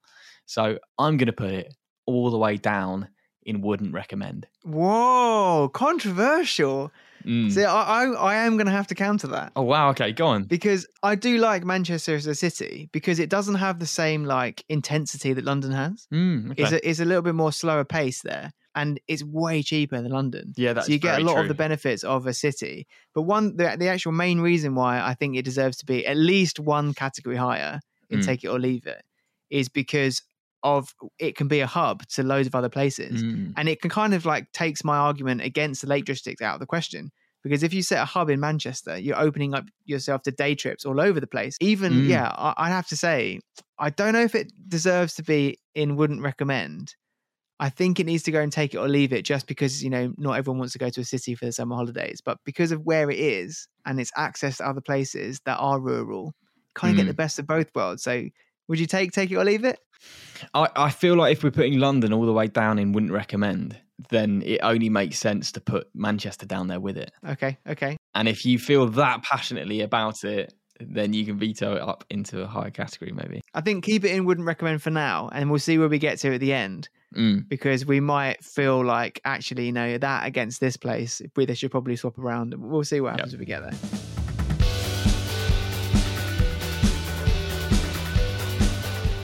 So 0.47 0.79
I'm 0.99 1.17
going 1.17 1.27
to 1.27 1.33
put 1.33 1.51
it 1.51 1.75
all 2.07 2.31
the 2.31 2.39
way 2.39 2.57
down 2.57 3.09
in 3.45 3.61
wouldn't 3.61 3.93
recommend. 3.93 4.47
Whoa, 4.63 5.71
controversial. 5.73 6.91
Mm. 7.25 7.51
See, 7.51 7.65
I, 7.65 8.05
I, 8.05 8.05
I 8.07 8.35
am 8.47 8.57
going 8.57 8.67
to 8.67 8.73
have 8.73 8.87
to 8.89 8.95
counter 8.95 9.27
that. 9.29 9.53
Oh 9.57 9.63
wow, 9.63 9.91
okay, 9.91 10.13
go 10.13 10.27
on. 10.27 10.45
Because 10.45 10.87
I 11.03 11.15
do 11.15 11.39
like 11.39 11.65
Manchester 11.65 12.15
as 12.15 12.27
a 12.27 12.35
city 12.35 12.89
because 12.93 13.19
it 13.19 13.31
doesn't 13.31 13.57
have 13.57 13.79
the 13.79 13.87
same 13.87 14.25
like 14.25 14.65
intensity 14.69 15.33
that 15.33 15.45
London 15.45 15.73
has. 15.73 16.07
Mm, 16.13 16.53
okay. 16.53 16.63
It's, 16.63 16.73
a, 16.73 16.89
it's 16.89 17.01
a 17.01 17.05
little 17.05 17.23
bit 17.23 17.35
more 17.35 17.53
slower 17.53 17.85
pace 17.85 18.23
there 18.23 18.53
and 18.75 19.01
it's 19.09 19.23
way 19.23 19.63
cheaper 19.63 20.01
than 20.03 20.11
London. 20.11 20.53
Yeah, 20.57 20.73
that's 20.73 20.87
so 20.87 20.93
you 20.93 20.99
get 20.99 21.21
a 21.21 21.25
lot 21.25 21.39
of 21.39 21.49
the 21.49 21.55
benefits 21.55 22.03
of 22.03 22.27
a 22.27 22.35
city. 22.35 22.87
But 23.15 23.23
one, 23.23 23.57
the, 23.57 23.77
the 23.79 23.89
actual 23.89 24.13
main 24.13 24.41
reason 24.41 24.75
why 24.75 25.01
I 25.01 25.15
think 25.15 25.37
it 25.37 25.45
deserves 25.45 25.77
to 25.79 25.87
be 25.87 26.07
at 26.07 26.17
least 26.17 26.59
one 26.59 26.95
category 26.95 27.37
higher 27.37 27.81
in 28.11 28.21
Mm. 28.21 28.27
take 28.27 28.45
it 28.45 28.49
or 28.49 28.59
leave 28.59 28.87
it 28.87 29.03
is 29.51 29.69
because 29.69 30.23
of 30.63 30.95
it 31.19 31.37
can 31.37 31.47
be 31.47 31.61
a 31.61 31.67
hub 31.67 32.07
to 32.09 32.23
loads 32.23 32.47
of 32.47 32.55
other 32.55 32.69
places. 32.69 33.23
Mm. 33.23 33.53
And 33.57 33.69
it 33.69 33.81
can 33.81 33.91
kind 33.91 34.15
of 34.15 34.25
like 34.25 34.51
takes 34.53 34.83
my 34.83 34.97
argument 34.97 35.43
against 35.43 35.83
the 35.83 35.89
Lake 35.89 36.05
District 36.07 36.41
out 36.43 36.55
of 36.55 36.61
the 36.61 36.67
question. 36.67 37.13
Because 37.45 37.63
if 37.63 37.73
you 37.75 37.83
set 37.83 38.01
a 38.03 38.07
hub 38.07 38.31
in 38.31 38.41
Manchester, 38.41 38.97
you're 38.99 39.21
opening 39.21 39.55
up 39.55 39.67
yourself 39.85 40.23
to 40.23 40.33
day 40.33 40.55
trips 40.55 40.85
all 40.85 41.01
over 41.01 41.21
the 41.21 41.27
place. 41.27 41.57
Even, 41.61 41.93
Mm. 41.93 42.09
yeah, 42.09 42.29
I, 42.37 42.55
I 42.57 42.69
have 42.71 42.89
to 42.89 42.97
say, 42.97 43.39
I 43.79 43.91
don't 43.91 44.15
know 44.15 44.23
if 44.23 44.35
it 44.35 44.51
deserves 44.69 45.15
to 45.17 45.23
be 45.23 45.59
in 45.75 45.95
wouldn't 45.97 46.23
recommend. 46.23 46.95
I 47.61 47.69
think 47.69 48.01
it 48.01 48.07
needs 48.07 48.25
to 48.25 48.33
go 48.33 48.41
and 48.41 48.51
take 48.51 48.75
it 48.75 48.79
or 48.79 48.89
leave 48.89 49.13
it 49.13 49.23
just 49.25 49.47
because, 49.47 49.85
you 49.85 49.91
know, 49.91 50.13
not 50.17 50.33
everyone 50.33 50.59
wants 50.59 50.73
to 50.73 50.79
go 50.79 50.89
to 50.89 51.01
a 51.03 51.05
city 51.05 51.35
for 51.37 51.45
the 51.45 51.53
summer 51.53 51.77
holidays. 51.77 52.21
But 52.25 52.39
because 52.45 52.73
of 52.73 52.81
where 52.83 53.11
it 53.11 53.19
is 53.19 53.69
and 53.87 54.01
its 54.01 54.11
access 54.17 54.57
to 54.57 54.69
other 54.69 54.81
places 54.81 55.39
that 55.45 55.59
are 55.59 55.79
rural, 55.79 56.35
kind 56.75 56.91
of 56.93 56.97
get 56.97 57.05
Mm. 57.05 57.09
the 57.11 57.15
best 57.15 57.39
of 57.39 57.47
both 57.47 57.69
worlds. 57.75 58.03
So 58.03 58.25
would 58.69 58.81
you 58.81 58.87
take 58.87 59.13
take 59.13 59.31
it 59.31 59.37
or 59.37 59.45
leave 59.45 59.65
it? 59.65 59.79
I, 60.55 60.69
I 60.75 60.91
feel 60.91 61.15
like 61.15 61.33
if 61.33 61.45
we're 61.45 61.51
putting 61.53 61.79
London 61.79 62.13
all 62.13 62.27
the 62.27 62.33
way 62.33 62.49
down 62.49 62.79
in 62.79 62.93
wouldn't 62.93 63.13
recommend, 63.13 63.79
then 64.11 64.43
it 64.45 64.61
only 64.63 64.89
makes 64.89 65.19
sense 65.19 65.53
to 65.53 65.61
put 65.61 65.89
Manchester 65.95 66.47
down 66.47 66.69
there 66.69 66.81
with 66.81 66.97
it. 66.97 67.13
Okay, 67.27 67.59
okay. 67.69 67.97
And 68.15 68.29
if 68.29 68.45
you 68.45 68.59
feel 68.59 68.87
that 68.87 69.23
passionately 69.23 69.81
about 69.81 70.25
it, 70.25 70.53
then 70.81 71.13
you 71.13 71.25
can 71.25 71.39
veto 71.39 71.77
it 71.77 71.83
up 71.83 72.05
into 72.11 72.43
a 72.43 72.47
higher 72.47 72.71
category, 72.71 73.13
maybe. 73.13 73.41
I 73.55 73.61
think 73.61 73.85
keep 73.85 74.05
it 74.05 74.11
in 74.11 74.25
wouldn't 74.25 74.47
recommend 74.47 74.83
for 74.83 74.91
now, 74.91 75.29
and 75.33 75.51
we'll 75.51 75.61
see 75.61 75.79
where 75.79 75.89
we 75.89 75.99
get 75.99 76.19
to 76.21 76.35
at 76.35 76.41
the 76.41 76.53
end. 76.53 76.89
Mm. 77.17 77.49
Because 77.49 77.87
we 77.87 78.01
might 78.01 78.43
feel 78.45 78.85
like 78.85 79.21
actually, 79.25 79.67
you 79.67 79.73
know, 79.73 79.99
that 79.99 80.27
against 80.27 80.61
this 80.61 80.77
place, 80.77 81.23
we 81.37 81.47
they 81.47 81.55
should 81.55 81.71
probably 81.71 81.95
swap 81.95 82.19
around. 82.19 82.55
We'll 82.59 82.83
see 82.83 83.01
what 83.01 83.13
happens 83.13 83.35
if 83.35 83.41
we 83.41 83.47
get 83.47 83.63
there. 83.63 84.24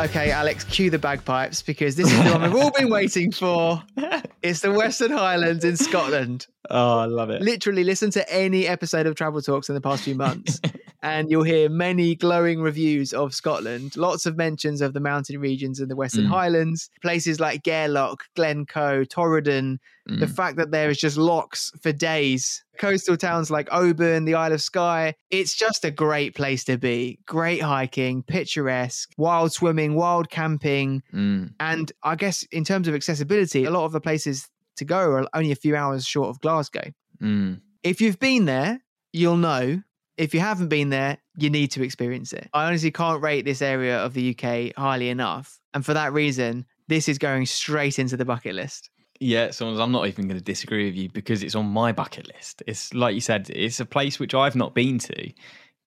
Okay, 0.00 0.30
Alex, 0.30 0.64
cue 0.64 0.88
the 0.88 0.98
bagpipes 0.98 1.60
because 1.60 1.94
this 1.94 2.10
is 2.10 2.24
the 2.24 2.30
one 2.30 2.40
we've 2.40 2.54
all 2.54 2.70
been 2.70 2.88
waiting 2.88 3.30
for. 3.30 3.82
It's 4.42 4.60
the 4.60 4.72
Western 4.72 5.10
Highlands 5.10 5.66
in 5.66 5.76
Scotland. 5.76 6.46
Oh, 6.68 6.98
I 6.98 7.06
love 7.06 7.30
it. 7.30 7.40
Literally, 7.42 7.84
listen 7.84 8.10
to 8.10 8.32
any 8.32 8.66
episode 8.66 9.06
of 9.06 9.14
Travel 9.14 9.40
Talks 9.40 9.68
in 9.68 9.74
the 9.74 9.80
past 9.80 10.02
few 10.02 10.14
months, 10.14 10.60
and 11.02 11.30
you'll 11.30 11.42
hear 11.42 11.70
many 11.70 12.14
glowing 12.14 12.60
reviews 12.60 13.14
of 13.14 13.34
Scotland. 13.34 13.96
Lots 13.96 14.26
of 14.26 14.36
mentions 14.36 14.82
of 14.82 14.92
the 14.92 15.00
mountain 15.00 15.40
regions 15.40 15.80
in 15.80 15.88
the 15.88 15.96
Western 15.96 16.26
Mm. 16.26 16.28
Highlands, 16.28 16.90
places 17.00 17.40
like 17.40 17.62
Gairloch, 17.62 18.18
Glencoe, 18.36 19.04
Torridon. 19.04 19.78
The 20.06 20.26
Mm. 20.26 20.34
fact 20.36 20.56
that 20.56 20.70
there 20.70 20.90
is 20.90 20.98
just 20.98 21.16
lochs 21.16 21.72
for 21.80 21.92
days. 21.92 22.62
Coastal 22.78 23.16
towns 23.16 23.50
like 23.50 23.68
Oban, 23.72 24.24
the 24.24 24.34
Isle 24.34 24.52
of 24.52 24.60
Skye. 24.62 25.14
It's 25.30 25.54
just 25.56 25.84
a 25.84 25.90
great 25.90 26.34
place 26.34 26.64
to 26.64 26.76
be. 26.76 27.18
Great 27.26 27.62
hiking, 27.62 28.22
picturesque, 28.22 29.10
wild 29.16 29.52
swimming, 29.52 29.94
wild 29.94 30.28
camping. 30.28 31.02
Mm. 31.14 31.52
And 31.60 31.92
I 32.02 32.16
guess 32.16 32.42
in 32.52 32.64
terms 32.64 32.86
of 32.88 32.94
accessibility, 32.94 33.64
a 33.64 33.70
lot 33.70 33.84
of 33.84 33.92
the 33.92 34.00
places 34.00 34.48
to 34.80 34.84
go 34.84 34.98
are 35.12 35.28
only 35.32 35.52
a 35.52 35.56
few 35.56 35.76
hours 35.76 36.04
short 36.04 36.28
of 36.28 36.40
Glasgow. 36.40 36.92
Mm. 37.22 37.60
If 37.82 38.00
you've 38.00 38.18
been 38.18 38.44
there, 38.44 38.80
you'll 39.12 39.36
know. 39.36 39.82
If 40.16 40.34
you 40.34 40.40
haven't 40.40 40.68
been 40.68 40.90
there, 40.90 41.16
you 41.36 41.48
need 41.48 41.70
to 41.72 41.82
experience 41.82 42.32
it. 42.34 42.48
I 42.52 42.66
honestly 42.66 42.90
can't 42.90 43.22
rate 43.22 43.44
this 43.46 43.62
area 43.62 43.98
of 44.04 44.12
the 44.12 44.36
UK 44.36 44.74
highly 44.76 45.08
enough. 45.08 45.58
And 45.72 45.86
for 45.86 45.94
that 45.94 46.12
reason, 46.12 46.66
this 46.88 47.08
is 47.08 47.16
going 47.16 47.46
straight 47.46 47.98
into 47.98 48.16
the 48.16 48.24
bucket 48.24 48.54
list. 48.54 48.90
Yeah, 49.20 49.50
so 49.50 49.68
I'm 49.68 49.92
not 49.92 50.08
even 50.08 50.28
going 50.28 50.38
to 50.38 50.44
disagree 50.44 50.86
with 50.86 50.96
you 50.96 51.10
because 51.10 51.42
it's 51.42 51.54
on 51.54 51.66
my 51.66 51.92
bucket 51.92 52.26
list. 52.34 52.62
It's 52.66 52.92
like 52.94 53.14
you 53.14 53.20
said, 53.20 53.50
it's 53.50 53.78
a 53.78 53.84
place 53.84 54.18
which 54.18 54.34
I've 54.34 54.56
not 54.56 54.74
been 54.74 54.98
to. 54.98 55.32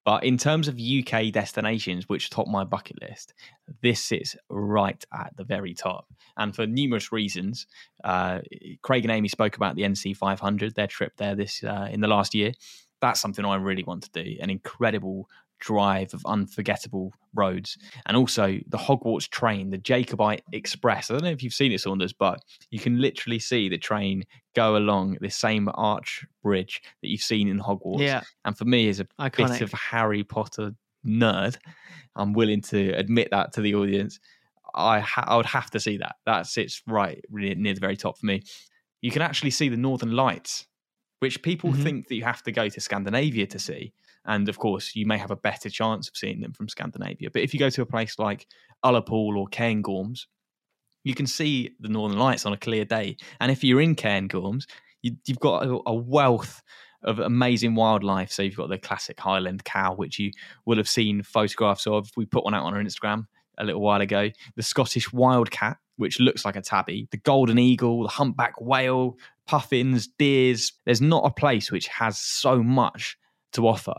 But 0.05 0.23
in 0.25 0.37
terms 0.37 0.67
of 0.67 0.79
UK 0.79 1.31
destinations 1.31 2.09
which 2.09 2.29
top 2.29 2.47
my 2.47 2.63
bucket 2.63 3.01
list, 3.01 3.33
this 3.81 4.03
sits 4.03 4.35
right 4.49 5.03
at 5.13 5.33
the 5.37 5.45
very 5.45 5.73
top. 5.73 6.07
And 6.35 6.53
for 6.55 6.67
numerous 6.67 7.11
reasons, 7.11 7.67
uh, 8.03 8.39
Craig 8.81 9.05
and 9.05 9.11
Amy 9.11 9.29
spoke 9.29 9.55
about 9.55 9.75
the 9.75 9.83
NC 9.83 10.17
500, 10.17 10.75
their 10.75 10.87
trip 10.87 11.13
there 11.17 11.35
this 11.35 11.63
uh, 11.63 11.87
in 11.89 12.01
the 12.01 12.07
last 12.07 12.35
year. 12.35 12.51
That's 12.99 13.21
something 13.21 13.45
I 13.45 13.55
really 13.55 13.83
want 13.83 14.03
to 14.03 14.23
do. 14.23 14.37
An 14.41 14.49
incredible 14.49 15.29
drive 15.63 16.13
of 16.13 16.21
unforgettable 16.25 17.13
roads, 17.33 17.77
and 18.05 18.17
also 18.17 18.59
the 18.67 18.77
Hogwarts 18.77 19.29
train, 19.29 19.69
the 19.69 19.77
Jacobite 19.77 20.43
Express. 20.51 21.09
I 21.09 21.13
don't 21.13 21.23
know 21.23 21.29
if 21.31 21.41
you've 21.41 21.53
seen 21.53 21.71
it, 21.71 21.79
Saunders, 21.79 22.11
but 22.13 22.41
you 22.69 22.79
can 22.79 22.99
literally 22.99 23.39
see 23.39 23.69
the 23.69 23.77
train 23.77 24.23
go 24.55 24.75
along 24.75 25.17
the 25.21 25.29
same 25.29 25.69
arch 25.73 26.25
bridge 26.43 26.81
that 27.01 27.07
you've 27.09 27.21
seen 27.21 27.47
in 27.47 27.59
Hogwarts. 27.59 27.99
Yeah. 28.01 28.21
And 28.45 28.57
for 28.57 28.65
me, 28.65 28.89
as 28.89 28.99
a 28.99 29.05
Iconic. 29.19 29.51
bit 29.59 29.61
of 29.61 29.71
Harry 29.71 30.23
Potter 30.23 30.73
nerd, 31.05 31.57
I'm 32.15 32.33
willing 32.33 32.61
to 32.63 32.89
admit 32.91 33.29
that 33.31 33.53
to 33.53 33.61
the 33.61 33.75
audience. 33.75 34.19
I 34.75 34.99
ha- 34.99 35.25
I 35.27 35.37
would 35.37 35.45
have 35.47 35.69
to 35.71 35.79
see 35.79 35.97
that. 35.97 36.15
That 36.25 36.45
sits 36.47 36.81
right 36.87 37.23
near 37.31 37.73
the 37.73 37.79
very 37.79 37.95
top 37.97 38.17
for 38.17 38.25
me. 38.25 38.43
You 39.01 39.11
can 39.11 39.21
actually 39.21 39.51
see 39.51 39.69
the 39.69 39.77
Northern 39.77 40.11
Lights, 40.11 40.65
which 41.19 41.41
people 41.41 41.71
Mhm. 41.71 41.83
think 41.83 42.07
that 42.09 42.15
you 42.15 42.23
have 42.23 42.43
to 42.43 42.51
go 42.51 42.69
to 42.69 42.79
Scandinavia 42.81 43.47
to 43.47 43.59
see. 43.59 43.93
And 44.25 44.47
of 44.49 44.57
course, 44.57 44.95
you 44.95 45.05
may 45.05 45.17
have 45.17 45.31
a 45.31 45.35
better 45.35 45.69
chance 45.69 46.07
of 46.07 46.15
seeing 46.15 46.41
them 46.41 46.53
from 46.53 46.69
Scandinavia. 46.69 47.29
But 47.31 47.41
if 47.41 47.53
you 47.53 47.59
go 47.59 47.69
to 47.69 47.81
a 47.81 47.85
place 47.85 48.17
like 48.17 48.47
Ullapool 48.83 49.37
or 49.37 49.47
Cairngorms, 49.47 50.25
you 51.03 51.13
can 51.13 51.27
see 51.27 51.71
the 51.79 51.89
Northern 51.89 52.17
Lights 52.17 52.45
on 52.45 52.53
a 52.53 52.57
clear 52.57 52.85
day. 52.85 53.17
And 53.39 53.51
if 53.51 53.63
you're 53.63 53.81
in 53.81 53.95
Cairngorms, 53.95 54.65
you, 55.01 55.15
you've 55.25 55.39
got 55.39 55.65
a, 55.67 55.79
a 55.87 55.93
wealth 55.93 56.61
of 57.03 57.19
amazing 57.19 57.75
wildlife. 57.75 58.31
So 58.31 58.41
you've 58.41 58.55
got 58.55 58.69
the 58.69 58.77
classic 58.77 59.19
Highland 59.19 59.65
cow, 59.65 59.93
which 59.93 60.19
you 60.19 60.31
will 60.65 60.77
have 60.77 60.87
seen 60.87 61.21
photographs 61.21 61.85
of. 61.85 62.09
We 62.15 62.25
put 62.25 62.45
one 62.45 62.53
out 62.53 62.63
on 62.63 62.73
our 62.73 62.81
Instagram 62.81 63.27
a 63.57 63.65
little 63.65 63.81
while 63.81 64.01
ago. 64.01 64.29
The 64.55 64.63
Scottish 64.63 65.11
wildcat, 65.11 65.77
which 65.97 66.19
looks 66.19 66.45
like 66.45 66.55
a 66.55 66.61
tabby. 66.61 67.07
The 67.11 67.17
golden 67.17 67.59
eagle, 67.59 68.03
the 68.03 68.09
humpback 68.09 68.59
whale, 68.59 69.17
puffins, 69.45 70.07
deers. 70.07 70.71
There's 70.85 71.01
not 71.01 71.25
a 71.25 71.31
place 71.31 71.71
which 71.71 71.87
has 71.87 72.17
so 72.17 72.63
much 72.63 73.17
to 73.53 73.67
offer 73.67 73.93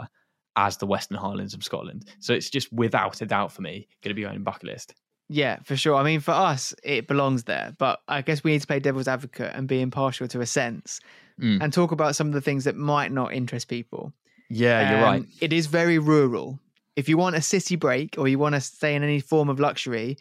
as 0.56 0.76
the 0.76 0.86
Western 0.86 1.16
Highlands 1.18 1.54
of 1.54 1.64
Scotland. 1.64 2.06
So 2.20 2.32
it's 2.32 2.48
just 2.50 2.72
without 2.72 3.20
a 3.20 3.26
doubt 3.26 3.52
for 3.52 3.62
me 3.62 3.88
going 4.02 4.10
to 4.10 4.14
be 4.14 4.24
on 4.24 4.42
bucket 4.44 4.64
list. 4.64 4.94
Yeah, 5.28 5.58
for 5.64 5.74
sure. 5.74 5.96
I 5.96 6.02
mean, 6.04 6.20
for 6.20 6.32
us, 6.32 6.74
it 6.84 7.08
belongs 7.08 7.44
there. 7.44 7.74
But 7.78 8.00
I 8.06 8.20
guess 8.22 8.44
we 8.44 8.52
need 8.52 8.60
to 8.60 8.66
play 8.66 8.78
devil's 8.78 9.08
advocate 9.08 9.52
and 9.54 9.66
be 9.66 9.80
impartial 9.80 10.28
to 10.28 10.40
a 10.40 10.46
sense 10.46 11.00
Mm. 11.40 11.58
and 11.60 11.72
talk 11.72 11.90
about 11.90 12.14
some 12.14 12.28
of 12.28 12.32
the 12.32 12.40
things 12.40 12.62
that 12.62 12.76
might 12.76 13.10
not 13.10 13.32
interest 13.34 13.66
people. 13.66 14.12
Yeah, 14.48 14.88
you're 14.90 14.98
Um, 14.98 15.02
right. 15.04 15.24
It 15.40 15.52
is 15.52 15.66
very 15.66 15.98
rural. 15.98 16.60
If 16.94 17.08
you 17.08 17.16
want 17.18 17.34
a 17.34 17.42
city 17.42 17.74
break 17.74 18.14
or 18.16 18.28
you 18.28 18.38
want 18.38 18.54
to 18.54 18.60
stay 18.60 18.94
in 18.94 19.02
any 19.02 19.18
form 19.18 19.48
of 19.48 19.58
luxury, 19.58 20.16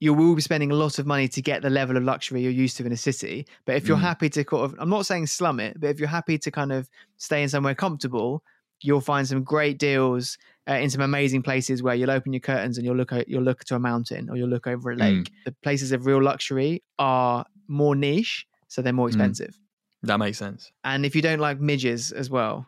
you 0.00 0.14
will 0.14 0.34
be 0.34 0.40
spending 0.40 0.70
a 0.70 0.74
lot 0.74 0.98
of 0.98 1.04
money 1.06 1.28
to 1.28 1.42
get 1.42 1.60
the 1.60 1.68
level 1.68 1.98
of 1.98 2.02
luxury 2.02 2.40
you're 2.40 2.50
used 2.50 2.78
to 2.78 2.86
in 2.86 2.92
a 2.92 2.96
city. 2.96 3.46
But 3.66 3.76
if 3.76 3.86
you're 3.86 3.98
Mm. 3.98 4.08
happy 4.08 4.30
to 4.30 4.42
kind 4.44 4.64
of, 4.64 4.74
I'm 4.78 4.88
not 4.88 5.04
saying 5.04 5.26
slum 5.26 5.60
it, 5.60 5.78
but 5.78 5.90
if 5.90 5.98
you're 5.98 6.08
happy 6.08 6.38
to 6.38 6.50
kind 6.50 6.72
of 6.72 6.88
stay 7.18 7.42
in 7.42 7.50
somewhere 7.50 7.74
comfortable, 7.74 8.42
you'll 8.82 9.00
find 9.00 9.26
some 9.26 9.42
great 9.42 9.78
deals 9.78 10.36
uh, 10.68 10.74
in 10.74 10.90
some 10.90 11.00
amazing 11.00 11.42
places 11.42 11.82
where 11.82 11.94
you'll 11.94 12.10
open 12.10 12.32
your 12.32 12.40
curtains 12.40 12.76
and 12.78 12.84
you'll 12.86 12.96
look 12.96 13.12
at, 13.12 13.28
you'll 13.28 13.42
look 13.42 13.64
to 13.64 13.74
a 13.74 13.78
mountain 13.78 14.28
or 14.30 14.36
you'll 14.36 14.48
look 14.48 14.66
over 14.66 14.90
a 14.90 14.96
lake. 14.96 15.30
The 15.44 15.52
places 15.62 15.92
of 15.92 16.06
real 16.06 16.22
luxury 16.22 16.82
are 16.98 17.44
more 17.68 17.94
niche, 17.96 18.46
so 18.68 18.82
they're 18.82 18.92
more 18.92 19.08
expensive. 19.08 19.58
That 20.02 20.18
makes 20.18 20.38
sense. 20.38 20.70
And 20.84 21.06
if 21.06 21.16
you 21.16 21.22
don't 21.22 21.38
like 21.38 21.60
midges 21.60 22.12
as 22.12 22.28
well, 22.30 22.66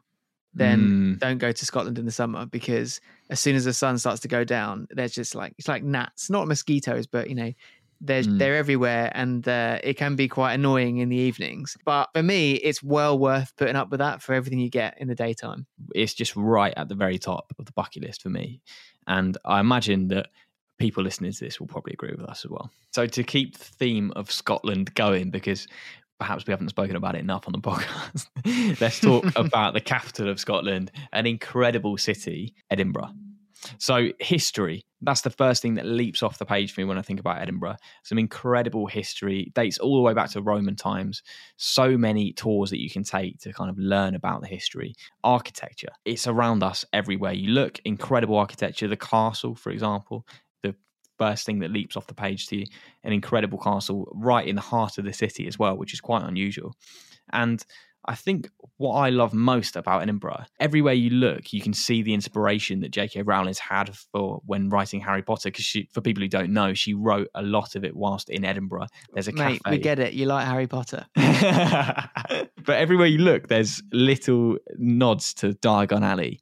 then 0.54 1.16
Mm. 1.16 1.18
don't 1.18 1.38
go 1.38 1.52
to 1.52 1.66
Scotland 1.66 1.98
in 1.98 2.06
the 2.06 2.10
summer 2.12 2.46
because 2.46 2.98
as 3.28 3.40
soon 3.40 3.56
as 3.56 3.66
the 3.66 3.74
sun 3.74 3.98
starts 3.98 4.20
to 4.20 4.28
go 4.28 4.42
down, 4.42 4.86
there's 4.90 5.12
just 5.12 5.34
like 5.34 5.54
it's 5.58 5.68
like 5.68 5.82
gnats, 5.82 6.30
not 6.30 6.48
mosquitoes, 6.48 7.06
but 7.06 7.28
you 7.28 7.34
know, 7.34 7.52
there's 8.00 8.26
Mm. 8.26 8.38
they're 8.38 8.56
everywhere, 8.56 9.10
and 9.14 9.46
uh, 9.48 9.78
it 9.82 9.94
can 9.94 10.16
be 10.16 10.28
quite 10.28 10.54
annoying 10.54 10.98
in 10.98 11.08
the 11.08 11.16
evenings. 11.16 11.76
But 11.84 12.10
for 12.14 12.22
me, 12.22 12.52
it's 12.54 12.82
well 12.82 13.18
worth 13.18 13.54
putting 13.56 13.76
up 13.76 13.90
with 13.90 13.98
that 13.98 14.22
for 14.22 14.34
everything 14.34 14.58
you 14.58 14.70
get 14.70 14.96
in 15.00 15.08
the 15.08 15.14
daytime. 15.14 15.66
it's 15.94 16.14
just 16.14 16.34
right 16.36 16.74
at 16.76 16.88
the 16.88 16.94
very 16.94 17.18
top 17.18 17.52
of 17.58 17.64
the 17.66 17.72
bucket 17.72 18.02
list 18.02 18.22
for 18.22 18.28
me. 18.30 18.60
And 19.06 19.38
I 19.44 19.60
imagine 19.60 20.08
that 20.08 20.28
people 20.78 21.02
listening 21.02 21.32
to 21.32 21.40
this 21.44 21.58
will 21.58 21.66
probably 21.66 21.92
agree 21.94 22.14
with 22.16 22.26
us 22.28 22.44
as 22.44 22.50
well. 22.50 22.70
So 22.92 23.06
to 23.06 23.22
keep 23.22 23.56
the 23.56 23.64
theme 23.64 24.12
of 24.16 24.30
Scotland 24.30 24.94
going, 24.94 25.30
because 25.30 25.66
perhaps 26.18 26.46
we 26.46 26.50
haven't 26.50 26.68
spoken 26.70 26.96
about 26.96 27.14
it 27.14 27.20
enough 27.20 27.44
on 27.46 27.52
the 27.52 27.58
podcast, 27.70 28.80
let's 28.80 29.00
talk 29.00 29.24
about 29.36 29.74
the 29.74 29.80
capital 29.80 30.28
of 30.28 30.38
Scotland, 30.40 30.90
an 31.12 31.26
incredible 31.26 31.96
city, 31.96 32.54
Edinburgh. 32.70 33.10
So 33.78 34.08
history, 34.20 34.84
that's 35.02 35.20
the 35.20 35.30
first 35.30 35.62
thing 35.62 35.74
that 35.74 35.86
leaps 35.86 36.22
off 36.22 36.38
the 36.38 36.46
page 36.46 36.72
for 36.72 36.80
me 36.80 36.86
when 36.86 36.98
I 36.98 37.02
think 37.02 37.20
about 37.20 37.40
Edinburgh. 37.40 37.76
Some 38.02 38.18
incredible 38.18 38.86
history, 38.86 39.52
dates 39.54 39.78
all 39.78 39.96
the 39.96 40.02
way 40.02 40.14
back 40.14 40.30
to 40.30 40.42
Roman 40.42 40.76
times. 40.76 41.22
So 41.56 41.96
many 41.98 42.32
tours 42.32 42.70
that 42.70 42.80
you 42.80 42.90
can 42.90 43.04
take 43.04 43.38
to 43.40 43.52
kind 43.52 43.70
of 43.70 43.78
learn 43.78 44.14
about 44.14 44.40
the 44.40 44.48
history. 44.48 44.94
Architecture, 45.22 45.90
it's 46.04 46.26
around 46.26 46.62
us 46.62 46.84
everywhere 46.92 47.32
you 47.32 47.50
look. 47.50 47.78
Incredible 47.84 48.36
architecture. 48.36 48.88
The 48.88 48.96
castle, 48.96 49.54
for 49.54 49.70
example, 49.70 50.26
the 50.62 50.74
first 51.18 51.46
thing 51.46 51.60
that 51.60 51.70
leaps 51.70 51.96
off 51.96 52.06
the 52.06 52.14
page 52.14 52.46
to 52.48 52.56
you, 52.56 52.66
an 53.04 53.12
incredible 53.12 53.58
castle 53.58 54.10
right 54.14 54.46
in 54.46 54.56
the 54.56 54.62
heart 54.62 54.98
of 54.98 55.04
the 55.04 55.12
city 55.12 55.46
as 55.46 55.58
well, 55.58 55.76
which 55.76 55.92
is 55.92 56.00
quite 56.00 56.22
unusual. 56.22 56.74
And 57.32 57.64
I 58.08 58.14
think 58.14 58.48
what 58.78 58.94
I 58.94 59.10
love 59.10 59.32
most 59.32 59.76
about 59.76 60.02
Edinburgh, 60.02 60.44
everywhere 60.60 60.94
you 60.94 61.10
look, 61.10 61.52
you 61.52 61.60
can 61.60 61.72
see 61.72 62.02
the 62.02 62.14
inspiration 62.14 62.80
that 62.80 62.90
J.K. 62.90 63.22
Rowling's 63.22 63.58
had 63.58 63.94
for 64.12 64.40
when 64.44 64.68
writing 64.68 65.00
Harry 65.00 65.22
Potter. 65.22 65.48
Because 65.48 65.76
for 65.92 66.00
people 66.00 66.22
who 66.22 66.28
don't 66.28 66.52
know, 66.52 66.74
she 66.74 66.94
wrote 66.94 67.28
a 67.34 67.42
lot 67.42 67.74
of 67.74 67.84
it 67.84 67.96
whilst 67.96 68.28
in 68.30 68.44
Edinburgh. 68.44 68.86
There's 69.12 69.28
a 69.28 69.32
Mate, 69.32 69.62
cafe. 69.64 69.76
we 69.76 69.78
get 69.78 69.98
it. 69.98 70.12
You 70.14 70.26
like 70.26 70.46
Harry 70.46 70.66
Potter. 70.66 71.06
but 71.14 72.50
everywhere 72.68 73.06
you 73.06 73.18
look, 73.18 73.48
there's 73.48 73.82
little 73.92 74.56
nods 74.76 75.34
to 75.34 75.52
Diagon 75.54 76.02
Alley, 76.02 76.40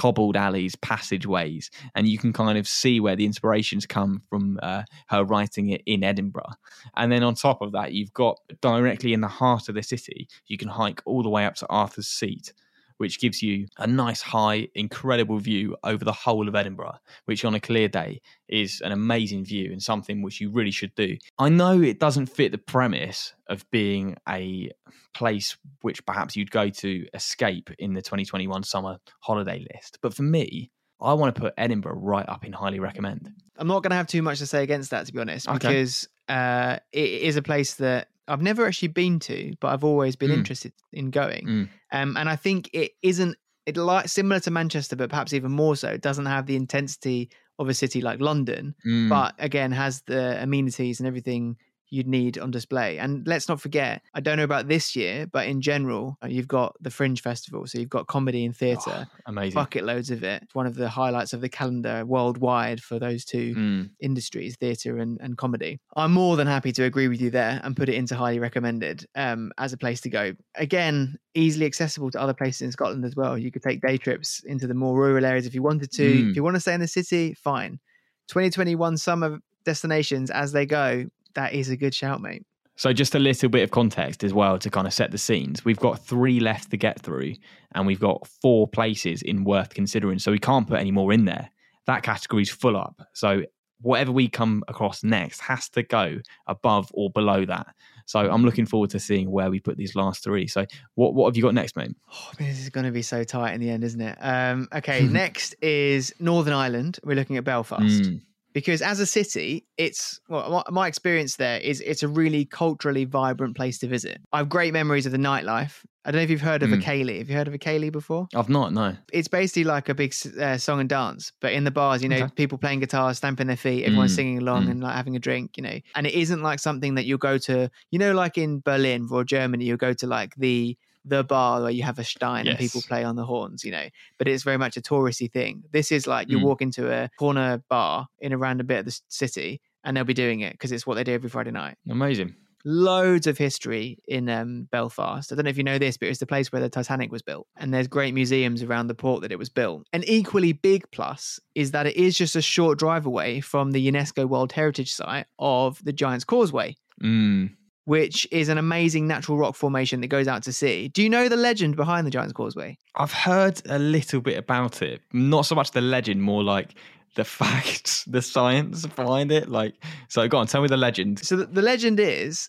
cobbled 0.00 0.34
alleys, 0.34 0.74
passageways, 0.76 1.70
and 1.94 2.08
you 2.08 2.16
can 2.16 2.32
kind 2.32 2.56
of 2.56 2.66
see 2.66 3.00
where 3.00 3.16
the 3.16 3.26
inspirations 3.26 3.84
come 3.84 4.22
from 4.30 4.58
uh, 4.62 4.82
her 5.08 5.22
writing 5.24 5.68
it 5.68 5.82
in 5.84 6.02
Edinburgh. 6.02 6.54
And 6.96 7.12
then 7.12 7.22
on 7.22 7.34
top 7.34 7.60
of 7.60 7.72
that, 7.72 7.92
you've 7.92 8.14
got 8.14 8.38
directly 8.62 9.12
in 9.12 9.20
the 9.20 9.28
heart 9.28 9.68
of 9.68 9.74
the 9.74 9.82
city, 9.82 10.26
you 10.46 10.56
can 10.56 10.68
hike 10.68 11.02
all 11.04 11.22
the 11.22 11.28
way 11.28 11.44
up 11.44 11.54
to 11.56 11.66
Arthur's 11.68 12.08
Seat. 12.08 12.54
Which 13.00 13.18
gives 13.18 13.40
you 13.42 13.66
a 13.78 13.86
nice, 13.86 14.20
high, 14.20 14.68
incredible 14.74 15.38
view 15.38 15.74
over 15.82 16.04
the 16.04 16.12
whole 16.12 16.48
of 16.48 16.54
Edinburgh, 16.54 16.98
which 17.24 17.46
on 17.46 17.54
a 17.54 17.60
clear 17.60 17.88
day 17.88 18.20
is 18.46 18.82
an 18.82 18.92
amazing 18.92 19.46
view 19.46 19.72
and 19.72 19.82
something 19.82 20.20
which 20.20 20.38
you 20.38 20.50
really 20.50 20.70
should 20.70 20.94
do. 20.94 21.16
I 21.38 21.48
know 21.48 21.80
it 21.80 21.98
doesn't 21.98 22.26
fit 22.26 22.52
the 22.52 22.58
premise 22.58 23.32
of 23.48 23.64
being 23.70 24.16
a 24.28 24.70
place 25.14 25.56
which 25.80 26.04
perhaps 26.04 26.36
you'd 26.36 26.50
go 26.50 26.68
to 26.68 27.06
escape 27.14 27.70
in 27.78 27.94
the 27.94 28.02
2021 28.02 28.64
summer 28.64 28.98
holiday 29.20 29.64
list. 29.74 29.98
But 30.02 30.12
for 30.12 30.22
me, 30.22 30.70
I 31.00 31.14
want 31.14 31.34
to 31.34 31.40
put 31.40 31.54
Edinburgh 31.56 31.98
right 31.98 32.28
up 32.28 32.44
in 32.44 32.52
highly 32.52 32.80
recommend. 32.80 33.32
I'm 33.56 33.66
not 33.66 33.82
going 33.82 33.90
to 33.92 33.96
have 33.96 34.08
too 34.08 34.20
much 34.20 34.40
to 34.40 34.46
say 34.46 34.62
against 34.62 34.90
that, 34.90 35.06
to 35.06 35.12
be 35.14 35.20
honest, 35.20 35.48
Okay. 35.48 35.56
because 35.56 36.06
uh, 36.28 36.76
it 36.92 37.08
is 37.22 37.36
a 37.36 37.42
place 37.42 37.76
that 37.76 38.08
I've 38.30 38.42
never 38.42 38.66
actually 38.66 38.88
been 38.88 39.18
to, 39.20 39.52
but 39.60 39.68
I've 39.68 39.84
always 39.84 40.16
been 40.16 40.30
Mm. 40.30 40.38
interested 40.38 40.72
in 40.92 41.10
going. 41.10 41.46
Mm. 41.46 41.68
Um, 41.92 42.16
and 42.16 42.28
I 42.28 42.36
think 42.36 42.70
it 42.72 42.92
isn't 43.02 43.36
it 43.66 43.76
like 43.76 44.08
similar 44.08 44.40
to 44.40 44.50
Manchester, 44.50 44.96
but 44.96 45.10
perhaps 45.10 45.32
even 45.32 45.52
more 45.52 45.76
so. 45.76 45.88
It 45.88 46.00
doesn't 46.00 46.26
have 46.26 46.46
the 46.46 46.56
intensity 46.56 47.30
of 47.58 47.68
a 47.68 47.74
city 47.74 48.00
like 48.00 48.20
London, 48.20 48.74
Mm. 48.86 49.08
but 49.10 49.34
again 49.38 49.72
has 49.72 50.02
the 50.06 50.42
amenities 50.42 50.98
and 51.00 51.06
everything 51.06 51.56
you'd 51.90 52.06
need 52.06 52.38
on 52.38 52.50
display. 52.50 52.98
And 52.98 53.26
let's 53.26 53.48
not 53.48 53.60
forget, 53.60 54.00
I 54.14 54.20
don't 54.20 54.36
know 54.36 54.44
about 54.44 54.68
this 54.68 54.94
year, 54.94 55.26
but 55.26 55.46
in 55.48 55.60
general, 55.60 56.16
uh, 56.22 56.28
you've 56.28 56.46
got 56.48 56.76
the 56.80 56.90
Fringe 56.90 57.20
Festival, 57.20 57.66
so 57.66 57.78
you've 57.78 57.88
got 57.90 58.06
comedy 58.06 58.44
and 58.44 58.56
theatre 58.56 59.08
amazing. 59.26 59.54
bucket 59.54 59.84
loads 59.84 60.10
of 60.10 60.22
it. 60.22 60.42
It's 60.44 60.54
one 60.54 60.66
of 60.66 60.76
the 60.76 60.88
highlights 60.88 61.32
of 61.32 61.40
the 61.40 61.48
calendar 61.48 62.06
worldwide 62.06 62.80
for 62.80 62.98
those 62.98 63.24
two 63.24 63.54
Mm. 63.54 63.90
industries, 64.00 64.56
theatre 64.56 64.98
and, 64.98 65.18
and 65.20 65.36
comedy. 65.36 65.80
I'm 65.96 66.12
more 66.12 66.36
than 66.36 66.46
happy 66.46 66.70
to 66.72 66.84
agree 66.84 67.08
with 67.08 67.20
you 67.20 67.30
there 67.30 67.60
and 67.64 67.76
put 67.76 67.88
it 67.88 67.94
into 67.96 68.14
highly 68.14 68.38
recommended 68.38 69.04
um, 69.16 69.50
as 69.58 69.72
a 69.72 69.76
place 69.76 70.00
to 70.02 70.08
go. 70.08 70.32
Again, 70.54 71.16
easily 71.34 71.66
accessible 71.66 72.10
to 72.12 72.20
other 72.20 72.34
places 72.34 72.62
in 72.62 72.72
Scotland 72.72 73.04
as 73.04 73.16
well. 73.16 73.36
You 73.36 73.50
could 73.50 73.62
take 73.62 73.80
day 73.80 73.96
trips 73.96 74.42
into 74.44 74.66
the 74.66 74.74
more 74.74 74.94
rural 74.96 75.24
areas 75.24 75.46
if 75.46 75.54
you 75.54 75.62
wanted 75.62 75.90
to. 75.92 76.02
Mm. 76.24 76.30
If 76.30 76.36
you 76.36 76.42
want 76.44 76.54
to 76.56 76.60
stay 76.60 76.74
in 76.74 76.80
the 76.80 76.88
city, 76.88 77.34
fine. 77.34 77.80
2021 78.28 78.96
summer 78.96 79.38
destinations 79.64 80.30
as 80.30 80.52
they 80.52 80.66
go, 80.66 81.06
that 81.34 81.52
is 81.52 81.68
a 81.68 81.76
good 81.76 81.94
shout, 81.94 82.20
mate. 82.20 82.44
So, 82.80 82.94
just 82.94 83.14
a 83.14 83.18
little 83.18 83.50
bit 83.50 83.62
of 83.62 83.70
context 83.70 84.24
as 84.24 84.32
well 84.32 84.58
to 84.58 84.70
kind 84.70 84.86
of 84.86 84.94
set 84.94 85.10
the 85.10 85.18
scenes. 85.18 85.66
We've 85.66 85.78
got 85.78 86.02
three 86.02 86.40
left 86.40 86.70
to 86.70 86.78
get 86.78 86.98
through, 86.98 87.34
and 87.74 87.86
we've 87.86 88.00
got 88.00 88.26
four 88.26 88.66
places 88.66 89.20
in 89.20 89.44
worth 89.44 89.74
considering. 89.74 90.18
So, 90.18 90.32
we 90.32 90.38
can't 90.38 90.66
put 90.66 90.80
any 90.80 90.90
more 90.90 91.12
in 91.12 91.26
there. 91.26 91.50
That 91.86 92.02
category's 92.02 92.48
full 92.48 92.78
up. 92.78 93.02
So, 93.12 93.42
whatever 93.82 94.12
we 94.12 94.28
come 94.28 94.64
across 94.66 95.04
next 95.04 95.40
has 95.42 95.68
to 95.70 95.82
go 95.82 96.20
above 96.46 96.90
or 96.94 97.10
below 97.10 97.44
that. 97.44 97.66
So, 98.06 98.20
I'm 98.20 98.46
looking 98.46 98.64
forward 98.64 98.88
to 98.90 98.98
seeing 98.98 99.30
where 99.30 99.50
we 99.50 99.60
put 99.60 99.76
these 99.76 99.94
last 99.94 100.24
three. 100.24 100.46
So, 100.46 100.64
what, 100.94 101.12
what 101.12 101.26
have 101.26 101.36
you 101.36 101.42
got 101.42 101.52
next, 101.52 101.76
mate? 101.76 101.90
Oh, 102.10 102.30
man, 102.40 102.48
this 102.48 102.60
is 102.60 102.70
going 102.70 102.86
to 102.86 102.92
be 102.92 103.02
so 103.02 103.24
tight 103.24 103.52
in 103.52 103.60
the 103.60 103.68
end, 103.68 103.84
isn't 103.84 104.00
it? 104.00 104.16
Um, 104.22 104.68
okay, 104.74 105.02
next 105.06 105.54
is 105.60 106.14
Northern 106.18 106.54
Ireland. 106.54 106.98
We're 107.04 107.14
looking 107.14 107.36
at 107.36 107.44
Belfast. 107.44 107.82
Mm. 107.82 108.22
Because 108.52 108.82
as 108.82 108.98
a 109.00 109.06
city, 109.06 109.66
it's 109.76 110.20
well, 110.28 110.64
my- 110.70 110.88
experience 110.88 111.36
there 111.36 111.60
is 111.60 111.80
it's 111.80 112.02
a 112.02 112.08
really 112.08 112.44
culturally 112.44 113.04
vibrant 113.04 113.56
place 113.56 113.78
to 113.78 113.86
visit. 113.86 114.20
I 114.32 114.38
have 114.38 114.48
great 114.48 114.72
memories 114.72 115.06
of 115.06 115.12
the 115.12 115.18
nightlife. 115.18 115.84
I 116.04 116.10
don't 116.10 116.18
know 116.18 116.22
if 116.22 116.30
you've 116.30 116.40
heard 116.40 116.62
of 116.62 116.72
a 116.72 116.76
Mm. 116.76 116.82
ceilidh. 116.82 117.18
Have 117.18 117.28
you 117.30 117.36
heard 117.36 117.46
of 117.48 117.54
a 117.54 117.58
ceilidh 117.58 117.92
before? 117.92 118.26
I've 118.34 118.48
not, 118.48 118.72
no. 118.72 118.96
It's 119.12 119.28
basically 119.28 119.64
like 119.64 119.88
a 119.90 119.94
big 119.94 120.14
uh, 120.40 120.56
song 120.56 120.80
and 120.80 120.88
dance, 120.88 121.30
but 121.40 121.52
in 121.52 121.64
the 121.64 121.70
bars, 121.70 122.02
you 122.02 122.08
know, 122.08 122.16
Okay. 122.24 122.32
people 122.36 122.56
playing 122.58 122.80
guitars, 122.80 123.18
stamping 123.18 123.46
their 123.48 123.56
feet, 123.56 123.84
everyone's 123.84 124.12
Mm, 124.12 124.16
singing 124.16 124.38
along 124.38 124.66
mm. 124.66 124.70
and 124.70 124.82
like 124.82 124.94
having 124.96 125.14
a 125.14 125.18
drink, 125.20 125.56
you 125.58 125.62
know. 125.62 125.78
And 125.94 126.06
it 126.06 126.14
isn't 126.14 126.42
like 126.42 126.58
something 126.58 126.94
that 126.94 127.04
you'll 127.04 127.18
go 127.18 127.36
to, 127.38 127.70
you 127.90 127.98
know, 127.98 128.12
like 128.14 128.38
in 128.38 128.60
Berlin 128.60 129.08
or 129.10 129.24
Germany, 129.24 129.64
you'll 129.66 129.76
go 129.76 129.92
to 129.92 130.06
like 130.06 130.34
the 130.36 130.76
the 131.04 131.24
bar 131.24 131.62
where 131.62 131.70
you 131.70 131.82
have 131.82 131.98
a 131.98 132.04
stein 132.04 132.46
and 132.46 132.58
people 132.58 132.82
play 132.82 133.04
on 133.04 133.16
the 133.16 133.24
horns, 133.24 133.64
you 133.64 133.72
know. 133.72 133.86
But 134.18 134.28
it's 134.28 134.42
very 134.42 134.58
much 134.58 134.76
a 134.76 134.80
touristy 134.82 135.30
thing. 135.32 135.62
This 135.72 135.90
is 135.92 136.06
like 136.06 136.28
you 136.28 136.38
Mm. 136.38 136.42
walk 136.42 136.62
into 136.62 136.90
a 136.92 137.08
corner 137.18 137.62
bar 137.68 138.06
in 138.20 138.32
a 138.32 138.38
random 138.38 138.66
bit 138.66 138.80
of 138.80 138.84
the 138.86 139.00
city 139.08 139.60
and 139.84 139.96
they'll 139.96 140.04
be 140.04 140.14
doing 140.14 140.40
it 140.40 140.52
because 140.52 140.72
it's 140.72 140.86
what 140.86 140.94
they 140.96 141.04
do 141.04 141.12
every 141.14 141.30
Friday 141.30 141.50
night 141.52 141.76
Amazing. 141.88 142.34
loads 142.66 143.26
of 143.26 143.38
history 143.38 143.96
in 144.06 144.28
um, 144.28 144.68
Belfast. 144.70 145.32
I 145.32 145.34
don't 145.34 145.44
know 145.44 145.50
if 145.50 145.56
you 145.56 145.64
know 145.64 145.78
this, 145.78 145.96
but 145.96 146.08
it's 146.08 146.20
the 146.20 146.26
place 146.26 146.52
where 146.52 146.60
the 146.60 146.68
Titanic 146.68 147.10
was 147.10 147.22
built. 147.22 147.46
And 147.56 147.72
there's 147.72 147.88
great 147.88 148.12
museums 148.12 148.62
around 148.62 148.88
the 148.88 148.94
port 148.94 149.22
that 149.22 149.32
it 149.32 149.38
was 149.38 149.48
built. 149.48 149.86
An 149.94 150.04
equally 150.06 150.52
big 150.52 150.84
plus 150.90 151.40
is 151.54 151.70
that 151.70 151.86
it 151.86 151.96
is 151.96 152.18
just 152.18 152.36
a 152.36 152.42
short 152.42 152.78
drive 152.78 153.06
away 153.06 153.40
from 153.40 153.70
the 153.70 153.90
UNESCO 153.90 154.28
World 154.28 154.52
Heritage 154.52 154.92
Site 154.92 155.24
of 155.38 155.82
the 155.82 155.92
Giant's 155.94 156.24
Causeway, 156.24 156.76
Mm. 157.02 157.54
Which 157.84 158.26
is 158.30 158.48
an 158.48 158.58
amazing 158.58 159.06
natural 159.06 159.38
rock 159.38 159.56
formation 159.56 160.00
that 160.00 160.08
goes 160.08 160.28
out 160.28 160.42
to 160.44 160.52
sea. 160.52 160.88
Do 160.88 161.02
you 161.02 161.08
know 161.08 161.28
the 161.28 161.36
legend 161.36 161.76
behind 161.76 162.06
the 162.06 162.10
Giant's 162.10 162.32
Causeway? 162.32 162.76
I've 162.94 163.12
heard 163.12 163.60
a 163.68 163.78
little 163.78 164.20
bit 164.20 164.36
about 164.38 164.82
it. 164.82 165.00
Not 165.12 165.46
so 165.46 165.54
much 165.54 165.70
the 165.72 165.80
legend, 165.80 166.22
more 166.22 166.42
like 166.44 166.74
the 167.16 167.24
facts, 167.40 168.04
the 168.04 168.22
science 168.22 168.86
behind 168.86 169.32
it. 169.32 169.48
Like, 169.48 169.74
so 170.08 170.26
go 170.28 170.38
on, 170.38 170.46
tell 170.46 170.62
me 170.62 170.68
the 170.68 170.76
legend. 170.76 171.18
So 171.24 171.36
the, 171.36 171.46
the 171.46 171.62
legend 171.62 171.98
is 171.98 172.48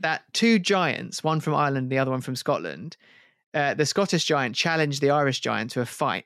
that 0.00 0.22
two 0.32 0.58
giants, 0.58 1.22
one 1.22 1.40
from 1.40 1.54
Ireland, 1.54 1.90
the 1.90 1.98
other 1.98 2.10
one 2.10 2.20
from 2.20 2.36
Scotland, 2.36 2.96
uh, 3.54 3.74
the 3.74 3.86
Scottish 3.86 4.24
giant 4.24 4.56
challenged 4.56 5.00
the 5.00 5.10
Irish 5.10 5.40
giant 5.40 5.70
to 5.72 5.80
a 5.80 5.86
fight, 5.86 6.24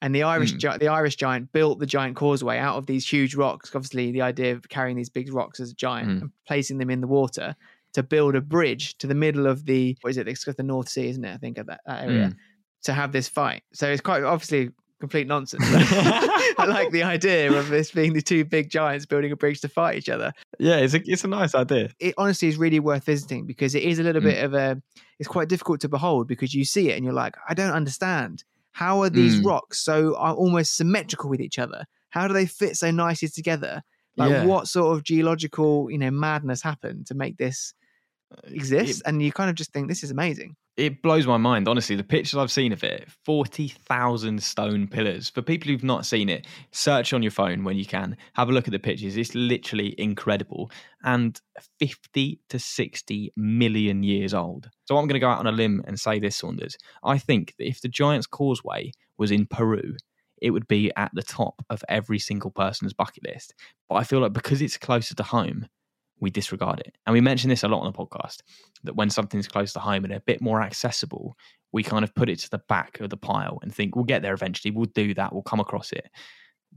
and 0.00 0.12
the 0.14 0.24
Irish 0.24 0.52
Hmm. 0.52 0.58
gi- 0.58 0.78
the 0.78 0.88
Irish 0.88 1.16
giant 1.16 1.52
built 1.52 1.78
the 1.78 1.86
giant 1.86 2.16
causeway 2.16 2.58
out 2.58 2.76
of 2.76 2.86
these 2.86 3.06
huge 3.08 3.36
rocks. 3.36 3.70
Obviously, 3.74 4.10
the 4.10 4.22
idea 4.22 4.52
of 4.52 4.68
carrying 4.68 4.96
these 4.96 5.10
big 5.10 5.32
rocks 5.32 5.60
as 5.60 5.70
a 5.70 5.74
giant 5.74 6.08
Hmm. 6.08 6.18
and 6.22 6.30
placing 6.48 6.78
them 6.78 6.90
in 6.90 7.00
the 7.00 7.06
water 7.06 7.54
to 7.94 8.02
build 8.02 8.34
a 8.34 8.40
bridge 8.40 8.96
to 8.98 9.06
the 9.06 9.14
middle 9.14 9.46
of 9.46 9.64
the 9.66 9.96
what 10.00 10.10
is 10.10 10.16
it? 10.16 10.28
It's 10.28 10.44
got 10.44 10.56
the 10.56 10.62
North 10.62 10.88
Sea, 10.88 11.08
isn't 11.08 11.24
it? 11.24 11.34
I 11.34 11.38
think 11.38 11.58
of 11.58 11.66
that, 11.66 11.80
that 11.86 12.04
area 12.04 12.26
Hmm. 12.28 12.32
to 12.84 12.92
have 12.92 13.12
this 13.12 13.28
fight. 13.28 13.62
So 13.72 13.88
it's 13.88 14.00
quite 14.00 14.22
obviously 14.24 14.70
complete 15.00 15.26
nonsense. 15.26 15.62
I 16.58 16.66
like 16.66 16.90
the 16.90 17.02
idea 17.02 17.52
of 17.52 17.68
this 17.68 17.90
being 17.90 18.12
the 18.12 18.22
two 18.22 18.44
big 18.44 18.70
giants 18.70 19.04
building 19.06 19.32
a 19.32 19.36
bridge 19.36 19.60
to 19.62 19.68
fight 19.68 19.96
each 19.98 20.08
other 20.08 20.32
Yeah, 20.58 20.76
it's 20.76 20.94
a 20.94 21.00
it's 21.04 21.24
a 21.24 21.28
nice 21.28 21.54
idea. 21.54 21.90
it 21.98 22.14
honestly 22.18 22.48
is 22.48 22.56
really 22.56 22.78
worth 22.80 23.04
visiting 23.04 23.46
because 23.46 23.74
it 23.74 23.82
is 23.82 23.98
a 23.98 24.02
little 24.02 24.22
Mm. 24.22 24.24
bit 24.26 24.44
of 24.44 24.54
a 24.54 24.80
it's 25.18 25.28
quite 25.28 25.48
difficult 25.48 25.80
to 25.80 25.88
behold 25.88 26.28
because 26.28 26.54
you 26.54 26.64
see 26.64 26.90
it 26.90 26.96
and 26.96 27.04
you're 27.04 27.14
like 27.14 27.34
i 27.48 27.54
don't 27.54 27.72
understand 27.72 28.44
how 28.72 29.02
are 29.02 29.10
these 29.10 29.40
Mm. 29.40 29.46
rocks 29.46 29.78
so 29.84 30.16
are 30.16 30.34
almost 30.34 30.76
symmetrical 30.76 31.28
with 31.30 31.40
each 31.40 31.58
other 31.58 31.84
how 32.10 32.28
do 32.28 32.34
they 32.34 32.46
fit 32.46 32.76
so 32.76 32.90
nicely 32.90 33.28
together 33.28 33.82
like 34.16 34.30
Yeah. 34.30 34.44
what 34.46 34.68
sort 34.68 34.96
of 34.96 35.02
geological 35.02 35.90
you 35.90 35.98
know 35.98 36.10
madness 36.10 36.62
happened 36.62 37.06
to 37.06 37.14
make 37.14 37.38
this 37.38 37.74
exist 38.44 39.02
and 39.06 39.22
you 39.22 39.32
kind 39.32 39.50
of 39.50 39.56
just 39.56 39.72
think 39.72 39.88
this 39.88 40.02
is 40.02 40.10
amazing 40.10 40.56
It 40.76 41.02
blows 41.02 41.26
my 41.26 41.36
mind, 41.36 41.68
honestly. 41.68 41.96
The 41.96 42.02
pictures 42.02 42.38
I've 42.38 42.50
seen 42.50 42.72
of 42.72 42.82
it, 42.82 43.06
forty 43.26 43.68
thousand 43.68 44.42
stone 44.42 44.88
pillars. 44.88 45.28
For 45.28 45.42
people 45.42 45.70
who've 45.70 45.84
not 45.84 46.06
seen 46.06 46.30
it, 46.30 46.46
search 46.70 47.12
on 47.12 47.22
your 47.22 47.30
phone 47.30 47.62
when 47.62 47.76
you 47.76 47.84
can. 47.84 48.16
Have 48.32 48.48
a 48.48 48.52
look 48.52 48.68
at 48.68 48.72
the 48.72 48.78
pictures. 48.78 49.18
It's 49.18 49.34
literally 49.34 49.94
incredible, 49.98 50.70
and 51.04 51.38
fifty 51.78 52.40
to 52.48 52.58
sixty 52.58 53.32
million 53.36 54.02
years 54.02 54.32
old. 54.32 54.70
So 54.86 54.96
I'm 54.96 55.06
going 55.06 55.20
to 55.20 55.26
go 55.26 55.28
out 55.28 55.40
on 55.40 55.46
a 55.46 55.52
limb 55.52 55.82
and 55.86 56.00
say 56.00 56.18
this, 56.18 56.36
Saunders. 56.36 56.78
I 57.04 57.18
think 57.18 57.54
that 57.58 57.68
if 57.68 57.82
the 57.82 57.88
Giant's 57.88 58.26
Causeway 58.26 58.92
was 59.18 59.30
in 59.30 59.46
Peru, 59.46 59.96
it 60.40 60.52
would 60.52 60.68
be 60.68 60.90
at 60.96 61.10
the 61.12 61.22
top 61.22 61.62
of 61.68 61.84
every 61.88 62.18
single 62.18 62.50
person's 62.50 62.94
bucket 62.94 63.24
list. 63.24 63.52
But 63.90 63.96
I 63.96 64.04
feel 64.04 64.20
like 64.20 64.32
because 64.32 64.62
it's 64.62 64.78
closer 64.78 65.14
to 65.14 65.22
home, 65.22 65.66
we 66.22 66.30
disregard 66.30 66.80
it. 66.80 66.94
And 67.04 67.12
we 67.12 67.20
mention 67.20 67.50
this 67.50 67.64
a 67.64 67.68
lot 67.68 67.80
on 67.80 67.92
the 67.92 67.98
podcast 67.98 68.38
that 68.84 68.96
when 68.96 69.10
something's 69.10 69.48
close 69.48 69.72
to 69.74 69.80
home 69.80 70.04
and 70.04 70.12
a 70.12 70.20
bit 70.20 70.40
more 70.40 70.62
accessible, 70.62 71.36
we 71.72 71.82
kind 71.82 72.04
of 72.04 72.14
put 72.14 72.28
it 72.30 72.38
to 72.38 72.50
the 72.50 72.62
back 72.68 73.00
of 73.00 73.10
the 73.10 73.16
pile 73.16 73.58
and 73.62 73.74
think 73.74 73.96
we'll 73.96 74.04
get 74.04 74.22
there 74.22 74.32
eventually. 74.32 74.70
We'll 74.70 74.86
do 74.86 75.14
that. 75.14 75.32
We'll 75.32 75.42
come 75.42 75.60
across 75.60 75.90
it. 75.92 76.08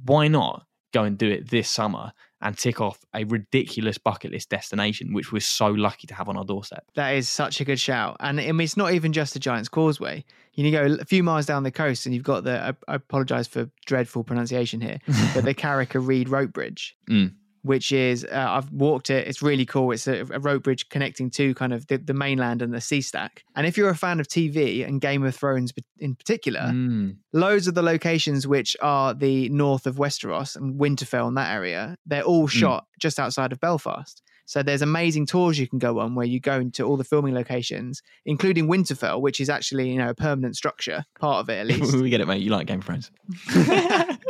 Why 0.04 0.28
not 0.28 0.66
go 0.94 1.04
and 1.04 1.18
do 1.18 1.30
it 1.30 1.50
this 1.50 1.70
summer 1.70 2.12
and 2.42 2.58
tick 2.58 2.82
off 2.82 3.00
a 3.14 3.24
ridiculous 3.26 3.98
bucket 3.98 4.32
list 4.32 4.50
destination, 4.50 5.14
which 5.14 5.32
we're 5.32 5.40
so 5.40 5.68
lucky 5.68 6.08
to 6.08 6.14
have 6.16 6.28
on 6.28 6.38
our 6.38 6.46
doorstep? 6.46 6.84
that 6.96 7.12
is 7.12 7.30
such 7.30 7.62
a 7.62 7.66
good 7.66 7.80
shout 7.80 8.18
and 8.20 8.40
I 8.40 8.52
mean, 8.52 8.62
it's 8.62 8.78
not 8.78 8.94
even 8.94 9.14
just 9.14 9.34
the 9.34 9.40
giant's 9.40 9.70
causeway 9.70 10.24
you 10.54 10.72
go 10.72 10.98
a 11.00 11.06
few 11.06 11.22
miles 11.22 11.46
down 11.46 11.64
the 11.64 11.72
coast 11.72 12.06
and 12.06 12.16
you've 12.16 12.24
got 12.24 12.46
the 12.46 12.62
i, 12.62 12.92
I 12.92 12.96
apologize 12.96 13.48
for 13.48 13.70
dreadful 13.86 14.24
pronunciation 14.24 14.80
here 14.80 15.00
but 15.34 15.44
the 15.44 15.54
Carrick 15.64 15.92
Reed 15.94 16.30
rope 16.30 16.54
bridge 16.54 16.96
Mm. 17.10 17.34
Which 17.66 17.92
is 17.92 18.24
uh, 18.26 18.46
I've 18.50 18.72
walked 18.72 19.10
it. 19.10 19.28
It's 19.28 19.42
really 19.42 19.66
cool. 19.66 19.92
It's 19.92 20.08
a, 20.08 20.22
a 20.32 20.40
rope 20.40 20.64
bridge 20.64 20.88
connecting 20.90 21.30
to 21.32 21.54
kind 21.56 21.74
of 21.74 21.88
the, 21.88 21.98
the 21.98 22.14
mainland 22.14 22.62
and 22.62 22.74
the 22.74 22.80
sea 22.80 23.02
stack. 23.02 23.44
And 23.56 23.66
if 23.66 23.76
you're 23.78 23.90
a 23.90 23.96
fan 23.96 24.20
of 24.20 24.28
TV 24.28 24.88
and 24.88 25.02
Game 25.02 25.24
of 25.24 25.36
Thrones 25.36 25.74
in 26.00 26.16
particular, 26.16 26.62
Mm. 26.62 27.18
loads 27.34 27.68
of 27.68 27.74
the 27.76 27.82
locations 27.82 28.48
which 28.48 28.78
are 28.82 29.14
the 29.14 29.50
north 29.50 29.88
of 29.88 29.96
Westeros 29.96 30.56
and 30.56 30.80
Winterfell 30.80 31.28
and 31.28 31.38
that 31.38 31.52
area, 31.54 31.98
they're 32.06 32.24
all 32.24 32.48
shot 32.48 32.86
just 33.00 33.20
outside 33.20 33.52
of 33.52 33.60
Belfast. 33.60 34.22
So 34.48 34.62
there's 34.62 34.84
amazing 34.84 35.26
tours 35.26 35.58
you 35.58 35.68
can 35.68 35.80
go 35.80 36.00
on 36.00 36.14
where 36.14 36.28
you 36.28 36.40
go 36.40 36.60
into 36.60 36.84
all 36.84 36.98
the 36.98 37.04
filming 37.04 37.34
locations, 37.34 38.04
including 38.26 38.68
Winterfell, 38.68 39.20
which 39.20 39.40
is 39.42 39.50
actually 39.50 39.90
you 39.90 39.98
know 39.98 40.10
a 40.10 40.14
permanent 40.14 40.56
structure, 40.56 41.04
part 41.20 41.40
of 41.40 41.50
it 41.50 41.58
at 41.62 41.66
least. 41.82 41.96
we 41.96 42.12
get 42.12 42.22
it, 42.22 42.28
mate. 42.28 42.44
You 42.44 42.52
like 42.52 42.68
Game 42.68 42.78
of 42.80 42.86
Thrones. 42.86 43.10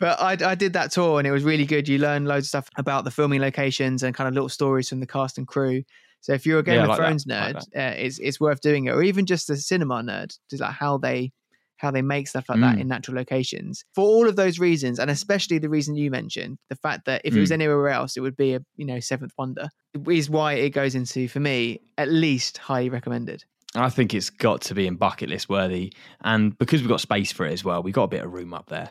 but 0.00 0.20
I, 0.20 0.50
I 0.50 0.54
did 0.54 0.72
that 0.74 0.92
tour 0.92 1.18
and 1.18 1.26
it 1.26 1.30
was 1.30 1.44
really 1.44 1.66
good. 1.66 1.88
You 1.88 1.98
learn 1.98 2.24
loads 2.24 2.46
of 2.46 2.48
stuff 2.48 2.68
about 2.76 3.04
the 3.04 3.10
filming 3.10 3.40
locations 3.40 4.02
and 4.02 4.14
kind 4.14 4.28
of 4.28 4.34
little 4.34 4.48
stories 4.48 4.88
from 4.88 5.00
the 5.00 5.06
cast 5.06 5.38
and 5.38 5.46
crew. 5.46 5.82
So 6.20 6.32
if 6.32 6.46
you're 6.46 6.60
a 6.60 6.62
Game 6.62 6.76
Yeah, 6.76 6.82
of 6.82 6.88
like 6.88 6.98
that. 6.98 7.02
Thrones 7.04 7.26
like 7.26 7.54
nerd, 7.54 7.62
uh, 7.76 7.94
it's 7.96 8.18
it's 8.18 8.40
worth 8.40 8.60
doing 8.60 8.86
it, 8.86 8.90
or 8.90 9.02
even 9.02 9.26
just 9.26 9.50
a 9.50 9.56
cinema 9.56 10.02
nerd, 10.02 10.36
just 10.50 10.62
like 10.62 10.72
how 10.72 10.98
they 10.98 11.32
how 11.76 11.90
they 11.90 12.02
make 12.02 12.28
stuff 12.28 12.46
like 12.48 12.60
that 12.60 12.76
Mm. 12.76 12.80
in 12.82 12.88
natural 12.88 13.16
locations. 13.16 13.84
For 13.94 14.02
all 14.04 14.26
of 14.28 14.36
those 14.36 14.58
reasons, 14.58 14.98
and 14.98 15.10
especially 15.10 15.58
the 15.58 15.68
reason 15.68 15.96
you 15.96 16.10
mentioned, 16.10 16.58
the 16.70 16.76
fact 16.76 17.04
that 17.06 17.20
if 17.24 17.36
it 17.36 17.40
was 17.40 17.50
Mm. 17.50 17.54
anywhere 17.54 17.88
else, 17.88 18.16
it 18.16 18.20
would 18.20 18.36
be 18.36 18.54
a 18.54 18.60
you 18.76 18.86
know 18.86 19.00
seventh 19.00 19.32
wonder, 19.36 19.68
is 20.08 20.30
why 20.30 20.54
it 20.54 20.70
goes 20.70 20.94
into 20.94 21.28
for 21.28 21.40
me 21.40 21.80
at 21.98 22.08
least 22.10 22.56
highly 22.58 22.88
recommended. 22.88 23.44
I 23.76 23.90
think 23.90 24.14
it's 24.14 24.30
got 24.30 24.60
to 24.62 24.74
be 24.74 24.86
in 24.86 24.94
bucket 24.94 25.28
list 25.28 25.48
worthy. 25.48 25.92
And 26.22 26.56
because 26.58 26.80
we've 26.80 26.88
got 26.88 27.00
space 27.00 27.32
for 27.32 27.44
it 27.44 27.52
as 27.52 27.64
well, 27.64 27.82
we've 27.82 27.92
got 27.92 28.04
a 28.04 28.08
bit 28.08 28.22
of 28.24 28.32
room 28.32 28.54
up 28.54 28.68
there. 28.68 28.90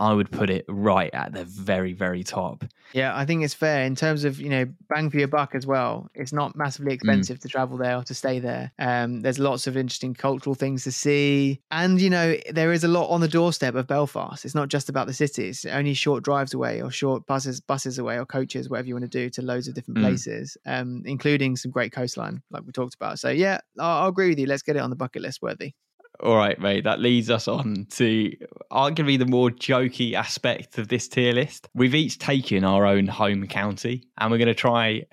I 0.00 0.12
would 0.14 0.32
put 0.32 0.50
it 0.50 0.64
right 0.68 1.10
at 1.14 1.32
the 1.32 1.44
very, 1.44 1.92
very 1.92 2.24
top. 2.24 2.64
Yeah, 2.92 3.16
I 3.16 3.24
think 3.24 3.44
it's 3.44 3.54
fair 3.54 3.84
in 3.84 3.94
terms 3.94 4.24
of 4.24 4.40
you 4.40 4.48
know 4.48 4.66
bang 4.88 5.10
for 5.10 5.18
your 5.18 5.28
buck 5.28 5.54
as 5.54 5.64
well. 5.64 6.10
It's 6.12 6.32
not 6.32 6.54
Mm. 6.54 6.56
massively 6.56 6.92
expensive 6.92 7.38
to 7.40 7.48
travel 7.48 7.78
there 7.78 7.96
or 7.96 8.02
to 8.02 8.14
stay 8.14 8.40
there. 8.40 8.72
Um, 8.80 9.20
there's 9.20 9.38
lots 9.38 9.68
of 9.68 9.76
interesting 9.76 10.12
cultural 10.12 10.56
things 10.56 10.82
to 10.84 10.90
see, 10.92 11.60
and 11.70 12.00
you 12.00 12.10
know 12.10 12.36
there 12.50 12.72
is 12.72 12.82
a 12.82 12.88
lot 12.88 13.08
on 13.08 13.20
the 13.20 13.28
doorstep 13.28 13.76
of 13.76 13.86
Belfast. 13.86 14.44
It's 14.44 14.56
not 14.56 14.68
just 14.68 14.88
about 14.88 15.06
the 15.06 15.12
city; 15.12 15.50
it's 15.50 15.64
only 15.66 15.94
short 15.94 16.24
drives 16.24 16.52
away 16.52 16.82
or 16.82 16.90
short 16.90 17.26
buses 17.26 17.60
buses 17.60 17.96
away 17.98 18.18
or 18.18 18.26
coaches, 18.26 18.68
whatever 18.68 18.88
you 18.88 18.94
want 18.94 19.04
to 19.04 19.18
do, 19.20 19.30
to 19.30 19.42
loads 19.42 19.68
of 19.68 19.74
different 19.74 19.98
Mm. 19.98 20.02
places, 20.02 20.56
um, 20.66 21.02
including 21.06 21.56
some 21.56 21.70
great 21.70 21.92
coastline, 21.92 22.42
like 22.50 22.64
we 22.66 22.72
talked 22.72 22.96
about. 22.96 23.20
So 23.20 23.30
yeah, 23.30 23.60
I'll, 23.78 24.02
I'll 24.02 24.08
agree 24.08 24.30
with 24.30 24.38
you. 24.40 24.46
Let's 24.46 24.62
get 24.62 24.74
it 24.74 24.80
on 24.80 24.90
the 24.90 24.96
bucket 24.96 25.22
list, 25.22 25.42
worthy. 25.42 25.74
All 26.18 26.36
right, 26.36 26.58
mate. 26.58 26.84
That 26.84 27.00
leads 27.00 27.30
us 27.30 27.48
on 27.48 27.86
to 27.92 28.32
arguably 28.70 29.18
the 29.18 29.26
more 29.26 29.50
jokey 29.50 30.14
aspect 30.14 30.76
of 30.76 30.88
this 30.88 31.08
tier 31.08 31.32
list. 31.32 31.68
We've 31.74 31.94
each 31.94 32.18
taken 32.18 32.64
our 32.64 32.84
own 32.84 33.06
home 33.06 33.46
county 33.46 34.04
and 34.18 34.30
we're 34.30 34.38
going 34.38 34.48
to 34.48 34.54
try 34.54 35.04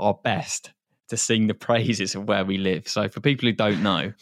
our 0.00 0.14
best 0.14 0.72
to 1.08 1.16
sing 1.16 1.46
the 1.46 1.54
praises 1.54 2.14
of 2.14 2.26
where 2.26 2.44
we 2.44 2.58
live. 2.58 2.88
So, 2.88 3.08
for 3.08 3.20
people 3.20 3.46
who 3.46 3.52
don't 3.52 3.82
know, 3.82 4.12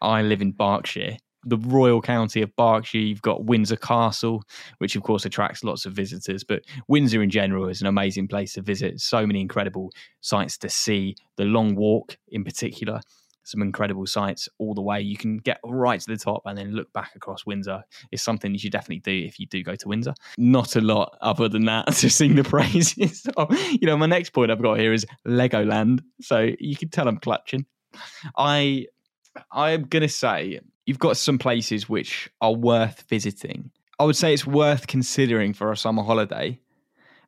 I 0.00 0.22
live 0.22 0.40
in 0.40 0.52
Berkshire, 0.52 1.16
the 1.44 1.56
royal 1.58 2.00
county 2.00 2.42
of 2.42 2.54
Berkshire. 2.54 2.98
You've 2.98 3.22
got 3.22 3.44
Windsor 3.44 3.76
Castle, 3.76 4.42
which 4.78 4.94
of 4.94 5.02
course 5.02 5.24
attracts 5.24 5.64
lots 5.64 5.86
of 5.86 5.94
visitors, 5.94 6.44
but 6.44 6.62
Windsor 6.86 7.22
in 7.22 7.30
general 7.30 7.68
is 7.68 7.80
an 7.80 7.86
amazing 7.86 8.28
place 8.28 8.54
to 8.54 8.62
visit. 8.62 9.00
So 9.00 9.26
many 9.26 9.40
incredible 9.40 9.90
sights 10.20 10.56
to 10.58 10.68
see. 10.68 11.16
The 11.36 11.44
Long 11.44 11.74
Walk, 11.74 12.16
in 12.28 12.44
particular, 12.44 13.00
some 13.48 13.62
incredible 13.62 14.06
sights 14.06 14.48
all 14.58 14.74
the 14.74 14.82
way. 14.82 15.00
You 15.00 15.16
can 15.16 15.38
get 15.38 15.58
right 15.64 16.00
to 16.00 16.06
the 16.06 16.16
top 16.16 16.42
and 16.44 16.56
then 16.56 16.72
look 16.72 16.92
back 16.92 17.14
across 17.16 17.46
Windsor. 17.46 17.82
It's 18.12 18.22
something 18.22 18.52
you 18.52 18.58
should 18.58 18.72
definitely 18.72 19.00
do 19.00 19.26
if 19.26 19.40
you 19.40 19.46
do 19.46 19.62
go 19.62 19.74
to 19.74 19.88
Windsor. 19.88 20.14
Not 20.36 20.76
a 20.76 20.80
lot 20.80 21.16
other 21.20 21.48
than 21.48 21.64
that 21.66 21.86
to 21.94 22.10
sing 22.10 22.34
the 22.34 22.44
praises. 22.44 23.26
of. 23.36 23.48
You 23.70 23.86
know, 23.86 23.96
my 23.96 24.06
next 24.06 24.30
point 24.30 24.50
I've 24.50 24.62
got 24.62 24.78
here 24.78 24.92
is 24.92 25.06
Legoland. 25.26 26.00
So 26.20 26.50
you 26.58 26.76
can 26.76 26.90
tell 26.90 27.08
I'm 27.08 27.18
clutching. 27.18 27.64
I 28.36 28.86
I'm 29.52 29.84
gonna 29.84 30.08
say 30.08 30.60
you've 30.86 30.98
got 30.98 31.16
some 31.16 31.38
places 31.38 31.88
which 31.88 32.30
are 32.40 32.52
worth 32.52 33.04
visiting. 33.08 33.70
I 33.98 34.04
would 34.04 34.16
say 34.16 34.32
it's 34.32 34.46
worth 34.46 34.86
considering 34.86 35.52
for 35.52 35.72
a 35.72 35.76
summer 35.76 36.02
holiday 36.02 36.60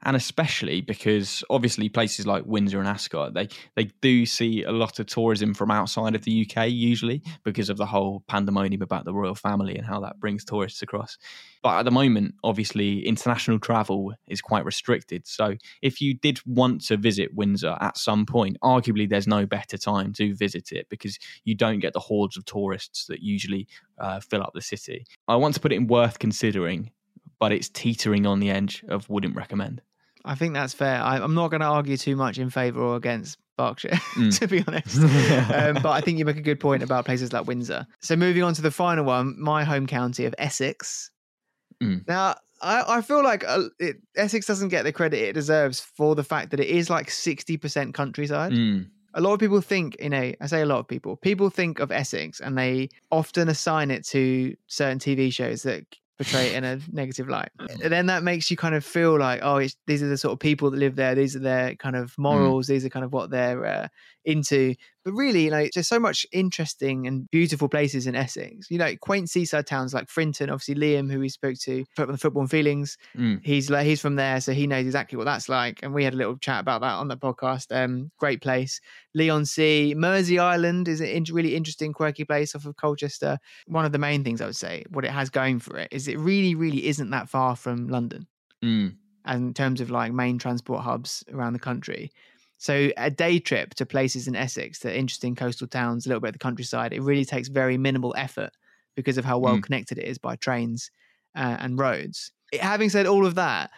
and 0.03 0.16
especially 0.16 0.80
because 0.80 1.44
obviously 1.51 1.88
places 1.88 2.26
like 2.26 2.44
Windsor 2.46 2.78
and 2.78 2.88
Ascot 2.88 3.34
they 3.34 3.48
they 3.76 3.84
do 4.01 4.24
see 4.26 4.62
a 4.62 4.72
lot 4.72 4.98
of 4.98 5.07
tourism 5.07 5.55
from 5.55 5.70
outside 5.70 6.14
of 6.14 6.24
the 6.24 6.46
UK 6.46 6.68
usually 6.70 7.22
because 7.44 7.68
of 7.68 7.76
the 7.76 7.86
whole 7.86 8.22
pandemonium 8.26 8.82
about 8.82 9.05
the 9.05 9.14
royal 9.14 9.34
family 9.34 9.76
and 9.76 9.86
how 9.86 10.01
that 10.01 10.18
brings 10.20 10.44
tourists 10.44 10.82
across. 10.82 11.18
But 11.62 11.80
at 11.80 11.84
the 11.84 11.90
moment, 11.90 12.36
obviously, 12.42 13.07
international 13.07 13.59
travel 13.59 14.14
is 14.28 14.40
quite 14.40 14.64
restricted. 14.64 15.26
So 15.26 15.57
if 15.82 16.01
you 16.01 16.14
did 16.14 16.40
want 16.46 16.82
to 16.86 16.96
visit 16.96 17.34
Windsor 17.34 17.76
at 17.80 17.98
some 17.98 18.24
point, 18.24 18.57
arguably 18.62 19.09
there's 19.09 19.26
no 19.26 19.44
better 19.44 19.76
time 19.76 20.14
to 20.14 20.34
visit 20.34 20.72
it 20.72 20.86
because 20.88 21.18
you 21.44 21.55
don't 21.55 21.80
get 21.80 21.92
the 21.92 22.01
hordes 22.01 22.38
of 22.38 22.46
tourists 22.46 23.07
that 23.07 23.20
usually 23.20 23.68
uh, 23.98 24.20
fill 24.20 24.42
up 24.42 24.53
the 24.55 24.62
city. 24.62 25.05
I 25.28 25.36
want 25.36 25.55
to 25.55 25.61
put 25.61 25.72
it 25.72 25.76
in 25.76 25.86
worth 25.86 26.18
considering, 26.18 26.92
but 27.38 27.53
it's 27.53 27.68
teetering 27.68 28.26
on 28.26 28.40
the 28.40 28.51
edge 28.51 28.82
of 28.88 29.09
wouldn't 29.11 29.36
recommend. 29.36 29.82
I 30.25 30.35
think 30.35 30.55
that's 30.55 30.75
fair. 30.75 31.01
I, 31.03 31.18
I'm 31.18 31.35
not 31.35 31.49
going 31.51 31.61
to 31.61 31.66
argue 31.66 31.97
too 31.97 32.16
much 32.16 32.39
in 32.39 32.51
favour 32.51 32.81
or 32.83 32.97
against 32.97 33.39
Berkshire, 33.57 33.91
Mm. 34.16 34.39
to 34.39 34.47
be 34.47 34.64
honest. 34.66 34.99
um, 35.55 35.83
but 35.83 35.91
I 35.91 36.01
think 36.01 36.18
you 36.18 36.25
make 36.25 36.37
a 36.37 36.43
good 36.43 36.61
point 36.61 36.83
about 36.83 37.05
places 37.05 37.33
like 37.33 37.47
Windsor. 37.47 37.87
So 38.01 38.16
moving 38.16 38.43
on 38.43 38.55
to 38.55 38.62
the 38.62 38.71
final 38.71 39.05
one, 39.05 39.35
my 39.41 39.64
home 39.64 39.87
county 39.87 40.25
of 40.25 40.35
Essex. 40.39 41.11
Mm. 41.83 42.07
Now, 42.07 42.37
I, 42.62 42.85
I 42.99 43.01
feel 43.01 43.23
like 43.23 43.45
uh, 43.47 43.64
it, 43.79 43.97
Essex 44.16 44.47
doesn't 44.47 44.68
get 44.68 44.83
the 44.83 44.93
credit 44.93 45.18
it 45.21 45.33
deserves 45.33 45.81
for 45.81 46.14
the 46.14 46.25
fact 46.25 46.51
that 46.51 46.61
it 46.61 46.68
is 46.68 46.91
like 46.91 47.09
60% 47.09 47.95
countryside. 47.95 48.53
Mm. 48.53 48.89
A 49.14 49.21
lot 49.21 49.33
of 49.33 49.41
people 49.41 49.61
think, 49.61 49.97
you 50.01 50.11
know, 50.11 50.33
I 50.41 50.47
say 50.47 50.61
a 50.61 50.66
lot 50.66 50.79
of 50.79 50.87
people, 50.87 51.16
people 51.16 51.51
think 51.51 51.81
of 51.81 51.91
Essex 51.91 52.39
and 52.41 52.57
they 52.57 52.91
often 53.11 53.49
assign 53.49 53.91
it 53.91 54.07
to 54.09 54.55
certain 54.68 54.99
TV 54.99 55.33
shows 55.33 55.64
that 55.64 55.85
portray 56.21 56.49
it 56.49 56.55
in 56.55 56.64
a 56.64 56.79
negative 56.93 57.29
light. 57.29 57.49
And 57.83 57.91
then 57.91 58.07
that 58.07 58.23
makes 58.23 58.51
you 58.51 58.57
kind 58.59 58.75
of 58.75 58.85
feel 58.85 59.18
like, 59.18 59.41
oh, 59.43 59.57
it's, 59.57 59.75
these 59.87 60.03
are 60.03 60.09
the 60.09 60.18
sort 60.18 60.33
of 60.33 60.39
people 60.39 60.71
that 60.71 60.77
live 60.77 60.97
there. 60.97 61.14
These 61.14 61.35
are 61.35 61.41
their 61.41 61.75
kind 61.77 61.97
of 61.97 62.16
morals. 62.18 62.66
These 62.66 62.85
are 62.85 62.91
kind 62.91 63.07
of 63.07 63.12
what 63.12 63.31
they're 63.31 63.64
uh, 63.64 63.89
into. 64.25 64.75
But 65.05 65.14
really, 65.14 65.44
you 65.44 65.51
know, 65.51 65.66
there's 65.74 65.88
so 65.88 65.98
much 65.98 66.26
interesting 66.30 67.07
and 67.07 67.30
beautiful 67.30 67.68
places 67.68 68.07
in 68.07 68.14
Essex. 68.14 68.70
You 68.70 68.78
know, 68.78 68.94
quaint 69.01 69.30
seaside 69.30 69.66
towns 69.66 69.94
like 69.94 70.09
Frinton. 70.09 70.51
Obviously, 70.51 70.74
Liam, 70.74 71.11
who 71.11 71.20
we 71.20 71.28
spoke 71.30 71.57
to 71.61 71.84
on 71.98 72.09
the 72.12 72.18
Football 72.18 72.42
and 72.42 72.51
Feelings, 72.51 72.98
Mm. 73.16 73.40
he's 73.44 73.70
like 73.70 73.86
he's 73.86 74.01
from 74.01 74.16
there, 74.16 74.40
so 74.40 74.53
he 74.53 74.66
knows 74.66 74.84
exactly 74.84 75.16
what 75.16 75.24
that's 75.24 75.48
like. 75.48 75.80
And 75.82 75.94
we 75.94 76.05
had 76.05 76.12
a 76.14 76.16
little 76.18 76.36
chat 76.36 76.61
about 76.61 76.82
that 76.82 76.94
on 76.94 77.09
the 77.09 77.16
podcast. 77.16 77.74
Um, 77.74 78.11
great 78.18 78.42
place. 78.42 78.80
Leon 79.14 79.46
Sea, 79.46 79.94
Mersea 79.96 80.38
Island 80.38 80.86
is 80.88 81.01
a 81.01 81.16
in- 81.16 81.24
really 81.32 81.57
interesting, 81.57 81.92
quirky 81.92 82.24
place 82.24 82.55
off 82.55 82.66
of 82.66 82.76
Colchester. 82.76 83.38
One 83.66 83.84
of 83.84 83.92
the 83.92 83.98
main 83.98 84.22
things 84.22 84.40
I 84.40 84.46
would 84.46 84.57
say, 84.57 84.84
what 84.90 85.05
it 85.05 85.11
has 85.11 85.30
going 85.30 85.61
for 85.61 85.76
it, 85.78 85.88
is 85.90 86.09
it 86.09 86.18
really, 86.18 86.55
really 86.55 86.86
isn't 86.86 87.11
that 87.11 87.28
far 87.28 87.57
from 87.57 87.88
London 87.88 88.26
Mm. 88.62 88.96
and 89.24 89.48
in 89.48 89.55
terms 89.55 89.80
of 89.80 89.90
like 89.90 90.12
main 90.12 90.38
transport 90.38 90.82
hubs 90.82 91.24
around 91.32 91.55
the 91.55 91.59
country. 91.59 92.11
So 92.61 92.91
a 92.99 93.11
day 93.11 93.39
trip 93.39 93.73
to 93.77 93.87
places 93.87 94.29
in 94.29 94.37
Essex, 94.37 94.79
to 94.81 94.95
interesting 94.95 95.35
coastal 95.35 95.67
towns, 95.67 96.05
a 96.05 96.11
little 96.11 96.21
bit 96.21 96.29
of 96.29 96.33
the 96.35 96.39
countryside, 96.41 96.93
it 96.93 97.01
really 97.01 97.25
takes 97.25 97.49
very 97.49 97.79
minimal 97.79 98.15
effort 98.19 98.51
because 98.97 99.17
of 99.17 99.25
how 99.25 99.39
well 99.39 99.57
Mm. 99.57 99.63
connected 99.63 99.97
it 99.97 100.05
is 100.05 100.19
by 100.19 100.37
trains 100.37 100.91
uh, 101.35 101.57
and 101.61 101.79
roads. 101.79 102.33
It- 102.53 102.61
having 102.61 102.91
said 102.91 103.07
all 103.07 103.25
of 103.25 103.35
that, 103.37 103.71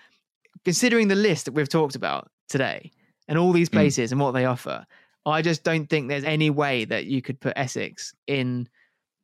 considering 0.65 1.07
the 1.07 1.15
list 1.15 1.45
that 1.45 1.53
we've 1.53 1.69
talked 1.69 1.95
about 1.95 2.31
today 2.49 2.91
and 3.29 3.39
all 3.39 3.53
these 3.53 3.69
Mm. 3.69 3.73
places 3.75 4.11
and 4.11 4.21
what 4.21 4.33
they 4.33 4.47
offer, 4.47 4.85
I 5.27 5.43
just 5.43 5.63
don't 5.63 5.89
think 5.89 6.09
there's 6.09 6.25
any 6.25 6.51
way 6.51 6.85
that 6.87 7.05
you 7.07 7.23
could 7.23 7.39
put 7.41 7.53
Essex 7.55 8.13
in 8.27 8.69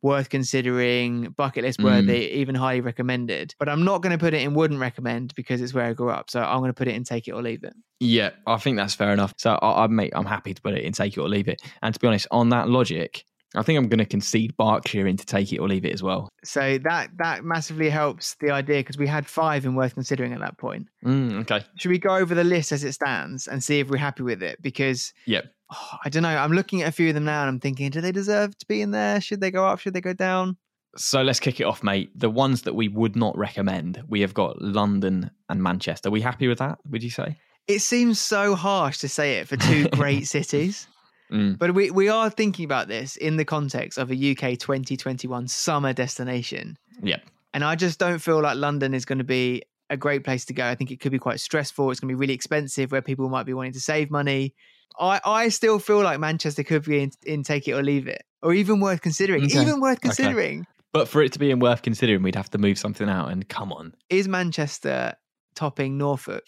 worth 0.03 0.29
considering, 0.29 1.31
bucket 1.37 1.65
list 1.65 1.81
Mm. 1.81 1.85
worthy, 1.85 2.31
even 2.35 2.55
highly 2.55 2.81
recommended. 2.81 3.55
But 3.59 3.69
I'm 3.69 3.85
not 3.85 4.03
going 4.03 4.13
to 4.13 4.19
put 4.19 4.35
it 4.35 4.43
in 4.43 4.55
wouldn't 4.55 4.81
recommend 4.81 5.35
because 5.35 5.61
it's 5.61 5.75
where 5.75 5.87
I 5.87 5.93
grew 5.93 6.11
up. 6.11 6.31
So 6.31 6.41
I'm 6.41 6.59
going 6.59 6.71
to 6.71 6.75
put 6.75 6.89
it 6.89 6.95
in 6.95 7.05
take 7.05 7.29
it 7.29 7.33
or 7.33 7.43
leave 7.43 7.65
it. 7.65 7.75
Yeah, 8.01 8.31
I 8.47 8.59
think 8.59 8.77
that's 8.77 8.95
fair 8.95 9.13
enough. 9.13 9.35
So 9.39 9.55
I, 9.55 9.85
I 9.85 9.87
mate, 9.89 10.13
I'm 10.15 10.27
happy 10.27 10.55
to 10.55 10.63
put 10.63 10.75
it 10.75 10.85
in 10.85 10.93
take 10.93 11.17
it 11.17 11.21
or 11.21 11.29
leave 11.29 11.49
it. 11.49 11.61
And 11.83 11.93
to 11.93 12.01
be 12.01 12.07
honest, 12.07 12.29
on 12.31 12.51
that 12.51 12.69
logic, 12.69 13.25
I 13.55 13.63
think 13.63 13.79
I'm 13.79 13.89
going 13.89 13.99
to 13.99 14.05
concede 14.05 14.57
Berkshire 14.57 15.07
into 15.07 15.25
take 15.25 15.53
it 15.53 15.59
or 15.59 15.69
leave 15.69 15.85
it 15.85 15.93
as 15.95 16.03
well. 16.03 16.29
So 16.45 16.79
that 16.85 17.09
that 17.17 17.45
massively 17.45 17.89
helps 17.89 18.37
the 18.41 18.51
idea 18.51 18.81
because 18.81 18.99
we 18.99 19.07
had 19.07 19.27
five 19.27 19.65
and 19.65 19.77
worth 19.77 19.95
considering 19.95 20.33
at 20.33 20.41
that 20.41 20.59
point. 20.59 20.89
Mm, 21.05 21.41
okay. 21.43 21.65
Should 21.77 21.91
we 21.91 21.99
go 21.99 22.17
over 22.17 22.35
the 22.35 22.45
list 22.45 22.73
as 22.73 22.85
it 22.85 22.93
stands 22.93 23.49
and 23.49 23.65
see 23.65 23.81
if 23.81 23.89
we're 23.89 23.97
happy 23.97 24.23
with 24.23 24.43
it? 24.43 24.61
Because 24.61 25.13
Yep. 25.27 25.47
oh, 25.73 25.91
I 26.05 26.09
don't 26.11 26.23
know. 26.23 26.37
I'm 26.37 26.53
looking 26.53 26.83
at 26.83 26.89
a 26.89 26.93
few 26.93 27.09
of 27.09 27.15
them 27.15 27.25
now 27.25 27.41
and 27.41 27.49
I'm 27.49 27.61
thinking, 27.61 27.91
do 27.91 28.01
they 28.01 28.13
deserve 28.13 28.57
to 28.59 28.67
be 28.67 28.83
in 28.83 28.91
there? 28.91 29.21
Should 29.21 29.41
they 29.41 29.51
go 29.51 29.67
up? 29.67 29.79
Should 29.79 29.95
they 29.95 30.01
go 30.03 30.13
down? 30.13 30.57
So 30.97 31.23
let's 31.23 31.41
kick 31.41 31.61
it 31.61 31.65
off, 31.65 31.83
mate. 31.83 32.11
The 32.19 32.31
ones 32.31 32.63
that 32.63 32.75
we 32.75 32.89
would 32.89 33.15
not 33.15 33.37
recommend, 33.37 34.03
we 34.09 34.21
have 34.23 34.35
got 34.35 34.61
London 34.61 35.31
and 35.49 35.63
Manchester. 35.63 36.09
Are 36.09 36.13
we 36.13 36.21
happy 36.21 36.49
with 36.49 36.59
that? 36.59 36.79
Would 36.91 37.03
you 37.03 37.11
say? 37.11 37.37
It 37.67 37.81
seems 37.81 38.19
so 38.19 38.55
harsh 38.55 38.99
to 38.99 39.09
say 39.09 39.37
it 39.39 39.49
for 39.49 39.57
two 39.57 39.89
great 39.93 40.27
cities. 40.27 40.89
Mm. 41.33 41.59
But 41.59 41.75
we, 41.75 41.91
we 41.91 42.09
are 42.09 42.31
thinking 42.31 42.65
about 42.65 42.89
this 42.89 43.17
in 43.17 43.37
the 43.37 43.45
context 43.45 43.99
of 43.99 44.11
a 44.11 44.15
UK 44.15 44.59
2021 44.59 45.49
summer 45.49 45.93
destination. 45.93 46.77
Yep. 47.03 47.23
And 47.55 47.65
I 47.65 47.75
just 47.77 47.99
don't 47.99 48.19
feel 48.19 48.41
like 48.41 48.57
London 48.57 48.95
is 48.95 49.05
going 49.05 49.19
to 49.19 49.25
be 49.25 49.63
a 49.91 49.97
great 49.97 50.25
place 50.25 50.45
to 50.47 50.53
go. 50.53 50.67
I 50.67 50.75
think 50.75 50.91
it 50.91 51.01
could 51.01 51.13
be 51.13 51.19
quite 51.19 51.41
stressful. 51.41 51.91
It's 51.91 52.01
going 52.01 52.09
to 52.09 52.15
be 52.17 52.19
really 52.21 52.35
expensive 52.35 52.93
where 52.93 53.03
people 53.03 53.29
might 53.29 53.47
be 53.47 53.55
wanting 53.55 53.73
to 53.73 53.81
save 53.81 54.11
money. 54.11 54.55
I, 55.01 55.21
I 55.25 55.49
still 55.49 55.79
feel 55.79 56.03
like 56.03 56.19
Manchester 56.21 56.63
could 56.63 56.85
be 56.85 57.03
in, 57.03 57.11
in 57.25 57.43
take 57.43 57.69
it 57.69 57.73
or 57.73 57.83
leave 57.83 58.07
it, 58.09 58.23
or 58.43 58.53
even 58.53 58.81
worth 58.81 59.01
considering. 59.01 59.45
Okay. 59.45 59.63
Even 59.63 59.81
worth 59.81 59.99
Okay. 59.99 60.09
considering. 60.09 60.67
But 60.93 61.09
for 61.09 61.23
it 61.23 61.33
to 61.35 61.39
be 61.39 61.51
in 61.51 61.59
worth 61.59 61.83
considering, 61.83 62.23
we'd 62.23 62.35
have 62.35 62.51
to 62.51 62.59
move 62.59 62.79
something 62.79 63.09
out. 63.09 63.31
And 63.31 63.49
come 63.49 63.73
on, 63.73 63.95
Is 64.11 64.27
Manchester 64.29 65.15
topping 65.55 65.99
Norfolk? 65.99 66.45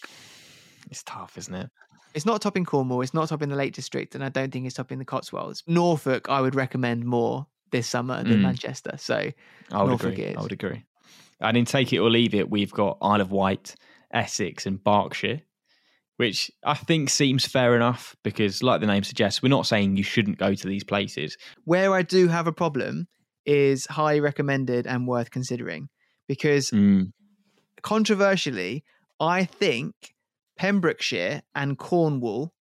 it's 0.89 1.03
tough, 1.03 1.37
isn't 1.37 1.53
it? 1.53 1.69
It's 2.13 2.25
not 2.25 2.41
topping 2.41 2.65
Cornwall. 2.65 3.01
It's 3.01 3.13
not 3.13 3.29
topping 3.29 3.49
the 3.49 3.55
Lake 3.55 3.73
District, 3.73 4.15
and 4.15 4.23
I 4.23 4.29
don't 4.29 4.51
think 4.51 4.65
it's 4.65 4.75
topping 4.75 4.99
the 4.99 5.05
Cotswolds. 5.05 5.63
Norfolk, 5.67 6.29
I 6.29 6.41
would 6.41 6.55
recommend 6.55 7.05
more 7.05 7.47
this 7.71 7.87
summer 7.87 8.21
than 8.23 8.39
Mm. 8.39 8.41
Manchester. 8.41 8.95
So 8.97 9.15
I 9.71 9.81
would 9.81 9.89
Norfolk 9.89 10.13
agree. 10.13 10.25
is. 10.25 10.37
I 10.37 10.41
would 10.41 10.51
agree. 10.51 10.83
And 11.39 11.55
in 11.57 11.65
take 11.65 11.93
it 11.93 11.99
or 11.99 12.09
leave 12.09 12.35
it, 12.35 12.49
we've 12.49 12.71
got 12.71 12.97
Isle 13.01 13.21
of 13.21 13.31
Wight, 13.31 13.75
Essex, 14.13 14.65
and 14.65 14.83
Berkshire, 14.83 15.41
which 16.17 16.51
I 16.65 16.73
think 16.73 17.09
seems 17.09 17.45
fair 17.45 17.75
enough 17.75 18.15
because, 18.23 18.61
like 18.61 18.81
the 18.81 18.87
name 18.87 19.03
suggests, 19.03 19.41
we're 19.41 19.49
not 19.49 19.65
saying 19.65 19.95
you 19.95 20.03
shouldn't 20.03 20.37
go 20.37 20.53
to 20.53 20.67
these 20.67 20.83
places. 20.83 21.37
where 21.63 21.93
I 21.93 22.01
do 22.01 22.27
have 22.27 22.45
a 22.45 22.51
problem 22.51 23.07
is 23.45 23.85
highly 23.87 24.19
recommended 24.19 24.85
and 24.85 25.07
worth 25.07 25.31
considering 25.31 25.87
because 26.27 26.69
Mm. 26.71 27.11
controversially, 27.81 28.83
I 29.19 29.45
think 29.45 29.93
Pembrokeshire 30.61 31.41
and 31.55 31.75
Cornwall 31.75 32.53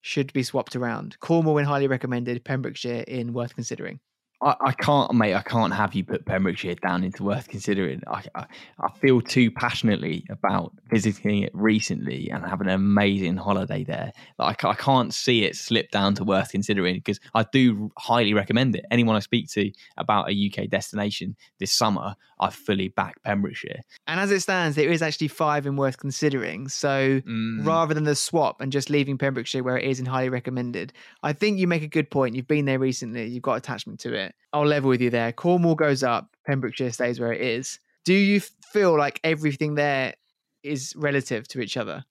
should 0.00 0.32
be 0.32 0.42
swapped 0.42 0.74
around. 0.74 1.18
Cornwall 1.20 1.58
in 1.58 1.66
highly 1.66 1.86
recommended, 1.86 2.42
Pembrokeshire 2.46 3.04
in 3.06 3.34
worth 3.34 3.54
considering. 3.54 4.00
I, 4.42 4.56
I 4.60 4.72
can't, 4.72 5.12
mate. 5.14 5.34
I 5.34 5.42
can't 5.42 5.72
have 5.72 5.94
you 5.94 6.04
put 6.04 6.24
Pembrokeshire 6.24 6.74
down 6.76 7.04
into 7.04 7.22
worth 7.24 7.48
considering. 7.48 8.02
I, 8.06 8.22
I, 8.34 8.46
I 8.80 8.90
feel 8.98 9.20
too 9.20 9.50
passionately 9.50 10.24
about 10.30 10.72
visiting 10.90 11.42
it 11.42 11.50
recently 11.54 12.30
and 12.30 12.44
having 12.44 12.68
an 12.68 12.74
amazing 12.74 13.36
holiday 13.36 13.84
there. 13.84 14.12
Like 14.38 14.64
I, 14.64 14.74
can't 14.74 15.12
see 15.12 15.44
it 15.44 15.56
slip 15.56 15.90
down 15.90 16.14
to 16.14 16.24
worth 16.24 16.50
considering 16.52 16.94
because 16.96 17.20
I 17.34 17.44
do 17.52 17.90
highly 17.98 18.32
recommend 18.32 18.76
it. 18.76 18.86
Anyone 18.90 19.14
I 19.16 19.20
speak 19.20 19.50
to 19.50 19.70
about 19.98 20.30
a 20.30 20.50
UK 20.50 20.68
destination 20.70 21.36
this 21.58 21.72
summer, 21.72 22.14
I 22.38 22.48
fully 22.48 22.88
back 22.88 23.22
Pembrokeshire. 23.22 23.80
And 24.06 24.18
as 24.18 24.30
it 24.30 24.40
stands, 24.40 24.76
there 24.76 24.88
is 24.90 25.02
actually 25.02 25.28
five 25.28 25.66
in 25.66 25.76
worth 25.76 25.98
considering. 25.98 26.68
So 26.68 27.20
Mm. 27.20 27.66
rather 27.66 27.92
than 27.94 28.04
the 28.04 28.14
swap 28.14 28.60
and 28.60 28.72
just 28.72 28.88
leaving 28.90 29.18
Pembrokeshire 29.18 29.62
where 29.62 29.76
it 29.76 29.84
is 29.84 29.98
and 29.98 30.08
highly 30.08 30.30
recommended, 30.30 30.92
I 31.22 31.32
think 31.34 31.58
you 31.58 31.66
make 31.66 31.82
a 31.82 31.88
good 31.88 32.10
point. 32.10 32.34
You've 32.34 32.48
been 32.48 32.64
there 32.64 32.78
recently, 32.78 33.26
you've 33.26 33.42
got 33.42 33.54
attachment 33.54 34.00
to 34.00 34.14
it. 34.14 34.29
I'll 34.52 34.66
level 34.66 34.90
with 34.90 35.00
you 35.00 35.10
there. 35.10 35.32
Cornwall 35.32 35.74
goes 35.74 36.02
up, 36.02 36.36
Pembrokeshire 36.46 36.92
stays 36.92 37.20
where 37.20 37.32
it 37.32 37.40
is. 37.40 37.78
Do 38.04 38.14
you 38.14 38.40
feel 38.40 38.96
like 38.96 39.20
everything 39.24 39.74
there 39.74 40.14
is 40.62 40.94
relative 40.96 41.46
to 41.48 41.60
each 41.60 41.76
other? 41.76 42.04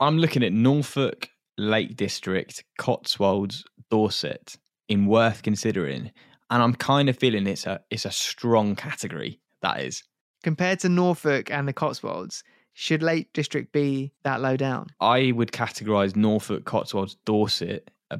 I'm 0.00 0.18
looking 0.18 0.42
at 0.42 0.52
Norfolk, 0.52 1.28
Lake 1.56 1.96
District, 1.96 2.64
Cotswolds, 2.78 3.64
Dorset 3.90 4.56
in 4.88 5.06
worth 5.06 5.42
considering, 5.42 6.10
and 6.50 6.62
I'm 6.62 6.74
kind 6.74 7.08
of 7.08 7.18
feeling 7.18 7.46
it's 7.46 7.66
a 7.66 7.80
it's 7.90 8.04
a 8.04 8.10
strong 8.10 8.76
category. 8.76 9.40
That 9.62 9.80
is. 9.80 10.02
Compared 10.42 10.80
to 10.80 10.88
Norfolk 10.88 11.50
and 11.50 11.66
the 11.66 11.72
Cotswolds, 11.72 12.42
should 12.74 13.02
Lake 13.02 13.32
District 13.32 13.72
be 13.72 14.12
that 14.24 14.40
low 14.42 14.56
down? 14.56 14.88
I 15.00 15.32
would 15.32 15.52
categorize 15.52 16.16
Norfolk, 16.16 16.64
Cotswolds, 16.64 17.16
Dorset 17.24 17.90
uh, 18.10 18.18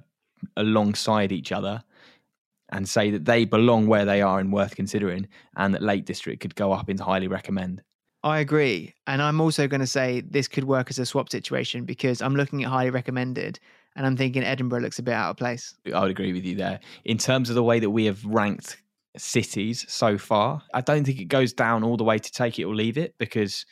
alongside 0.57 1.33
each 1.33 1.53
other 1.53 1.83
and 2.75 2.89
say 2.89 3.11
that 3.11 3.25
they 3.25 3.45
belong 3.45 3.87
where 3.87 4.05
they 4.05 4.21
are 4.21 4.41
and 4.41 4.53
worth 4.53 4.75
considering, 4.75 5.29
and 5.57 5.73
that 5.73 5.83
Lake 5.83 6.05
District 6.05 6.41
could 6.41 6.57
go 6.57 6.73
up 6.73 6.91
into 6.91 7.05
highly 7.05 7.29
recommend. 7.29 7.83
I 8.25 8.41
agree. 8.41 8.95
And 9.07 9.23
I'm 9.23 9.41
also 9.41 9.69
going 9.69 9.81
to 9.81 9.87
say 9.87 10.23
this 10.23 10.49
could 10.49 10.65
work 10.65 10.91
as 10.91 10.99
a 10.99 11.07
swap 11.07 11.31
situation 11.31 11.85
because 11.85 12.21
I'm 12.21 12.35
looking 12.35 12.65
at 12.65 12.71
highly 12.71 12.91
recommended 12.91 13.61
and 13.97 14.07
I'm 14.07 14.17
thinking 14.17 14.43
Edinburgh 14.43 14.81
looks 14.81 14.99
a 14.99 15.03
bit 15.03 15.15
out 15.15 15.31
of 15.31 15.37
place. 15.37 15.77
I 15.95 16.01
would 16.01 16.11
agree 16.11 16.33
with 16.33 16.45
you 16.45 16.57
there. 16.57 16.81
In 17.05 17.19
terms 17.19 17.49
of 17.49 17.55
the 17.55 17.63
way 17.63 17.79
that 17.79 17.91
we 17.91 18.07
have 18.07 18.25
ranked 18.25 18.79
cities 19.17 19.85
so 19.89 20.19
far, 20.19 20.63
I 20.73 20.81
don't 20.81 21.05
think 21.05 21.21
it 21.21 21.27
goes 21.27 21.53
down 21.53 21.85
all 21.85 21.97
the 21.97 22.05
way 22.05 22.19
to 22.19 22.33
take 22.33 22.59
it 22.59 22.65
or 22.65 22.75
leave 22.75 22.99
it 22.99 23.15
because 23.19 23.67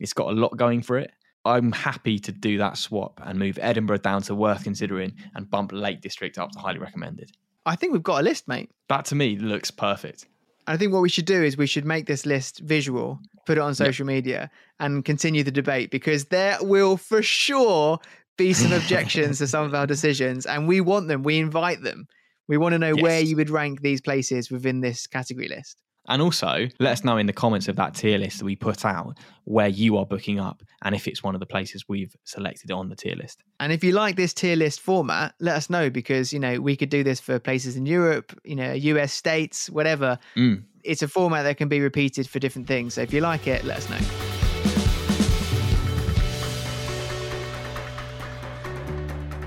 it's 0.00 0.14
got 0.14 0.30
a 0.30 0.34
lot 0.34 0.56
going 0.56 0.82
for 0.82 0.98
it. 0.98 1.12
I'm 1.44 1.70
happy 1.70 2.18
to 2.18 2.32
do 2.32 2.58
that 2.58 2.76
swap 2.76 3.20
and 3.22 3.38
move 3.38 3.58
Edinburgh 3.60 3.98
down 3.98 4.22
to 4.22 4.34
worth 4.34 4.64
considering 4.64 5.14
and 5.34 5.48
bump 5.48 5.70
Lake 5.72 6.00
District 6.00 6.38
up 6.38 6.50
to 6.52 6.58
highly 6.58 6.78
recommended. 6.78 7.30
I 7.68 7.76
think 7.76 7.92
we've 7.92 8.02
got 8.02 8.20
a 8.20 8.24
list, 8.24 8.48
mate. 8.48 8.70
That 8.88 9.04
to 9.06 9.14
me 9.14 9.36
looks 9.36 9.70
perfect. 9.70 10.26
I 10.66 10.76
think 10.76 10.92
what 10.92 11.02
we 11.02 11.08
should 11.08 11.26
do 11.26 11.42
is 11.42 11.56
we 11.56 11.66
should 11.66 11.84
make 11.84 12.06
this 12.06 12.26
list 12.26 12.60
visual, 12.60 13.20
put 13.46 13.58
it 13.58 13.60
on 13.60 13.74
social 13.74 14.06
media, 14.06 14.50
and 14.80 15.04
continue 15.04 15.42
the 15.42 15.50
debate 15.50 15.90
because 15.90 16.26
there 16.26 16.58
will 16.60 16.96
for 16.96 17.22
sure 17.22 17.98
be 18.36 18.52
some 18.52 18.72
objections 18.80 19.38
to 19.38 19.46
some 19.46 19.64
of 19.64 19.74
our 19.74 19.86
decisions, 19.86 20.46
and 20.46 20.66
we 20.66 20.80
want 20.80 21.08
them. 21.08 21.22
We 21.22 21.38
invite 21.38 21.82
them. 21.82 22.06
We 22.48 22.56
want 22.56 22.72
to 22.72 22.78
know 22.78 22.94
where 22.94 23.20
you 23.20 23.36
would 23.36 23.50
rank 23.50 23.82
these 23.82 24.00
places 24.00 24.50
within 24.50 24.80
this 24.80 25.06
category 25.06 25.48
list. 25.48 25.76
And 26.08 26.22
also, 26.22 26.68
let 26.80 26.92
us 26.92 27.04
know 27.04 27.18
in 27.18 27.26
the 27.26 27.34
comments 27.34 27.68
of 27.68 27.76
that 27.76 27.94
tier 27.94 28.16
list 28.16 28.38
that 28.38 28.46
we 28.46 28.56
put 28.56 28.86
out 28.86 29.18
where 29.44 29.68
you 29.68 29.98
are 29.98 30.06
booking 30.06 30.40
up 30.40 30.62
and 30.82 30.94
if 30.94 31.06
it's 31.06 31.22
one 31.22 31.34
of 31.34 31.40
the 31.40 31.46
places 31.46 31.84
we've 31.86 32.16
selected 32.24 32.70
on 32.70 32.88
the 32.88 32.96
tier 32.96 33.14
list. 33.14 33.42
And 33.60 33.72
if 33.72 33.84
you 33.84 33.92
like 33.92 34.16
this 34.16 34.32
tier 34.32 34.56
list 34.56 34.80
format, 34.80 35.34
let 35.38 35.56
us 35.56 35.68
know 35.68 35.90
because 35.90 36.32
you 36.32 36.38
know 36.38 36.60
we 36.60 36.76
could 36.76 36.88
do 36.88 37.04
this 37.04 37.20
for 37.20 37.38
places 37.38 37.76
in 37.76 37.84
Europe, 37.84 38.38
you 38.42 38.56
know, 38.56 38.72
US 38.72 39.12
states, 39.12 39.68
whatever. 39.68 40.18
Mm. 40.34 40.64
It's 40.82 41.02
a 41.02 41.08
format 41.08 41.44
that 41.44 41.58
can 41.58 41.68
be 41.68 41.80
repeated 41.80 42.26
for 42.26 42.38
different 42.38 42.66
things. 42.66 42.94
So 42.94 43.02
if 43.02 43.12
you 43.12 43.20
like 43.20 43.46
it, 43.46 43.64
let 43.64 43.76
us 43.76 43.90
know. 43.90 43.98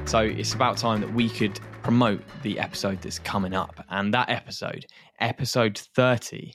So 0.05 0.20
it's 0.20 0.53
about 0.53 0.78
time 0.78 1.01
that 1.01 1.14
we 1.14 1.30
could 1.30 1.59
promote 1.84 2.22
the 2.44 2.60
episode 2.60 3.02
that's 3.02 3.20
coming 3.20 3.54
up. 3.54 3.84
And 3.90 4.14
that 4.14 4.30
episode, 4.30 4.86
episode 5.20 5.78
30, 5.96 6.54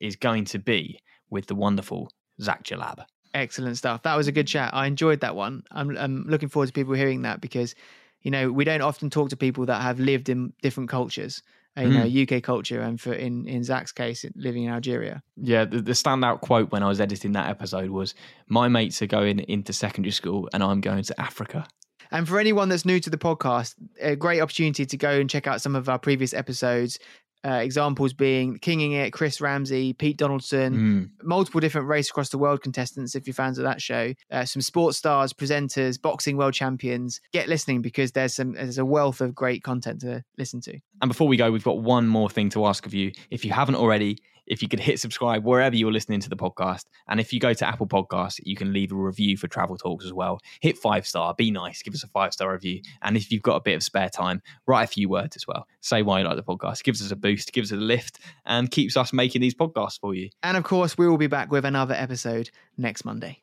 is 0.00 0.16
going 0.16 0.44
to 0.46 0.58
be 0.58 1.00
with 1.30 1.46
the 1.46 1.54
wonderful 1.54 2.10
Zach 2.40 2.64
Jalab. 2.64 3.04
Excellent 3.34 3.76
stuff. 3.76 4.02
That 4.02 4.16
was 4.16 4.28
a 4.28 4.32
good 4.32 4.46
chat. 4.46 4.72
I 4.72 4.86
enjoyed 4.86 5.20
that 5.20 5.36
one. 5.36 5.62
I'm, 5.70 5.96
I'm 5.96 6.24
looking 6.26 6.48
forward 6.48 6.68
to 6.68 6.72
people 6.72 6.94
hearing 6.94 7.22
that 7.22 7.40
because, 7.40 7.74
you 8.22 8.30
know, 8.30 8.50
we 8.50 8.64
don't 8.64 8.80
often 8.82 9.10
talk 9.10 9.30
to 9.30 9.36
people 9.36 9.66
that 9.66 9.82
have 9.82 10.00
lived 10.00 10.28
in 10.28 10.52
different 10.62 10.88
cultures. 10.88 11.42
uh, 11.76 11.82
You 11.82 11.90
know, 11.90 12.36
UK 12.36 12.42
culture, 12.42 12.80
and 12.80 13.00
for 13.00 13.12
in 13.12 13.46
in 13.46 13.62
Zach's 13.62 13.92
case, 13.92 14.24
living 14.34 14.64
in 14.64 14.70
Algeria. 14.70 15.22
Yeah, 15.36 15.64
the, 15.66 15.80
the 15.82 15.92
standout 15.92 16.40
quote 16.40 16.72
when 16.72 16.82
I 16.82 16.88
was 16.88 17.00
editing 17.00 17.32
that 17.32 17.50
episode 17.50 17.90
was 17.90 18.14
My 18.48 18.68
mates 18.68 19.02
are 19.02 19.06
going 19.06 19.40
into 19.40 19.72
secondary 19.72 20.12
school 20.12 20.48
and 20.52 20.62
I'm 20.62 20.80
going 20.80 21.04
to 21.04 21.20
Africa. 21.20 21.66
And 22.10 22.26
for 22.28 22.38
anyone 22.38 22.68
that's 22.68 22.84
new 22.84 23.00
to 23.00 23.10
the 23.10 23.18
podcast, 23.18 23.74
a 24.00 24.16
great 24.16 24.40
opportunity 24.40 24.86
to 24.86 24.96
go 24.96 25.10
and 25.20 25.28
check 25.28 25.46
out 25.46 25.60
some 25.60 25.76
of 25.76 25.88
our 25.88 25.98
previous 25.98 26.32
episodes. 26.34 26.98
Uh, 27.46 27.50
examples 27.62 28.12
being 28.12 28.58
Kinging 28.58 28.92
It, 28.92 29.12
Chris 29.12 29.40
Ramsey, 29.40 29.92
Pete 29.92 30.16
Donaldson, 30.16 30.74
Mm. 30.74 31.24
multiple 31.24 31.60
different 31.60 31.86
race 31.86 32.10
across 32.10 32.30
the 32.30 32.36
world 32.36 32.62
contestants. 32.62 33.14
If 33.14 33.28
you're 33.28 33.34
fans 33.34 33.58
of 33.58 33.64
that 33.64 33.80
show, 33.80 34.12
uh, 34.32 34.44
some 34.44 34.60
sports 34.60 34.98
stars, 34.98 35.32
presenters, 35.32 36.02
boxing 36.02 36.36
world 36.36 36.54
champions. 36.54 37.20
Get 37.32 37.48
listening 37.48 37.80
because 37.80 38.10
there's 38.10 38.34
some 38.34 38.54
there's 38.54 38.76
a 38.78 38.84
wealth 38.84 39.20
of 39.20 39.36
great 39.36 39.62
content 39.62 40.00
to 40.00 40.24
listen 40.36 40.60
to. 40.62 40.80
And 41.00 41.08
before 41.08 41.28
we 41.28 41.36
go, 41.36 41.52
we've 41.52 41.62
got 41.62 41.78
one 41.78 42.08
more 42.08 42.28
thing 42.28 42.50
to 42.50 42.66
ask 42.66 42.86
of 42.86 42.92
you. 42.92 43.12
If 43.30 43.44
you 43.44 43.52
haven't 43.52 43.76
already, 43.76 44.18
if 44.48 44.62
you 44.62 44.68
could 44.68 44.80
hit 44.80 45.00
subscribe 45.00 45.44
wherever 45.44 45.76
you're 45.76 45.92
listening 45.92 46.20
to 46.20 46.28
the 46.28 46.36
podcast. 46.36 46.84
And 47.08 47.20
if 47.20 47.32
you 47.32 47.40
go 47.40 47.52
to 47.54 47.66
Apple 47.66 47.86
Podcasts, 47.86 48.40
you 48.42 48.56
can 48.56 48.72
leave 48.72 48.92
a 48.92 48.96
review 48.96 49.36
for 49.36 49.48
Travel 49.48 49.76
Talks 49.76 50.04
as 50.04 50.12
well. 50.12 50.40
Hit 50.60 50.78
five 50.78 51.06
star, 51.06 51.34
be 51.34 51.50
nice, 51.50 51.82
give 51.82 51.94
us 51.94 52.02
a 52.02 52.08
five 52.08 52.32
star 52.32 52.52
review. 52.52 52.80
And 53.02 53.16
if 53.16 53.30
you've 53.30 53.42
got 53.42 53.56
a 53.56 53.60
bit 53.60 53.74
of 53.74 53.82
spare 53.82 54.08
time, 54.08 54.42
write 54.66 54.84
a 54.84 54.92
few 54.92 55.08
words 55.08 55.36
as 55.36 55.46
well. 55.46 55.66
Say 55.80 56.02
why 56.02 56.20
you 56.20 56.26
like 56.26 56.36
the 56.36 56.42
podcast, 56.42 56.82
gives 56.82 57.02
us 57.02 57.10
a 57.10 57.16
boost, 57.16 57.52
gives 57.52 57.72
us 57.72 57.76
a 57.76 57.80
lift, 57.80 58.20
and 58.44 58.70
keeps 58.70 58.96
us 58.96 59.12
making 59.12 59.40
these 59.40 59.54
podcasts 59.54 59.98
for 60.00 60.14
you. 60.14 60.30
And 60.42 60.56
of 60.56 60.64
course, 60.64 60.98
we 60.98 61.08
will 61.08 61.18
be 61.18 61.26
back 61.26 61.50
with 61.50 61.64
another 61.64 61.94
episode 61.94 62.50
next 62.76 63.04
Monday. 63.04 63.42